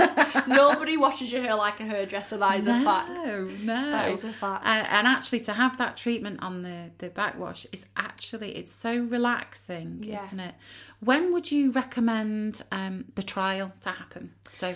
nobody 0.47 0.97
washes 0.97 1.33
your 1.33 1.43
hair 1.43 1.55
like 1.55 1.81
a 1.81 1.85
hairdresser. 1.85 2.37
That 2.38 2.59
is 2.59 2.67
a 2.67 2.81
fact. 2.83 3.11
No, 3.11 3.45
no. 3.62 3.90
That 3.90 4.11
is 4.11 4.25
a 4.25 4.33
fact. 4.33 4.64
Uh, 4.67 4.87
and 4.90 5.07
actually, 5.07 5.40
to 5.40 5.53
have 5.53 5.79
that 5.79 5.97
treatment 5.97 6.43
on 6.43 6.62
the 6.62 6.90
the 6.99 7.09
backwash 7.09 7.67
is 7.73 7.87
actually 7.97 8.57
it's 8.57 8.73
so 8.75 8.97
relaxing, 8.99 10.03
Yeah. 10.03 10.25
isn't 10.27 10.40
it? 10.40 10.55
When 11.01 11.33
would 11.33 11.51
you 11.53 11.71
recommend 11.71 12.62
um, 12.73 13.07
the 13.14 13.23
trial 13.23 13.73
to 13.83 13.90
happen? 13.90 14.33
So, 14.53 14.75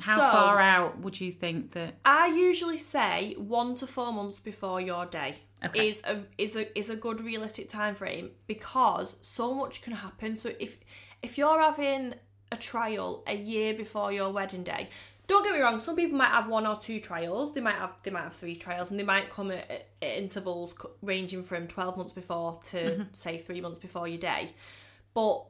how 0.00 0.16
So- 0.16 0.30
far 0.30 0.60
out 0.60 0.98
would 1.00 1.20
you 1.20 1.32
think 1.32 1.72
that? 1.72 1.94
I 2.04 2.26
usually 2.28 2.78
say 2.78 3.34
one 3.36 3.74
to 3.76 3.86
four 3.86 4.12
months 4.12 4.38
before 4.40 4.80
your 4.80 5.06
day 5.06 5.36
Okay. 5.64 5.88
is 5.90 6.02
a 6.04 6.22
is 6.38 6.56
a 6.56 6.78
is 6.78 6.88
a 6.90 6.96
good 6.96 7.20
realistic 7.20 7.68
time 7.68 7.94
frame 7.94 8.30
because 8.46 9.16
so 9.22 9.54
much 9.54 9.82
can 9.82 9.92
happen. 9.94 10.36
So 10.36 10.50
if 10.60 10.76
if 11.22 11.36
you're 11.36 11.60
having 11.60 12.14
a 12.50 12.56
trial 12.56 13.22
a 13.26 13.36
year 13.36 13.74
before 13.74 14.12
your 14.12 14.30
wedding 14.30 14.64
day, 14.64 14.88
don't 15.26 15.44
get 15.44 15.52
me 15.52 15.60
wrong. 15.60 15.80
Some 15.80 15.94
people 15.94 16.16
might 16.16 16.30
have 16.30 16.48
one 16.48 16.66
or 16.66 16.78
two 16.78 17.00
trials. 17.00 17.52
They 17.52 17.60
might 17.60 17.74
have 17.74 18.02
they 18.02 18.10
might 18.10 18.22
have 18.22 18.34
three 18.34 18.56
trials, 18.56 18.90
and 18.90 18.98
they 18.98 19.04
might 19.04 19.28
come 19.30 19.50
at, 19.50 19.70
at 19.70 19.88
intervals 20.16 20.74
ranging 21.02 21.42
from 21.42 21.66
twelve 21.66 21.96
months 21.96 22.14
before 22.14 22.60
to 22.70 22.76
mm-hmm. 22.76 23.02
say 23.12 23.36
three 23.36 23.60
months 23.60 23.78
before 23.78 24.08
your 24.08 24.18
day. 24.18 24.54
But 25.12 25.44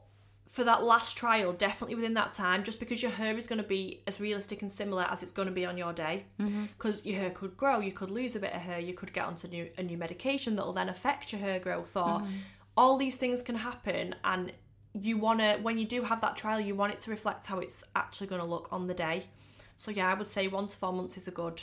for 0.49 0.63
that 0.63 0.83
last 0.83 1.15
trial, 1.15 1.53
definitely 1.53 1.95
within 1.95 2.15
that 2.15 2.33
time, 2.33 2.63
just 2.63 2.79
because 2.79 3.03
your 3.03 3.11
hair 3.11 3.37
is 3.37 3.45
going 3.45 3.61
to 3.61 3.67
be 3.67 4.01
as 4.07 4.19
realistic 4.19 4.63
and 4.63 4.71
similar 4.71 5.03
as 5.03 5.21
it's 5.21 5.31
going 5.31 5.47
to 5.47 5.53
be 5.53 5.63
on 5.63 5.77
your 5.77 5.93
day. 5.93 6.25
Mm-hmm. 6.41 6.65
Because 6.77 7.05
your 7.05 7.17
hair 7.17 7.29
could 7.29 7.55
grow, 7.55 7.79
you 7.79 7.91
could 7.91 8.09
lose 8.09 8.35
a 8.35 8.39
bit 8.39 8.53
of 8.53 8.61
hair, 8.61 8.79
you 8.79 8.95
could 8.95 9.13
get 9.13 9.25
onto 9.25 9.47
new, 9.47 9.69
a 9.77 9.83
new 9.83 9.97
medication 9.97 10.55
that 10.55 10.65
will 10.65 10.73
then 10.73 10.89
affect 10.89 11.31
your 11.31 11.39
hair 11.39 11.59
growth, 11.59 11.95
or 11.95 12.19
mm-hmm. 12.19 12.33
all 12.75 12.97
these 12.97 13.15
things 13.15 13.43
can 13.43 13.55
happen. 13.55 14.15
And 14.23 14.51
you 14.93 15.17
want 15.17 15.39
to, 15.39 15.57
when 15.61 15.77
you 15.77 15.85
do 15.85 16.03
have 16.03 16.21
that 16.21 16.35
trial, 16.35 16.59
you 16.59 16.75
want 16.75 16.93
it 16.93 16.99
to 17.01 17.11
reflect 17.11 17.45
how 17.45 17.59
it's 17.59 17.83
actually 17.95 18.27
going 18.27 18.41
to 18.41 18.47
look 18.47 18.67
on 18.71 18.87
the 18.87 18.93
day. 18.93 19.25
So 19.77 19.91
yeah, 19.91 20.09
I 20.09 20.13
would 20.13 20.27
say 20.27 20.47
one 20.47 20.67
to 20.67 20.75
four 20.75 20.91
months 20.93 21.15
is 21.17 21.27
a 21.27 21.31
good, 21.31 21.61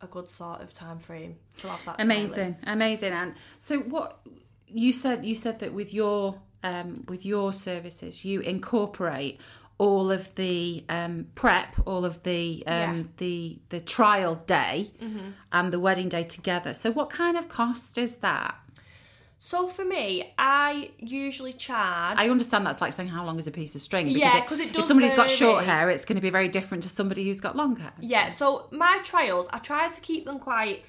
a 0.00 0.06
good 0.06 0.28
sort 0.30 0.60
of 0.62 0.72
time 0.74 0.98
frame 0.98 1.36
to 1.58 1.68
have 1.68 1.84
that. 1.84 2.00
Amazing, 2.00 2.56
amazing. 2.66 3.12
And 3.12 3.34
so, 3.58 3.78
what 3.80 4.20
you 4.66 4.92
said, 4.92 5.24
you 5.24 5.34
said 5.34 5.60
that 5.60 5.72
with 5.72 5.92
your 5.94 6.40
um, 6.62 7.04
with 7.08 7.24
your 7.24 7.52
services, 7.52 8.24
you 8.24 8.40
incorporate 8.40 9.40
all 9.78 10.10
of 10.10 10.34
the 10.34 10.84
um, 10.88 11.26
prep, 11.34 11.74
all 11.86 12.04
of 12.04 12.22
the 12.24 12.62
um, 12.66 12.72
Yeah. 12.96 13.02
the 13.18 13.58
the 13.68 13.80
trial 13.80 14.34
day 14.34 14.90
Mm-hmm. 15.00 15.28
and 15.52 15.72
the 15.72 15.78
wedding 15.80 16.08
day 16.08 16.22
together. 16.24 16.74
So, 16.74 16.90
what 16.90 17.10
kind 17.10 17.36
of 17.36 17.48
cost 17.48 17.96
is 17.96 18.16
that? 18.16 18.56
So 19.42 19.66
for 19.68 19.86
me, 19.86 20.34
I 20.36 20.90
usually 20.98 21.54
charge. 21.54 22.18
I 22.18 22.28
understand 22.28 22.66
that's 22.66 22.82
like 22.82 22.92
saying 22.92 23.08
how 23.08 23.24
long 23.24 23.38
is 23.38 23.46
a 23.46 23.50
piece 23.50 23.74
of 23.74 23.80
string. 23.80 24.06
Yeah, 24.08 24.44
'cause 24.44 24.60
it 24.60 24.68
if 24.68 24.72
does 24.74 24.86
somebody's 24.86 25.14
got 25.16 25.30
short 25.30 25.64
hair, 25.64 25.88
it's 25.88 26.04
going 26.04 26.16
to 26.16 26.22
be 26.22 26.28
very 26.28 26.48
different 26.48 26.82
to 26.82 26.90
somebody 26.90 27.24
who's 27.24 27.40
got 27.40 27.56
long 27.56 27.76
hair. 27.76 27.92
Yeah, 28.00 28.28
so 28.28 28.68
my 28.70 29.00
trials, 29.02 29.48
I 29.50 29.58
try 29.58 29.88
to 29.88 30.00
keep 30.02 30.26
them 30.26 30.38
quite 30.40 30.84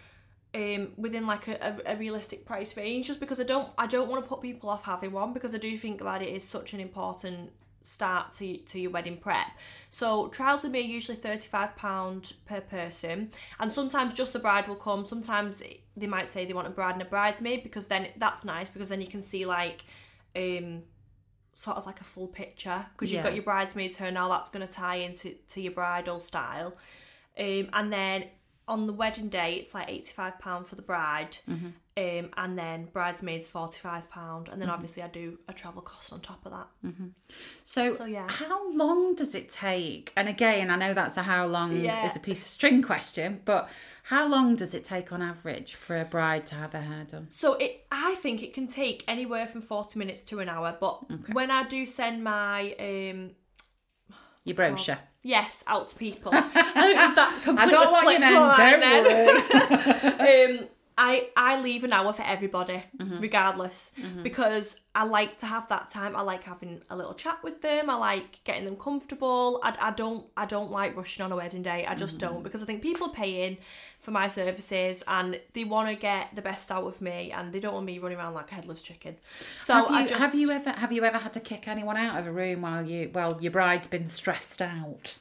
um, 0.53 0.89
within 0.97 1.25
like 1.25 1.47
a, 1.47 1.79
a, 1.87 1.93
a 1.93 1.95
realistic 1.95 2.43
price 2.45 2.75
range, 2.75 3.07
just 3.07 3.21
because 3.21 3.39
I 3.39 3.45
don't 3.45 3.69
I 3.77 3.87
don't 3.87 4.09
want 4.09 4.21
to 4.21 4.27
put 4.27 4.41
people 4.41 4.69
off 4.69 4.83
having 4.83 5.13
one 5.13 5.31
because 5.31 5.55
I 5.55 5.57
do 5.57 5.77
think 5.77 5.99
that 6.03 6.21
it 6.21 6.27
is 6.27 6.43
such 6.43 6.73
an 6.73 6.81
important 6.81 7.51
start 7.83 8.33
to 8.33 8.57
to 8.57 8.79
your 8.81 8.91
wedding 8.91 9.15
prep. 9.15 9.47
So 9.89 10.27
trials 10.27 10.63
with 10.63 10.73
me 10.73 10.79
are 10.81 10.83
usually 10.83 11.15
thirty 11.15 11.47
five 11.47 11.77
pound 11.77 12.33
per 12.45 12.59
person, 12.59 13.31
and 13.61 13.71
sometimes 13.71 14.13
just 14.13 14.33
the 14.33 14.39
bride 14.39 14.67
will 14.67 14.75
come. 14.75 15.05
Sometimes 15.05 15.63
they 15.97 16.07
might 16.07 16.29
say 16.29 16.45
they 16.45 16.53
want 16.53 16.67
a 16.67 16.71
bride 16.71 16.93
and 16.93 17.01
a 17.01 17.05
bridesmaid 17.05 17.63
because 17.63 17.87
then 17.87 18.07
that's 18.17 18.43
nice 18.45 18.69
because 18.69 18.89
then 18.89 19.01
you 19.01 19.07
can 19.07 19.21
see 19.21 19.45
like. 19.45 19.83
um 20.35 20.83
sort 21.53 21.75
of 21.75 21.85
like 21.85 21.99
a 21.99 22.03
full 22.05 22.27
picture 22.29 22.85
because 22.93 23.11
you've 23.11 23.23
got 23.23 23.33
your 23.35 23.43
bridesmaids 23.43 23.97
hair 23.97 24.09
now 24.09 24.29
that's 24.29 24.49
going 24.49 24.65
to 24.65 24.73
tie 24.73 24.95
into 24.95 25.35
to 25.49 25.59
your 25.59 25.73
bridal 25.73 26.17
style 26.17 26.77
um, 27.37 27.69
and 27.73 27.91
then 27.91 28.23
on 28.69 28.87
the 28.87 28.93
wedding 28.93 29.27
day 29.27 29.55
it's 29.55 29.73
like 29.73 29.89
85 29.89 30.39
pound 30.39 30.65
for 30.65 30.75
the 30.75 30.81
bride 30.81 31.37
Mm-hmm. 31.49 31.67
Um, 31.97 32.29
and 32.37 32.57
then 32.57 32.85
bridesmaids 32.93 33.47
45 33.49 34.09
pound 34.09 34.47
and 34.47 34.61
then 34.61 34.69
obviously 34.69 35.03
I 35.03 35.07
do 35.09 35.39
a 35.49 35.53
travel 35.53 35.81
cost 35.81 36.13
on 36.13 36.21
top 36.21 36.45
of 36.45 36.53
that 36.53 36.67
So, 37.65 37.89
So, 37.93 38.05
yeah. 38.05 38.27
how 38.29 38.71
long 38.71 39.13
does 39.15 39.35
it 39.35 39.49
take? 39.49 40.13
And 40.15 40.29
again, 40.29 40.69
I 40.71 40.77
know 40.77 40.93
that's 40.93 41.17
a 41.17 41.23
how 41.23 41.45
long 41.47 41.75
Yeah. 41.75 42.05
is 42.05 42.15
a 42.15 42.19
piece 42.19 42.41
of 42.43 42.47
string 42.47 42.81
question, 42.81 43.41
but 43.43 43.69
how 44.03 44.25
long 44.27 44.55
does 44.55 44.73
it 44.73 44.85
take 44.85 45.11
on 45.11 45.21
average 45.21 45.75
for 45.75 45.99
a 45.99 46.05
bride 46.05 46.45
to 46.47 46.55
have 46.55 46.71
her 46.73 46.81
hair 46.81 47.03
done? 47.03 47.29
So 47.29 47.55
it, 47.55 47.85
I 47.91 48.15
think 48.15 48.41
it 48.41 48.53
can 48.53 48.67
take 48.67 49.03
anywhere 49.07 49.45
from 49.45 49.61
forty 49.61 49.99
minutes 49.99 50.23
to 50.23 50.39
an 50.39 50.47
hour. 50.49 50.75
But 50.79 51.03
when 51.33 51.51
I 51.51 51.63
do 51.67 51.85
send 51.85 52.23
my 52.23 52.73
um, 52.79 53.31
Your 54.45 54.55
brochure. 54.55 54.97
yes 55.23 55.63
out 55.67 55.89
to 55.89 55.95
people, 55.97 56.31
that 56.53 57.37
I 57.39 57.43
completely 57.43 57.71
got 57.73 57.91
what 57.91 58.13
you 58.13 58.19
meant, 58.19 58.57
don't 58.57 60.19
worry. 60.19 60.59
um, 60.61 60.67
I 61.03 61.29
I 61.35 61.59
leave 61.61 61.83
an 61.83 61.93
hour 61.93 62.13
for 62.13 62.21
everybody, 62.35 62.83
Mm-hmm. 62.97 63.19
regardless, 63.19 63.91
because 64.23 64.79
I 64.93 65.03
like 65.05 65.37
to 65.39 65.45
have 65.45 65.67
that 65.69 65.89
time. 65.89 66.15
I 66.15 66.21
like 66.21 66.43
having 66.43 66.81
a 66.89 66.95
little 66.95 67.13
chat 67.23 67.37
with 67.43 67.61
them. 67.61 67.89
I 67.89 67.95
like 67.95 68.43
getting 68.43 68.65
them 68.65 68.75
comfortable. 68.75 69.59
I, 69.63 69.69
I 69.81 69.91
don't 70.01 70.25
I 70.37 70.45
don't 70.45 70.69
like 70.79 70.95
rushing 70.95 71.23
on 71.25 71.31
a 71.31 71.35
wedding 71.35 71.63
day. 71.63 71.85
I 71.87 71.95
just 71.95 72.17
Mm-hmm. 72.17 72.27
don't 72.33 72.43
because 72.43 72.61
I 72.61 72.65
think 72.67 72.81
people 72.81 73.07
are 73.07 73.13
paying 73.13 73.57
for 73.99 74.11
my 74.11 74.27
services 74.27 75.03
and 75.07 75.39
they 75.53 75.63
want 75.63 75.87
to 75.89 75.95
get 75.95 76.35
the 76.35 76.41
best 76.41 76.71
out 76.71 76.83
of 76.91 77.01
me 77.01 77.31
and 77.31 77.51
they 77.53 77.59
don't 77.59 77.73
want 77.73 77.85
me 77.85 77.97
running 77.99 78.17
around 78.19 78.33
like 78.35 78.51
a 78.51 78.55
headless 78.55 78.81
chicken. 78.81 79.15
So 79.59 79.73
have 79.73 79.89
you 80.01 80.07
just 80.07 80.19
have 80.21 80.35
you 80.35 80.51
ever 80.51 80.71
have 80.83 80.91
you 80.91 81.03
ever 81.03 81.17
had 81.25 81.33
to 81.33 81.39
kick 81.39 81.67
anyone 81.67 81.97
out 81.97 82.19
of 82.19 82.27
a 82.27 82.31
room 82.31 82.61
while 82.61 82.83
you 82.85 83.09
while 83.11 83.33
your 83.41 83.51
bride's 83.51 83.87
been 83.87 84.07
stressed 84.07 84.61
out? 84.61 85.17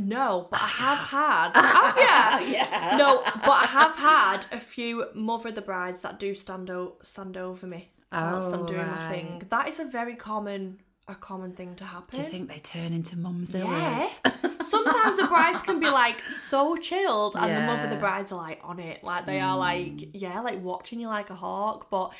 No, 0.00 0.48
but 0.50 0.60
I 0.60 0.66
have 0.66 0.98
had. 0.98 1.50
Have 1.54 2.42
you? 2.42 2.54
yeah. 2.54 2.96
No, 2.96 3.22
but 3.22 3.50
I 3.50 3.66
have 3.66 3.96
had 3.96 4.46
a 4.52 4.60
few 4.60 5.06
mother 5.14 5.50
of 5.50 5.54
the 5.54 5.62
brides 5.62 6.00
that 6.00 6.18
do 6.18 6.34
stand 6.34 6.70
o- 6.70 6.96
stand 7.02 7.36
over 7.36 7.66
me 7.66 7.90
whilst 8.12 8.48
Oh, 8.48 8.54
I'm 8.54 8.66
doing 8.66 8.86
my 8.86 9.12
thing. 9.12 9.42
That 9.50 9.68
is 9.68 9.78
a 9.78 9.84
very 9.84 10.16
common 10.16 10.80
a 11.10 11.14
common 11.14 11.52
thing 11.52 11.74
to 11.74 11.84
happen. 11.84 12.08
Do 12.10 12.18
you 12.18 12.28
think 12.28 12.48
they 12.48 12.60
turn 12.60 12.92
into 12.92 13.18
mums 13.18 13.52
yeah. 13.54 14.08
Sometimes 14.60 15.16
the 15.16 15.26
brides 15.26 15.60
can 15.62 15.80
be 15.80 15.90
like 15.90 16.20
so 16.22 16.76
chilled, 16.76 17.34
and 17.36 17.56
the 17.56 17.60
mother 17.62 17.84
of 17.84 17.90
the 17.90 17.96
brides 17.96 18.30
are 18.30 18.36
like 18.38 18.60
on 18.62 18.78
it, 18.78 19.02
like 19.02 19.26
they 19.26 19.40
are 19.40 19.56
mm. 19.56 19.60
like 19.60 20.10
yeah, 20.14 20.40
like 20.40 20.62
watching 20.62 21.00
you 21.00 21.08
like 21.08 21.30
a 21.30 21.34
hawk. 21.34 21.90
But 21.90 22.12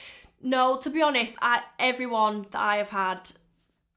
no, 0.42 0.76
to 0.78 0.90
be 0.90 1.02
honest, 1.02 1.36
I 1.40 1.62
everyone 1.78 2.46
that 2.50 2.60
I 2.60 2.76
have 2.76 2.90
had 2.90 3.30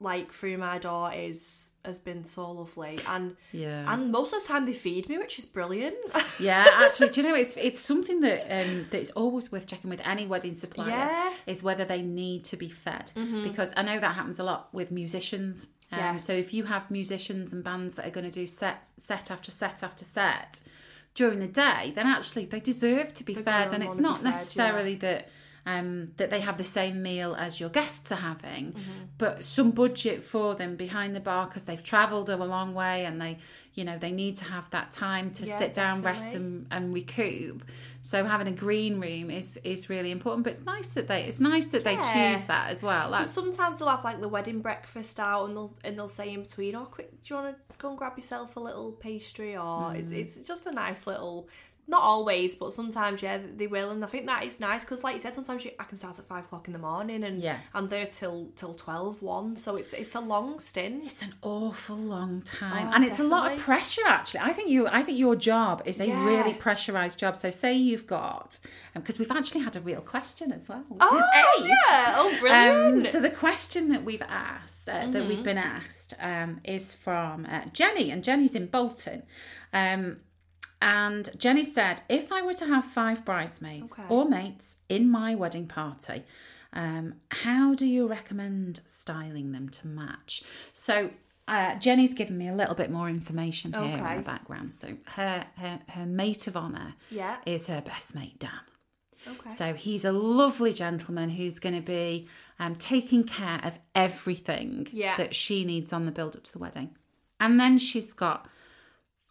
like 0.03 0.31
through 0.31 0.57
my 0.57 0.77
door 0.77 1.11
is 1.13 1.69
has 1.85 1.99
been 1.99 2.23
so 2.23 2.49
lovely, 2.51 2.97
and 3.07 3.35
Yeah. 3.51 3.91
and 3.93 4.11
most 4.11 4.33
of 4.33 4.41
the 4.41 4.47
time 4.47 4.65
they 4.65 4.73
feed 4.73 5.09
me, 5.09 5.17
which 5.17 5.37
is 5.39 5.45
brilliant. 5.45 5.95
Yeah, 6.39 6.65
actually, 6.85 7.09
do 7.09 7.21
you 7.21 7.27
know 7.27 7.35
it's 7.35 7.55
it's 7.57 7.79
something 7.81 8.21
that 8.21 8.41
um 8.57 8.87
that 8.91 9.01
is 9.01 9.11
always 9.11 9.51
worth 9.51 9.67
checking 9.67 9.89
with 9.89 10.01
any 10.13 10.25
wedding 10.27 10.55
supplier 10.55 10.89
Yeah. 10.89 11.29
Mm-hmm. 11.29 11.49
is 11.51 11.63
whether 11.63 11.85
they 11.85 12.01
need 12.01 12.41
to 12.51 12.57
be 12.57 12.69
fed 12.69 13.11
because 13.43 13.73
I 13.77 13.81
know 13.83 13.99
that 13.99 14.15
happens 14.15 14.39
a 14.39 14.43
lot 14.43 14.61
with 14.73 14.91
musicians. 14.91 15.67
Um, 15.91 15.99
Yeah. 15.99 16.17
So 16.19 16.33
if 16.33 16.53
you 16.55 16.63
have 16.65 16.89
musicians 16.89 17.53
and 17.53 17.63
bands 17.63 17.95
that 17.95 18.05
are 18.07 18.15
going 18.17 18.29
to 18.31 18.37
do 18.41 18.47
set 18.47 18.87
set 18.97 19.29
after 19.31 19.51
set 19.51 19.83
after 19.83 20.05
set 20.05 20.61
during 21.15 21.39
the 21.39 21.47
day, 21.47 21.91
then 21.95 22.07
actually 22.07 22.45
they 22.45 22.59
deserve 22.59 23.13
to 23.15 23.23
be 23.23 23.33
fed, 23.35 23.45
gonna 23.69 23.73
and 23.75 23.83
it's 23.83 23.97
not 24.07 24.17
fed, 24.17 24.25
necessarily 24.31 24.95
that. 25.07 25.29
Um, 25.65 26.11
that 26.17 26.29
they 26.29 26.41
have 26.41 26.57
the 26.57 26.63
same 26.65 27.01
meal 27.01 27.35
as 27.39 27.61
your 27.61 27.69
guests 27.69 28.11
are 28.11 28.15
having, 28.17 28.73
Mm-hmm. 28.73 29.05
but 29.17 29.45
some 29.45 29.71
budget 29.71 30.21
for 30.21 30.55
them 30.55 30.75
behind 30.75 31.15
the 31.15 31.21
bar 31.21 31.45
because 31.47 31.63
they've 31.63 31.81
travelled 31.81 32.29
a 32.29 32.35
long 32.35 32.73
way 32.73 33.05
and 33.05 33.21
they, 33.21 33.37
you 33.73 33.85
know, 33.85 33.97
they 33.97 34.11
need 34.11 34.35
to 34.37 34.43
have 34.45 34.69
that 34.71 34.91
time 34.91 35.31
to 35.31 35.45
Yeah, 35.45 35.57
sit 35.57 35.73
down, 35.73 36.01
rest 36.01 36.25
definitely. 36.25 36.47
and, 36.47 36.67
and 36.69 36.93
recoup. 36.93 37.63
So 38.01 38.25
having 38.25 38.47
a 38.49 38.51
green 38.51 38.99
room 38.99 39.31
is 39.31 39.57
is 39.63 39.89
really 39.89 40.11
important. 40.11 40.43
But 40.43 40.53
it's 40.55 40.65
nice 40.65 40.89
that 40.89 41.07
they 41.07 41.23
it's 41.23 41.39
nice 41.39 41.69
that 41.69 41.85
they 41.85 41.95
choose 41.95 42.41
that 42.47 42.69
as 42.69 42.83
well. 42.83 43.23
Sometimes 43.23 43.79
they'll 43.79 43.87
have 43.87 44.03
like 44.03 44.19
the 44.19 44.27
wedding 44.27 44.59
breakfast 44.59 45.17
out, 45.17 45.45
and 45.47 45.55
they'll 45.55 45.73
and 45.85 45.97
they'll 45.97 46.09
say 46.09 46.33
in 46.33 46.41
between, 46.41 46.75
"Oh, 46.75 46.83
quick, 46.87 47.09
do 47.23 47.33
you 47.33 47.41
want 47.41 47.55
to 47.55 47.61
go 47.77 47.87
and 47.91 47.97
grab 47.97 48.17
yourself 48.17 48.57
a 48.57 48.59
little 48.59 48.91
pastry?" 48.91 49.55
Or 49.55 49.95
it's 49.95 50.11
Mm. 50.11 50.17
it's 50.21 50.35
just 50.45 50.65
a 50.65 50.71
nice 50.73 51.07
little. 51.07 51.47
Not 51.85 52.01
always, 52.01 52.55
but 52.55 52.71
sometimes, 52.71 53.21
yeah, 53.21 53.39
they 53.57 53.67
will, 53.67 53.89
and 53.91 54.01
I 54.05 54.07
think 54.07 54.25
that 54.27 54.43
is 54.45 54.59
nice 54.61 54.85
because, 54.85 55.03
like 55.03 55.15
you 55.15 55.19
said, 55.19 55.35
sometimes 55.35 55.65
you, 55.65 55.71
I 55.77 55.83
can 55.83 55.97
start 55.97 56.17
at 56.17 56.25
five 56.25 56.45
o'clock 56.45 56.67
in 56.67 56.73
the 56.73 56.79
morning, 56.79 57.25
and 57.25 57.41
Yeah. 57.41 57.57
I'm 57.73 57.89
there 57.89 58.05
till 58.05 58.51
till 58.55 58.73
12, 58.73 59.21
1, 59.21 59.57
so 59.57 59.75
it's 59.75 59.91
it's 59.91 60.15
a 60.15 60.21
long 60.21 60.59
stint. 60.61 61.03
it's 61.05 61.21
an 61.21 61.33
awful 61.41 61.97
long 61.97 62.41
time, 62.43 62.87
Oh, 62.87 62.93
and 62.93 63.03
it's 63.03 63.19
a 63.19 63.23
lot 63.23 63.51
of 63.51 63.59
pressure. 63.59 64.01
Actually, 64.07 64.39
I 64.41 64.53
think 64.53 64.69
you 64.69 64.87
I 64.87 65.03
think 65.03 65.19
your 65.19 65.35
job 65.35 65.81
is 65.85 65.99
a 65.99 66.07
Yeah. 66.07 66.25
really 66.25 66.53
pressurized 66.53 67.19
job. 67.19 67.35
So 67.35 67.49
say 67.51 67.73
you've 67.73 68.07
got 68.07 68.59
because 68.93 69.19
we've 69.19 69.31
actually 69.31 69.61
had 69.61 69.75
a 69.75 69.81
real 69.81 70.01
question 70.01 70.53
as 70.53 70.69
well. 70.69 70.85
Oh 71.01 71.65
yeah, 71.67 72.13
oh 72.15 72.31
Um, 72.33 72.39
brilliant! 72.39 73.05
so 73.07 73.19
the 73.19 73.29
question 73.29 73.89
that 73.89 74.05
we've 74.05 74.21
asked, 74.21 74.87
uh, 74.87 74.93
that 74.93 75.11
Mm-hmm. 75.11 75.27
we've 75.27 75.43
been 75.43 75.57
asked, 75.57 76.13
um, 76.21 76.61
is 76.63 76.93
from 76.93 77.45
uh, 77.45 77.65
Jenny, 77.73 78.09
and 78.09 78.23
Jenny's 78.23 78.55
in 78.55 78.67
Bolton. 78.67 79.23
Um, 79.73 80.17
and 80.83 81.29
Jenny 81.37 81.63
said, 81.65 82.01
if 82.09 82.31
I 82.31 82.41
were 82.41 82.53
to 82.55 82.65
have 82.65 82.85
five 82.85 83.23
bridesmaids 83.25 83.91
Okay. 83.93 84.03
or 84.09 84.25
mates 84.27 84.77
in 84.89 85.09
my 85.09 85.33
wedding 85.33 85.67
party, 85.67 86.23
um, 86.73 87.15
how 87.31 87.73
do 87.73 87.85
you 87.85 88.07
recommend 88.07 88.81
styling 88.85 89.51
them 89.53 89.69
to 89.69 89.87
match? 89.87 90.43
So. 90.73 91.11
Uh, 91.45 91.75
Jenny's 91.77 92.13
given 92.13 92.37
me 92.37 92.47
a 92.47 92.53
little 92.55 92.73
bit 92.73 92.89
more 92.89 93.09
information 93.09 93.73
here 93.73 93.81
Okay. 93.81 94.15
her 94.15 94.21
background. 94.21 94.73
So 94.73 94.95
her, 95.07 95.45
her 95.57 95.81
her 95.89 96.05
mate 96.05 96.47
of 96.47 96.55
honour 96.55 96.93
yeah, 97.11 97.35
is 97.45 97.67
her 97.67 97.81
best 97.81 98.15
mate 98.15 98.39
Dan. 98.39 98.61
okay, 99.27 99.49
So 99.49 99.73
he's 99.73 100.05
a 100.05 100.13
lovely 100.13 100.71
gentleman 100.71 101.27
who's 101.31 101.59
going 101.59 101.75
to 101.75 101.81
be 101.81 102.29
um, 102.59 102.75
taking 102.77 103.25
care 103.25 103.59
of 103.61 103.77
everything 103.93 104.87
Yeah. 104.93 105.17
that 105.17 105.35
she 105.35 105.65
needs 105.65 105.91
on 105.91 106.05
the 106.05 106.13
build 106.13 106.37
up 106.37 106.43
to 106.45 106.51
the 106.53 106.59
wedding. 106.59 106.95
And 107.41 107.59
then 107.59 107.77
she's 107.77 108.13
got 108.13 108.47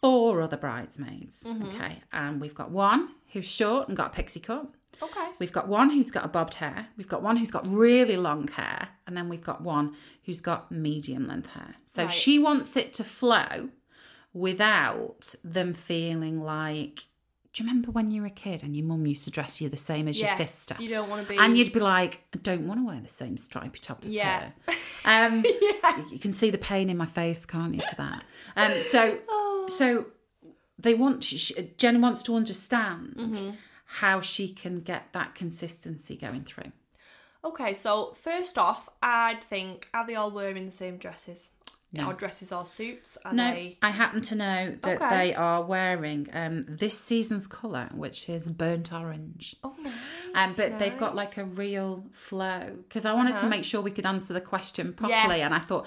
four 0.03 0.41
other 0.41 0.57
bridesmaids. 0.57 1.43
Mm-hmm. 1.47 1.67
Okay. 1.67 2.01
And 2.11 2.41
we've 2.41 2.53
got 2.55 2.69
one 2.71 3.09
who's 3.31 3.49
short 3.49 3.87
and 3.87 3.95
got 3.97 4.07
a 4.07 4.15
pixie 4.17 4.39
cut. 4.41 4.67
okay, 5.01 5.29
We've 5.39 5.51
got 5.51 5.67
one 5.67 5.89
who's 5.91 6.11
got 6.11 6.25
a 6.25 6.27
bobbed 6.27 6.55
hair. 6.55 6.87
We've 6.97 7.07
got 7.07 7.21
one 7.23 7.37
who's 7.37 7.51
got 7.51 7.65
really 7.67 8.17
long 8.17 8.47
hair. 8.49 8.89
And 9.07 9.15
then 9.17 9.29
we've 9.29 9.43
got 9.51 9.61
one 9.61 9.95
who's 10.25 10.41
got 10.41 10.71
medium 10.71 11.27
length 11.27 11.49
hair. 11.51 11.75
So 11.85 12.03
Right. 12.03 12.11
she 12.11 12.37
wants 12.37 12.75
it 12.77 12.93
to 12.95 13.03
flow 13.03 13.69
without 14.33 15.35
them 15.43 15.73
feeling 15.73 16.41
like. 16.41 17.05
Do 17.53 17.63
you 17.63 17.69
remember 17.69 17.91
when 17.91 18.09
you 18.09 18.21
were 18.21 18.27
a 18.27 18.31
kid 18.31 18.63
and 18.63 18.75
your 18.75 18.85
mum 18.85 19.05
used 19.05 19.25
to 19.25 19.31
dress 19.31 19.61
you 19.61 19.69
the 19.69 19.77
same 19.77 20.07
as 20.07 20.19
your 20.19 20.35
sister? 20.35 20.75
you 20.81 20.89
don't 20.89 21.07
want 21.07 21.21
to 21.21 21.29
be, 21.29 21.37
And 21.37 21.55
you'd 21.55 21.71
be 21.71 21.79
like, 21.79 22.23
I 22.33 22.39
don't 22.39 22.67
want 22.67 22.79
to 22.79 22.85
wear 22.87 22.99
the 22.99 23.07
same 23.07 23.37
stripy 23.37 23.77
top 23.79 24.03
as 24.03 24.11
Yeah. 24.13 24.49
her. 24.67 24.73
Um, 25.05 25.43
You 26.11 26.17
can 26.19 26.33
see 26.33 26.49
the 26.49 26.57
pain 26.57 26.89
in 26.89 26.97
my 26.97 27.05
face, 27.05 27.45
can't 27.45 27.75
you, 27.75 27.81
for 27.89 27.95
that? 27.97 28.23
Um, 28.55 28.81
so, 28.81 29.19
Oh. 29.29 29.67
so 29.69 30.07
they 30.79 30.95
want 30.95 31.23
sh 31.23 31.51
Jen 31.77 32.01
wants 32.01 32.23
to 32.23 32.35
understand 32.35 33.15
Mm-hmm. 33.17 33.51
how 33.85 34.19
she 34.21 34.47
can 34.49 34.79
get 34.79 35.13
that 35.13 35.35
consistency 35.35 36.15
going 36.17 36.43
through. 36.45 36.71
Okay, 37.45 37.73
so 37.75 38.13
first 38.13 38.57
off, 38.57 38.89
I'd 39.03 39.43
think 39.43 39.89
are 39.93 40.07
they 40.07 40.15
all 40.15 40.31
wearing 40.31 40.65
the 40.65 40.71
same 40.71 40.97
dresses? 40.97 41.51
No. 41.95 42.07
Or 42.09 42.13
dresses 42.13 42.51
or 42.51 42.65
suits? 42.65 43.19
Are 43.23 43.31
No, 43.33 43.51
they 43.51 43.77
I 43.83 43.91
happen 43.91 44.21
to 44.23 44.35
know 44.35 44.75
that 44.81 44.95
Okay. 45.01 45.09
they 45.17 45.35
are 45.35 45.61
wearing 45.61 46.27
um, 46.33 46.63
this 46.63 46.99
season's 46.99 47.45
colour, 47.45 47.87
which 47.93 48.27
is 48.29 48.49
burnt 48.49 48.91
orange. 48.91 49.55
Oh 49.63 49.75
nice. 49.79 49.93
Um, 50.33 50.53
but 50.57 50.79
they've 50.79 50.97
got 50.97 51.15
like 51.15 51.37
a 51.37 51.45
real 51.45 52.05
flow 52.11 52.77
because 52.87 53.05
I 53.05 53.13
wanted 53.13 53.33
to 53.33 53.41
Uh-huh. 53.41 53.49
make 53.49 53.63
sure 53.63 53.79
we 53.81 53.91
could 53.91 54.07
answer 54.07 54.33
the 54.33 54.41
question 54.41 54.93
properly, 54.93 55.41
and 55.41 55.53
I 55.53 55.59
thought 55.59 55.85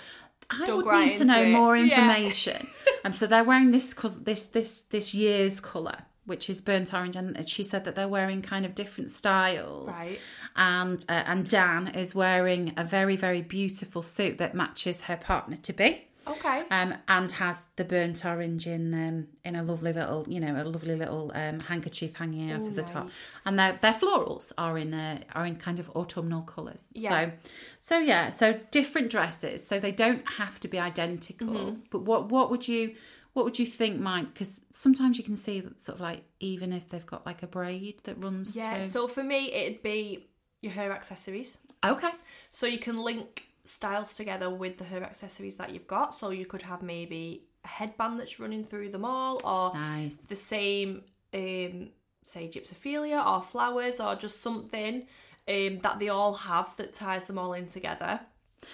I 0.49 0.65
dug 0.65 0.77
would 0.77 0.87
right 0.87 1.09
need 1.09 1.19
to 1.19 1.25
know 1.25 1.43
it. 1.43 1.51
more 1.51 1.77
Yeah. 1.77 1.85
information. 1.85 2.69
um, 3.05 3.13
so 3.13 3.27
they're 3.27 3.43
wearing 3.43 3.73
this 3.73 3.93
this 4.23 4.43
this 4.45 4.83
this 4.83 5.13
year's 5.13 5.59
color, 5.61 5.99
which 6.27 6.51
is 6.51 6.61
burnt 6.61 6.93
orange, 6.93 7.17
and 7.17 7.49
she 7.49 7.63
said 7.63 7.85
that 7.85 7.95
they're 7.95 8.09
wearing 8.09 8.43
kind 8.43 8.67
of 8.67 8.75
different 8.75 9.11
styles. 9.11 9.89
Right. 9.89 10.19
And 10.55 11.05
uh, 11.09 11.23
and 11.27 11.49
Dan 11.49 11.89
is 11.89 12.15
wearing 12.15 12.73
a 12.77 12.85
very 12.85 13.17
very 13.17 13.43
beautiful 13.43 14.03
suit 14.03 14.39
that 14.39 14.55
matches 14.55 15.03
her 15.03 15.17
partner 15.17 15.57
to 15.57 15.73
be. 15.73 16.07
Okay. 16.29 16.65
Um, 16.71 16.95
and 17.07 17.31
has 17.33 17.61
the 17.77 17.85
burnt 17.85 18.25
orange 18.25 18.67
in 18.67 18.93
um, 18.95 19.29
in 19.45 19.55
a 19.55 19.63
lovely 19.63 19.93
little, 19.93 20.25
you 20.29 20.41
know, 20.41 20.61
a 20.61 20.65
lovely 20.65 20.97
little 20.97 21.31
um, 21.35 21.61
handkerchief 21.61 22.15
hanging 22.15 22.51
out 22.51 22.63
Ooh, 22.63 22.69
of 22.69 22.75
the 22.75 22.83
top, 22.83 23.11
and 23.45 23.57
their 23.59 23.73
their 23.73 23.93
florals 23.93 24.53
are 24.59 24.77
in 24.77 24.93
uh, 24.93 25.21
are 25.35 25.47
in 25.47 25.57
kind 25.57 25.79
of 25.79 25.89
autumnal 25.91 26.43
colours. 26.43 26.91
Yeah. 26.95 27.11
So, 27.11 27.33
so 27.79 27.99
yeah, 27.99 28.31
so 28.31 28.59
different 28.73 29.11
dresses, 29.11 29.65
so 29.65 29.79
they 29.79 29.93
don't 29.93 30.29
have 30.31 30.59
to 30.61 30.69
be 30.69 30.81
identical. 30.81 31.47
Mm-hmm. 31.47 31.81
But 31.91 32.03
what 32.03 32.29
what 32.29 32.51
would 32.51 32.67
you 32.67 32.97
what 33.37 33.45
would 33.45 33.59
you 33.59 33.67
think 33.67 34.01
might? 34.01 34.33
Because 34.33 34.63
sometimes 34.73 35.19
you 35.19 35.25
can 35.25 35.37
see 35.37 35.61
that 35.61 35.79
sort 35.79 35.97
of 35.97 36.01
like 36.01 36.25
even 36.41 36.73
if 36.73 36.89
they've 36.89 37.05
got 37.05 37.27
like 37.27 37.43
a 37.43 37.47
braid 37.47 37.97
that 38.05 38.17
runs. 38.17 38.57
yeah. 38.57 38.77
through. 38.77 38.85
So 38.85 39.07
for 39.07 39.23
me, 39.23 39.53
it'd 39.53 39.83
be 39.83 40.27
your 40.63 40.73
hair 40.73 40.91
accessories. 40.91 41.59
okay. 41.85 42.13
So 42.51 42.65
you 42.67 42.79
can 42.79 43.05
link 43.05 43.49
styles 43.67 44.17
together 44.17 44.49
with 44.49 44.79
the 44.79 44.85
hair 44.85 45.03
accessories 45.03 45.57
that 45.57 45.71
you've 45.71 45.87
got. 45.87 46.15
So 46.15 46.31
you 46.31 46.47
could 46.47 46.63
have 46.63 46.81
maybe 46.83 47.43
a 47.63 47.69
headband 47.69 48.19
that's 48.19 48.41
running 48.41 48.65
through 48.65 48.89
them 48.89 49.05
all, 49.05 49.39
or 49.45 49.75
Nice. 49.79 50.17
the 50.17 50.37
same, 50.37 51.03
um, 51.35 51.91
say 52.25 52.49
gypsophilia 52.49 53.23
or 53.23 53.43
flowers, 53.43 54.01
or 54.01 54.15
just 54.17 54.41
something 54.41 55.07
um, 55.47 55.79
that 55.81 55.99
they 56.01 56.09
all 56.09 56.33
have 56.33 56.75
that 56.79 56.95
ties 56.95 57.27
them 57.27 57.39
all 57.39 57.53
in 57.53 57.67
together. 57.67 58.21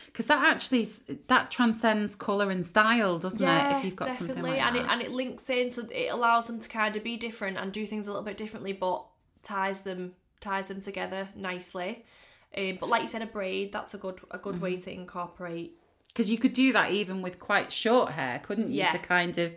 Because 0.06 0.26
that 0.26 0.44
actually 0.44 0.86
that 1.28 1.50
transcends 1.50 2.14
colour 2.14 2.50
and 2.50 2.66
style, 2.66 3.18
doesn't 3.18 3.42
it? 3.42 3.76
If 3.78 3.84
you've 3.84 3.96
got 3.96 4.08
definitely, 4.08 4.34
something 4.36 4.52
like 4.52 4.62
and 4.66 4.76
that. 4.76 4.84
it 4.84 4.88
and 4.90 5.02
it 5.02 5.10
links 5.12 5.50
in, 5.50 5.70
so 5.70 5.86
it 5.90 6.12
allows 6.12 6.46
them 6.46 6.60
to 6.60 6.68
kind 6.68 6.96
of 6.96 7.02
be 7.04 7.16
different 7.16 7.58
and 7.58 7.72
do 7.72 7.86
things 7.86 8.06
a 8.06 8.10
little 8.10 8.24
bit 8.24 8.36
differently, 8.36 8.72
but 8.72 9.04
ties 9.42 9.82
them 9.82 10.12
ties 10.40 10.68
them 10.68 10.80
together 10.80 11.28
nicely. 11.34 12.04
Um, 12.56 12.76
but 12.80 12.88
like 12.88 13.02
you 13.02 13.08
said, 13.08 13.22
a 13.22 13.26
braid 13.26 13.72
that's 13.72 13.92
a 13.94 13.98
good 13.98 14.20
a 14.30 14.38
good 14.38 14.60
way 14.60 14.72
Mm-hmm. 14.74 14.80
to 14.82 14.92
incorporate. 14.92 15.72
because 16.08 16.30
you 16.30 16.38
could 16.38 16.52
do 16.52 16.72
that 16.72 16.90
even 16.90 17.22
with 17.22 17.38
quite 17.38 17.72
short 17.72 18.12
hair, 18.12 18.40
couldn't 18.42 18.70
you? 18.70 18.78
Yeah. 18.78 18.92
To 18.92 18.98
kind 18.98 19.36
of 19.38 19.54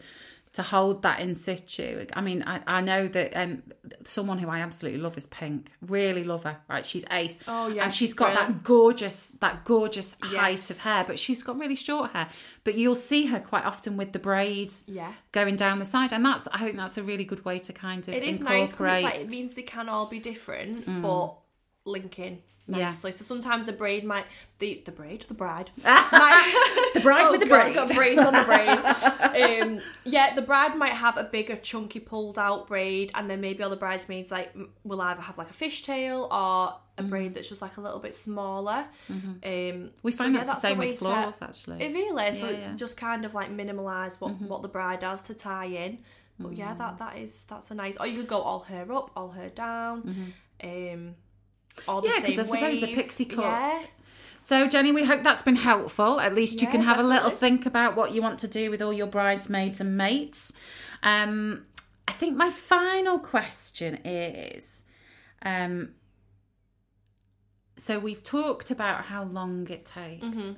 to 0.55 0.63
hold 0.63 1.03
that 1.03 1.19
in 1.19 1.35
situ. 1.35 2.05
I 2.13 2.21
mean, 2.21 2.43
I, 2.47 2.61
I 2.65 2.81
know 2.81 3.07
that 3.09 3.35
um, 3.35 3.61
someone 4.03 4.37
who 4.37 4.49
I 4.49 4.59
absolutely 4.59 5.01
love 5.01 5.17
is 5.17 5.27
Pink. 5.27 5.69
Really 5.81 6.23
love 6.23 6.43
her. 6.43 6.57
Right, 6.69 6.85
she's 6.85 7.05
ace. 7.11 7.37
Oh, 7.47 7.67
yeah, 7.67 7.83
and 7.83 7.93
she's 7.93 8.13
got 8.13 8.33
brilliant. 8.33 8.47
that 8.55 8.63
gorgeous 8.63 9.31
that 9.41 9.65
gorgeous 9.65 10.15
height 10.21 10.69
of 10.69 10.79
hair, 10.79 11.03
but 11.05 11.19
she's 11.19 11.43
got 11.43 11.57
really 11.59 11.75
short 11.75 12.11
hair. 12.11 12.29
But 12.63 12.75
you'll 12.75 12.95
see 12.95 13.25
her 13.27 13.39
quite 13.39 13.65
often 13.65 13.97
with 13.97 14.13
the 14.13 14.19
braid 14.19 14.71
Yeah. 14.87 15.13
going 15.31 15.55
down 15.57 15.79
the 15.79 15.85
side, 15.85 16.13
and 16.13 16.23
that's 16.25 16.47
I 16.53 16.59
think 16.59 16.77
that's 16.77 16.97
a 16.97 17.03
really 17.03 17.25
good 17.25 17.43
way 17.45 17.59
to 17.59 17.73
kind 17.73 18.07
of 18.07 18.13
It 18.13 18.23
is 18.23 18.39
nice 18.39 18.71
because 18.71 19.03
like 19.03 19.15
it 19.15 19.29
means 19.29 19.53
they 19.53 19.61
can 19.61 19.89
all 19.89 20.07
be 20.07 20.19
different, 20.19 20.85
but 21.01 21.35
linking 21.85 22.41
Yeah. 22.67 22.89
So 22.91 23.11
sometimes 23.11 23.65
the 23.67 23.73
braid 23.73 24.03
might 24.03 24.25
the 24.59 24.81
the 24.85 24.91
braid 24.91 25.25
the 25.27 25.33
bride 25.35 25.69
the 25.75 26.99
bride 27.01 27.25
Oh, 27.27 27.31
with 27.31 27.41
the 27.41 27.45
God, 27.47 27.61
braid. 27.73 27.75
got 27.75 27.93
braids 27.93 28.21
on 28.21 28.33
the 28.33 28.43
braid. 28.43 29.61
um, 29.61 29.81
yeah, 30.03 30.33
the 30.33 30.41
bride 30.41 30.75
might 30.75 30.93
have 30.93 31.17
a 31.17 31.25
bigger, 31.25 31.55
chunky, 31.57 31.99
pulled 31.99 32.39
out 32.39 32.67
braid, 32.67 33.11
and 33.15 33.29
then 33.29 33.39
maybe 33.41 33.61
all 33.63 33.69
the 33.69 33.75
bridesmaids 33.75 34.31
like 34.31 34.55
will 34.83 35.01
either 35.01 35.21
have 35.21 35.37
like 35.37 35.49
a 35.49 35.53
fishtail 35.53 36.27
or 36.31 36.75
a 36.97 37.03
braid 37.03 37.33
that's 37.33 37.49
just 37.49 37.61
like 37.61 37.77
a 37.77 37.81
little 37.81 37.99
bit 37.99 38.15
smaller. 38.15 38.85
Um, 39.09 39.21
Mm-hmm. 39.43 39.85
We 40.01 40.11
so 40.11 40.23
find 40.23 40.33
yeah, 40.35 40.43
that's 40.43 40.61
the 40.61 40.67
same 40.69 40.77
with 40.79 40.99
to- 40.99 41.33
actually. 41.41 41.83
It 41.83 41.93
really. 41.93 42.33
So 42.33 42.45
Yeah, 42.49 42.51
it. 42.51 42.59
Mm-hmm. 42.61 42.75
just 42.77 42.97
kind 42.97 43.25
of 43.25 43.33
like 43.35 43.51
minimalise 43.51 44.19
what 44.19 44.41
what 44.41 44.61
the 44.63 44.69
bride 44.69 45.03
has 45.03 45.21
to 45.23 45.33
tie 45.35 45.65
in. 45.65 45.99
But 46.39 46.53
yeah, 46.57 46.73
Mm. 46.73 46.77
that 46.79 46.97
that 46.97 47.17
is 47.17 47.43
that's 47.43 47.69
a 47.71 47.75
nice. 47.75 47.95
Or 47.99 48.07
you 48.07 48.17
could 48.17 48.27
go 48.27 48.41
all 48.41 48.61
hair 48.61 48.91
up, 48.91 49.11
all 49.15 49.31
hair 49.31 49.49
down. 49.49 50.33
Um, 50.63 51.15
all 51.87 52.01
the. 52.01 52.09
Yeah, 52.09 52.19
same 52.19 52.39
I 52.39 52.43
suppose 52.43 52.83
a 52.83 52.87
pixie 52.87 53.25
cut 53.25 53.43
Yeah, 53.43 53.83
So, 54.39 54.67
Jenny, 54.67 54.91
we 54.91 55.05
hope 55.05 55.23
that's 55.23 55.41
been 55.41 55.55
helpful. 55.57 56.19
At 56.19 56.35
least 56.35 56.61
you 56.61 56.67
Yeah, 56.67 56.73
can 56.73 56.81
have 56.83 56.99
a 56.99 57.03
little 57.03 57.31
think 57.31 57.65
about 57.65 57.95
what 57.95 58.11
you 58.11 58.21
want 58.21 58.39
to 58.39 58.47
do 58.47 58.69
with 58.69 58.81
all 58.81 58.93
your 58.93 59.07
bridesmaids 59.07 59.81
and 59.81 59.97
mates. 59.97 60.53
Um, 61.03 61.65
I 62.07 62.11
think 62.11 62.37
my 62.37 62.49
final 62.49 63.19
question 63.19 63.99
is 64.05 64.83
um, 65.43 65.89
so 67.77 67.99
we've 67.99 68.23
talked 68.23 68.71
about 68.71 69.05
how 69.05 69.23
long 69.23 69.67
it 69.69 69.85
takes. 69.85 70.25
Mm-hmm. 70.25 70.51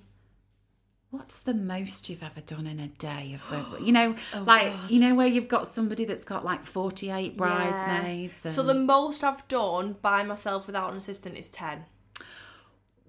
What's 1.09 1.39
the 1.39 1.53
most 1.53 2.09
you've 2.09 2.21
ever 2.21 2.41
done 2.41 2.67
in 2.67 2.79
a 2.81 2.87
day 2.89 3.33
of 3.39 3.49
the, 3.49 3.81
you 3.85 3.91
know, 3.93 4.15
Oh, 4.33 4.43
like 4.45 4.73
you 4.89 4.99
know 4.99 5.15
where 5.15 5.27
you've 5.27 5.47
got 5.47 5.67
somebody 5.67 6.03
that's 6.05 6.25
got 6.25 6.43
like 6.43 6.65
forty 6.65 7.09
eight 7.11 7.37
bridesmaids. 7.37 8.53
So 8.53 8.61
and- 8.61 8.69
the 8.69 8.73
most 8.75 9.23
I've 9.23 9.47
done 9.47 9.95
by 10.01 10.23
myself 10.23 10.67
without 10.67 10.91
an 10.91 10.97
assistant 10.97 11.37
is 11.37 11.49
ten. 11.49 11.85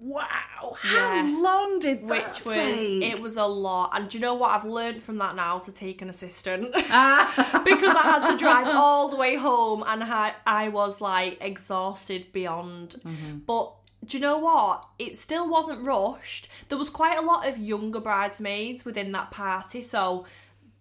wow, 0.01 0.77
how 0.81 1.15
Yeah. 1.25 1.39
long 1.41 1.81
did 1.81 2.07
that 2.07 2.29
which 2.37 2.45
was 2.45 2.55
take? 2.55 3.03
it 3.03 3.21
was 3.21 3.37
a 3.37 3.45
lot 3.47 3.91
and 3.95 4.09
do 4.09 4.17
you 4.17 4.23
know 4.23 4.35
what 4.35 4.51
i've 4.53 4.65
learned 4.65 5.03
from 5.03 5.19
that 5.19 5.35
now 5.35 5.59
to 5.59 5.73
take 5.73 6.01
an 6.01 6.09
assistant 6.09 6.69
Ah. 6.89 7.61
because 7.65 7.97
i 7.97 8.03
had 8.03 8.31
to 8.31 8.37
drive 8.37 8.69
all 8.77 9.09
the 9.09 9.17
way 9.17 9.35
home 9.35 9.83
and 9.85 10.05
I, 10.05 10.35
I 10.47 10.69
was 10.69 11.01
like 11.01 11.39
exhausted 11.41 12.33
beyond 12.33 13.01
Mm-hmm. 13.05 13.39
but 13.39 13.73
do 14.05 14.17
you 14.17 14.21
know 14.21 14.39
what? 14.39 14.87
It 14.99 15.19
still 15.19 15.49
wasn't 15.49 15.85
rushed. 15.85 16.49
There 16.69 16.79
was 16.79 16.91
quite 16.91 17.19
a 17.19 17.23
lot 17.23 17.47
of 17.47 17.59
younger 17.59 18.01
bridesmaids 18.01 18.85
within 18.85 19.13
that 19.13 19.31
party 19.31 19.83
so 19.83 20.25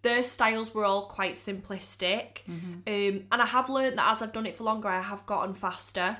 their 0.01 0.23
styles 0.23 0.73
were 0.73 0.85
all 0.85 1.03
quite 1.03 1.33
simplistic. 1.33 2.43
Mm-hmm. 2.47 2.73
um, 2.87 3.25
and 3.31 3.41
i 3.41 3.45
have 3.45 3.69
learned 3.69 3.97
that 3.97 4.11
as 4.11 4.21
i've 4.21 4.31
done 4.31 4.45
it 4.45 4.55
for 4.55 4.63
longer 4.63 4.87
i 4.87 5.01
have 5.01 5.25
gotten 5.25 5.53
faster 5.53 6.17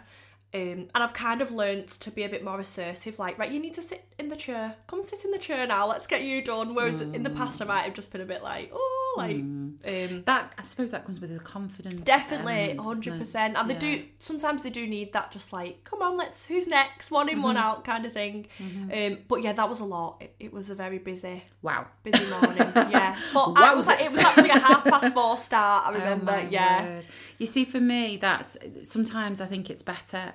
um, 0.54 0.62
and 0.62 0.90
I've 0.96 1.14
kind 1.14 1.42
of 1.42 1.52
learnt 1.52 1.88
to 1.90 2.10
be 2.12 2.24
a 2.24 2.30
bit 2.30 2.44
more 2.44 2.60
assertive, 2.60 3.20
like, 3.20 3.38
right, 3.38 3.52
you 3.52 3.60
need 3.60 3.74
to 3.76 3.82
sit 3.82 4.06
in 4.18 4.30
the 4.30 4.36
chair. 4.36 4.76
Come 4.88 5.04
sit 5.04 5.26
in 5.26 5.32
the 5.32 5.38
chair 5.38 5.68
now. 5.68 5.88
Let's 5.88 6.08
get 6.08 6.24
you 6.24 6.42
done. 6.42 6.74
Whereas 6.74 7.02
in 7.02 7.24
the 7.24 7.30
past, 7.30 7.62
I 7.62 7.66
might 7.66 7.82
have 7.82 7.94
just 7.94 8.12
been 8.12 8.22
a 8.22 8.26
bit 8.26 8.42
like, 8.42 8.72
oh, 8.74 9.16
like, 9.18 9.36
um, 9.36 10.24
That 10.26 10.56
I 10.58 10.64
suppose 10.64 10.92
that 10.92 11.06
comes 11.06 11.20
with 11.20 11.34
the 11.34 11.40
confidence. 11.40 12.00
definitely, 12.02 12.76
hundred 12.78 13.20
percent. 13.20 13.58
And 13.58 13.70
they 13.70 13.74
Yeah. 13.74 13.80
do 13.80 14.04
sometimes 14.20 14.64
they 14.64 14.70
do 14.70 14.88
need 14.88 15.12
that, 15.14 15.32
just 15.32 15.52
like, 15.52 15.84
come 15.84 16.02
on, 16.02 16.18
let's 16.18 16.46
who's 16.46 16.68
next, 16.68 17.12
one 17.12 17.28
in, 17.30 17.36
Mm-hmm. 17.36 17.44
one 17.44 17.58
out, 17.58 17.84
kind 17.84 18.06
of 18.06 18.14
thing. 18.14 18.48
Um, 18.60 19.18
but 19.28 19.44
yeah, 19.44 19.54
that 19.54 19.70
was 19.70 19.80
a 19.82 19.86
lot. 19.86 20.18
It, 20.22 20.36
it 20.40 20.54
was 20.54 20.70
a 20.70 20.76
very 20.76 20.98
busy, 21.00 21.44
Wow. 21.62 21.88
busy 22.04 22.26
morning. 22.30 22.72
yeah, 22.90 23.18
but 23.34 23.54
I 23.58 23.74
was 23.74 23.86
like, 23.88 24.02
it 24.02 24.12
was 24.12 24.20
actually 24.20 24.50
a 24.50 24.60
half 24.60 24.84
past 24.86 25.14
four 25.14 25.38
start. 25.38 25.88
I 25.88 25.92
remember. 25.92 26.32
Oh 26.32 26.48
yeah, 26.50 26.84
word. 26.84 27.06
You 27.38 27.46
see, 27.48 27.66
for 27.66 27.80
me, 27.82 28.18
that's 28.18 28.58
sometimes 28.84 29.42
I 29.42 29.46
think 29.46 29.70
it's 29.70 29.82
better 29.84 30.34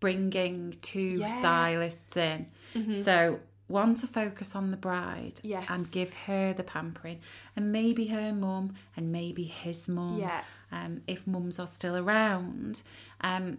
bringing 0.00 0.76
two 0.82 1.00
Yeah. 1.00 1.28
Mm-hmm. 1.28 1.38
stylists 1.38 2.16
in. 2.16 2.46
So 3.04 3.40
one 3.66 3.94
to 3.96 4.06
focus 4.06 4.56
on 4.56 4.70
the 4.70 4.76
bride 4.76 5.38
Yes. 5.42 5.66
and 5.68 5.86
give 5.92 6.12
her 6.26 6.52
the 6.52 6.64
pampering, 6.64 7.20
and 7.56 7.70
maybe 7.72 8.06
her 8.08 8.32
mum 8.32 8.74
and 8.96 9.12
maybe 9.12 9.44
his 9.44 9.88
mum. 9.88 10.18
Yeah. 10.18 10.42
Um, 10.72 11.02
if 11.06 11.26
mums 11.26 11.58
are 11.58 11.66
still 11.66 11.96
around. 11.96 12.82
Um, 13.20 13.58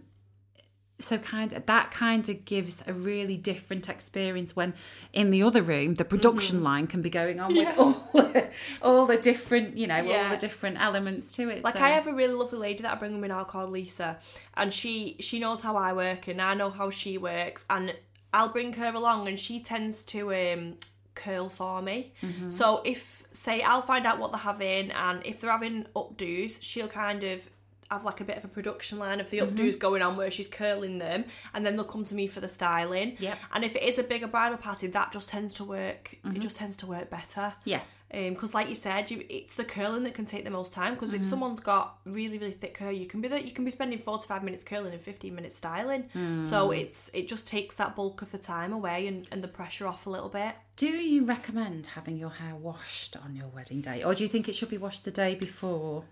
so 1.02 1.18
kind 1.18 1.52
of 1.54 1.66
that 1.66 1.91
kind 1.91 2.30
of 2.30 2.45
gives 2.45 2.84
a 2.88 2.93
really 2.93 3.36
different 3.36 3.89
experience 3.89 4.56
when 4.56 4.74
in 5.12 5.32
the 5.32 5.41
other 5.43 5.62
room 5.62 5.95
the 5.95 6.06
production 6.06 6.64
line 6.64 6.88
can 6.88 7.02
be 7.02 7.10
going 7.10 7.39
on 7.39 7.54
with 7.56 7.78
all 7.78 7.91
the, 8.14 8.49
all 8.82 9.06
the 9.06 9.18
different 9.18 9.76
you 9.76 9.88
know 9.88 9.99
all 10.24 10.30
the 10.30 10.38
different 10.38 10.80
elements 10.82 11.36
to 11.36 11.49
it 11.49 11.64
Like 11.64 11.78
so. 11.78 11.84
I 11.84 11.89
have 11.89 12.08
a 12.08 12.14
really 12.14 12.34
lovely 12.34 12.60
lady 12.60 12.84
that 12.84 12.93
I 12.93 12.95
bring 12.95 13.14
with 13.14 13.22
me 13.22 13.28
now 13.28 13.43
called 13.43 13.72
Lisa, 13.72 14.20
and 14.56 14.74
she 14.74 15.18
she 15.20 15.39
knows 15.39 15.60
how 15.62 15.76
I 15.76 15.91
work 15.93 16.28
and 16.28 16.41
I 16.41 16.54
know 16.54 16.70
how 16.70 16.89
she 16.89 17.18
works, 17.18 17.66
and 17.70 17.93
I'll 18.34 18.49
bring 18.49 18.74
her 18.74 18.93
along, 18.93 19.28
and 19.28 19.38
she 19.39 19.60
tends 19.60 20.06
to 20.06 20.34
um 20.34 20.76
curl 21.14 21.49
for 21.49 21.82
me. 21.82 22.14
So 22.47 22.82
if 22.86 23.24
say 23.34 23.62
I'll 23.62 23.82
find 23.82 24.06
out 24.06 24.20
what 24.20 24.32
they're 24.32 24.39
having, 24.39 24.91
and 24.91 25.26
if 25.26 25.41
they're 25.41 25.52
having 25.52 25.86
updos, 25.95 26.60
she'll 26.62 26.88
kind 26.88 27.24
of 27.24 27.49
have 27.91 28.03
like 28.05 28.21
a 28.21 28.23
bit 28.23 28.37
of 28.37 28.45
a 28.45 28.47
production 28.47 28.97
line 28.99 29.19
of 29.19 29.29
the 29.29 29.39
updos 29.39 29.77
going 29.77 30.01
on 30.01 30.15
where 30.17 30.31
she's 30.31 30.47
curling 30.47 30.97
them 30.97 31.25
and 31.53 31.65
then 31.65 31.75
they'll 31.75 31.85
come 31.85 32.03
to 32.05 32.15
me 32.15 32.27
for 32.27 32.39
the 32.39 32.49
styling 32.49 33.15
Yeah. 33.19 33.35
and 33.53 33.63
if 33.63 33.75
it 33.75 33.83
is 33.83 33.99
a 33.99 34.03
bigger 34.03 34.27
bridal 34.27 34.57
party 34.57 34.87
that 34.87 35.11
just 35.11 35.29
tends 35.29 35.53
to 35.55 35.63
work 35.63 36.17
it 36.25 36.39
just 36.39 36.55
tends 36.55 36.75
to 36.77 36.85
work 36.87 37.09
better 37.09 37.53
yeah 37.65 37.81
because 38.11 38.53
like 38.53 38.67
you 38.67 38.75
said 38.75 39.09
you, 39.09 39.23
it's 39.29 39.55
the 39.55 39.63
curling 39.63 40.03
that 40.03 40.13
can 40.13 40.25
take 40.25 40.43
the 40.43 40.49
most 40.51 40.73
time 40.73 40.93
because 40.95 41.11
Mm-hmm. 41.11 41.21
if 41.21 41.25
someone's 41.25 41.59
got 41.61 41.97
really 42.05 42.37
really 42.37 42.51
thick 42.51 42.77
hair 42.77 42.91
you 42.91 43.05
can 43.05 43.21
be 43.21 43.27
that 43.29 43.45
you 43.45 43.51
can 43.51 43.63
be 43.65 43.71
spending 43.71 43.99
45 43.99 44.43
minutes 44.43 44.63
curling 44.65 44.91
and 44.93 45.01
15 45.01 45.33
minutes 45.33 45.55
styling 45.55 46.09
Mm. 46.15 46.43
so 46.43 46.71
it's 46.71 47.09
it 47.13 47.27
just 47.29 47.47
takes 47.47 47.75
that 47.75 47.95
bulk 47.95 48.21
of 48.21 48.31
the 48.31 48.37
time 48.37 48.73
away 48.73 49.07
and, 49.07 49.27
and 49.31 49.41
the 49.43 49.47
pressure 49.47 49.87
off 49.87 50.05
a 50.05 50.09
little 50.09 50.29
bit 50.29 50.55
Do 50.75 50.87
you 50.87 51.23
recommend 51.25 51.87
having 51.87 52.17
your 52.17 52.31
hair 52.31 52.55
washed 52.55 53.15
on 53.15 53.35
your 53.35 53.47
wedding 53.47 53.79
day, 53.81 54.03
or 54.03 54.13
do 54.15 54.23
you 54.23 54.29
think 54.29 54.49
it 54.49 54.55
should 54.55 54.69
be 54.69 54.77
washed 54.77 55.05
the 55.05 55.11
day 55.11 55.35
before? 55.35 56.03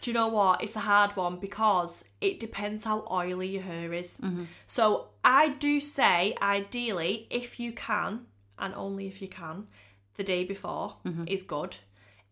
Do 0.00 0.10
you 0.10 0.14
know 0.14 0.28
what 0.28 0.62
it's 0.62 0.76
a 0.76 0.80
hard 0.80 1.14
one 1.16 1.36
because 1.36 2.04
it 2.20 2.38
depends 2.40 2.84
how 2.84 3.04
oily 3.10 3.48
your 3.48 3.62
hair 3.62 3.92
is 3.92 4.18
Mm-hmm. 4.18 4.44
so 4.66 5.08
i 5.24 5.48
do 5.48 5.80
say 5.80 6.34
ideally 6.42 7.26
if 7.30 7.58
you 7.60 7.72
can 7.72 8.26
and 8.58 8.74
only 8.74 9.06
if 9.06 9.20
you 9.22 9.28
can 9.28 9.66
the 10.16 10.24
day 10.24 10.44
before 10.44 10.96
Mm-hmm. 11.06 11.24
is 11.26 11.42
good. 11.42 11.76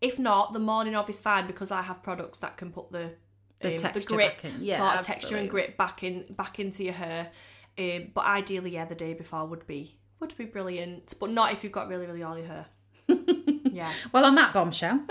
If 0.01 0.17
not, 0.17 0.53
the 0.53 0.59
morning 0.59 0.95
of 0.95 1.09
is 1.09 1.21
fine 1.21 1.45
because 1.45 1.69
I 1.71 1.81
have 1.83 2.01
products 2.01 2.39
that 2.39 2.57
can 2.57 2.71
put 2.71 2.91
the 2.91 3.13
The 3.59 3.69
um, 3.69 3.77
the 3.93 3.99
grit. 4.15 4.55
Yeah, 4.59 4.77
sort 4.77 4.99
of 4.99 5.05
texture 5.05 5.35
and 5.37 5.49
grit 5.49 5.77
back 5.77 6.03
in 6.03 6.25
back 6.31 6.59
into 6.59 6.83
your 6.83 6.93
hair. 6.93 7.31
Um, 7.77 8.09
but 8.13 8.25
ideally, 8.25 8.71
yeah, 8.71 8.85
the 8.85 8.95
day 8.95 9.13
before 9.13 9.45
would 9.45 9.65
be 9.67 9.97
would 10.19 10.35
be 10.37 10.45
brilliant. 10.45 11.13
But 11.19 11.29
not 11.31 11.51
if 11.53 11.63
you've 11.63 11.71
got 11.79 11.87
really 11.87 12.05
really 12.07 12.23
oily 12.23 12.43
hair. 12.43 12.65
Yeah, 13.63 13.91
Well, 14.11 14.25
on 14.25 14.35
that 14.35 14.53
bombshell, 14.53 15.01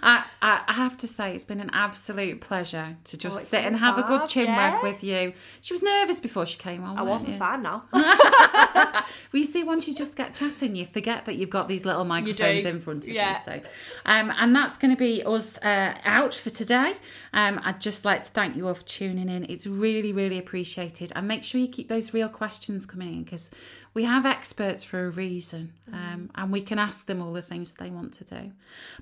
I, 0.00 0.24
I, 0.40 0.62
I 0.68 0.72
have 0.74 0.96
to 0.98 1.06
say 1.08 1.34
it's 1.34 1.44
been 1.44 1.60
an 1.60 1.70
absolute 1.72 2.40
pleasure 2.40 2.96
to 3.04 3.16
just 3.18 3.40
Oh, 3.40 3.44
sit 3.44 3.64
and 3.64 3.76
have 3.76 3.98
a 3.98 4.02
good 4.02 4.20
fab, 4.20 4.28
chin 4.28 4.46
yeah. 4.46 4.74
wag 4.74 4.82
with 4.82 5.02
you. 5.02 5.32
She 5.60 5.74
was 5.74 5.82
nervous 5.82 6.20
before 6.20 6.46
she 6.46 6.58
came 6.58 6.84
on. 6.84 6.98
I 6.98 7.02
wasn't 7.02 7.32
you? 7.34 7.38
fine 7.38 7.62
now. 7.62 7.84
Well, 9.32 9.40
you 9.40 9.44
see, 9.44 9.62
once 9.62 9.86
you 9.88 9.94
just 9.94 10.16
get 10.16 10.34
chatting, 10.34 10.74
you 10.76 10.84
forget 10.86 11.26
that 11.26 11.36
you've 11.36 11.50
got 11.50 11.68
these 11.68 11.84
little 11.84 12.04
microphones 12.04 12.64
in 12.64 12.80
front 12.80 13.04
of 13.06 13.12
Yeah. 13.12 13.32
you. 13.32 13.36
So, 13.44 13.60
um, 14.06 14.32
and 14.38 14.54
that's 14.56 14.76
going 14.78 14.90
to 14.94 14.98
be 14.98 15.22
us 15.24 15.58
uh, 15.58 15.94
out 16.04 16.34
for 16.34 16.48
today. 16.50 16.94
Um, 17.34 17.60
I'd 17.62 17.80
just 17.80 18.04
like 18.06 18.22
to 18.22 18.28
thank 18.30 18.56
you 18.56 18.66
all 18.68 18.74
for 18.74 18.84
tuning 18.84 19.28
in. 19.28 19.44
It's 19.50 19.66
really, 19.66 20.12
really 20.12 20.38
appreciated. 20.38 21.12
And 21.14 21.28
make 21.28 21.44
sure 21.44 21.60
you 21.60 21.68
keep 21.68 21.88
those 21.88 22.14
real 22.14 22.28
questions 22.28 22.86
coming 22.86 23.08
in 23.12 23.24
because 23.24 23.50
we 23.98 24.04
have 24.04 24.24
experts 24.24 24.84
for 24.84 25.06
a 25.06 25.10
reason, 25.10 25.72
um, 25.92 26.30
and 26.36 26.52
we 26.52 26.60
can 26.60 26.78
ask 26.78 27.06
them 27.06 27.20
all 27.20 27.32
the 27.32 27.42
things 27.42 27.72
they 27.72 27.90
want 27.90 28.12
to 28.12 28.22
do. 28.22 28.52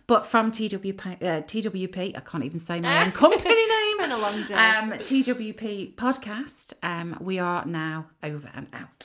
But 0.07 0.25
from 0.25 0.51
TWP, 0.51 1.23
uh, 1.23 1.43
TWP, 1.43 2.17
I 2.17 2.21
can't 2.21 2.43
even 2.43 2.59
say 2.59 2.81
my 2.81 3.05
own 3.05 3.13
company 3.25 3.45
name. 3.45 3.67
it's 3.69 4.01
been 4.01 4.13
a 4.13 4.17
long 4.17 4.43
day. 4.45 4.55
Um, 4.55 4.93
TWP 4.93 5.97
podcast. 5.97 6.73
Um, 6.83 7.19
we 7.21 7.39
are 7.39 7.67
now 7.67 8.07
over 8.23 8.51
and 8.55 8.69
out. 8.73 9.05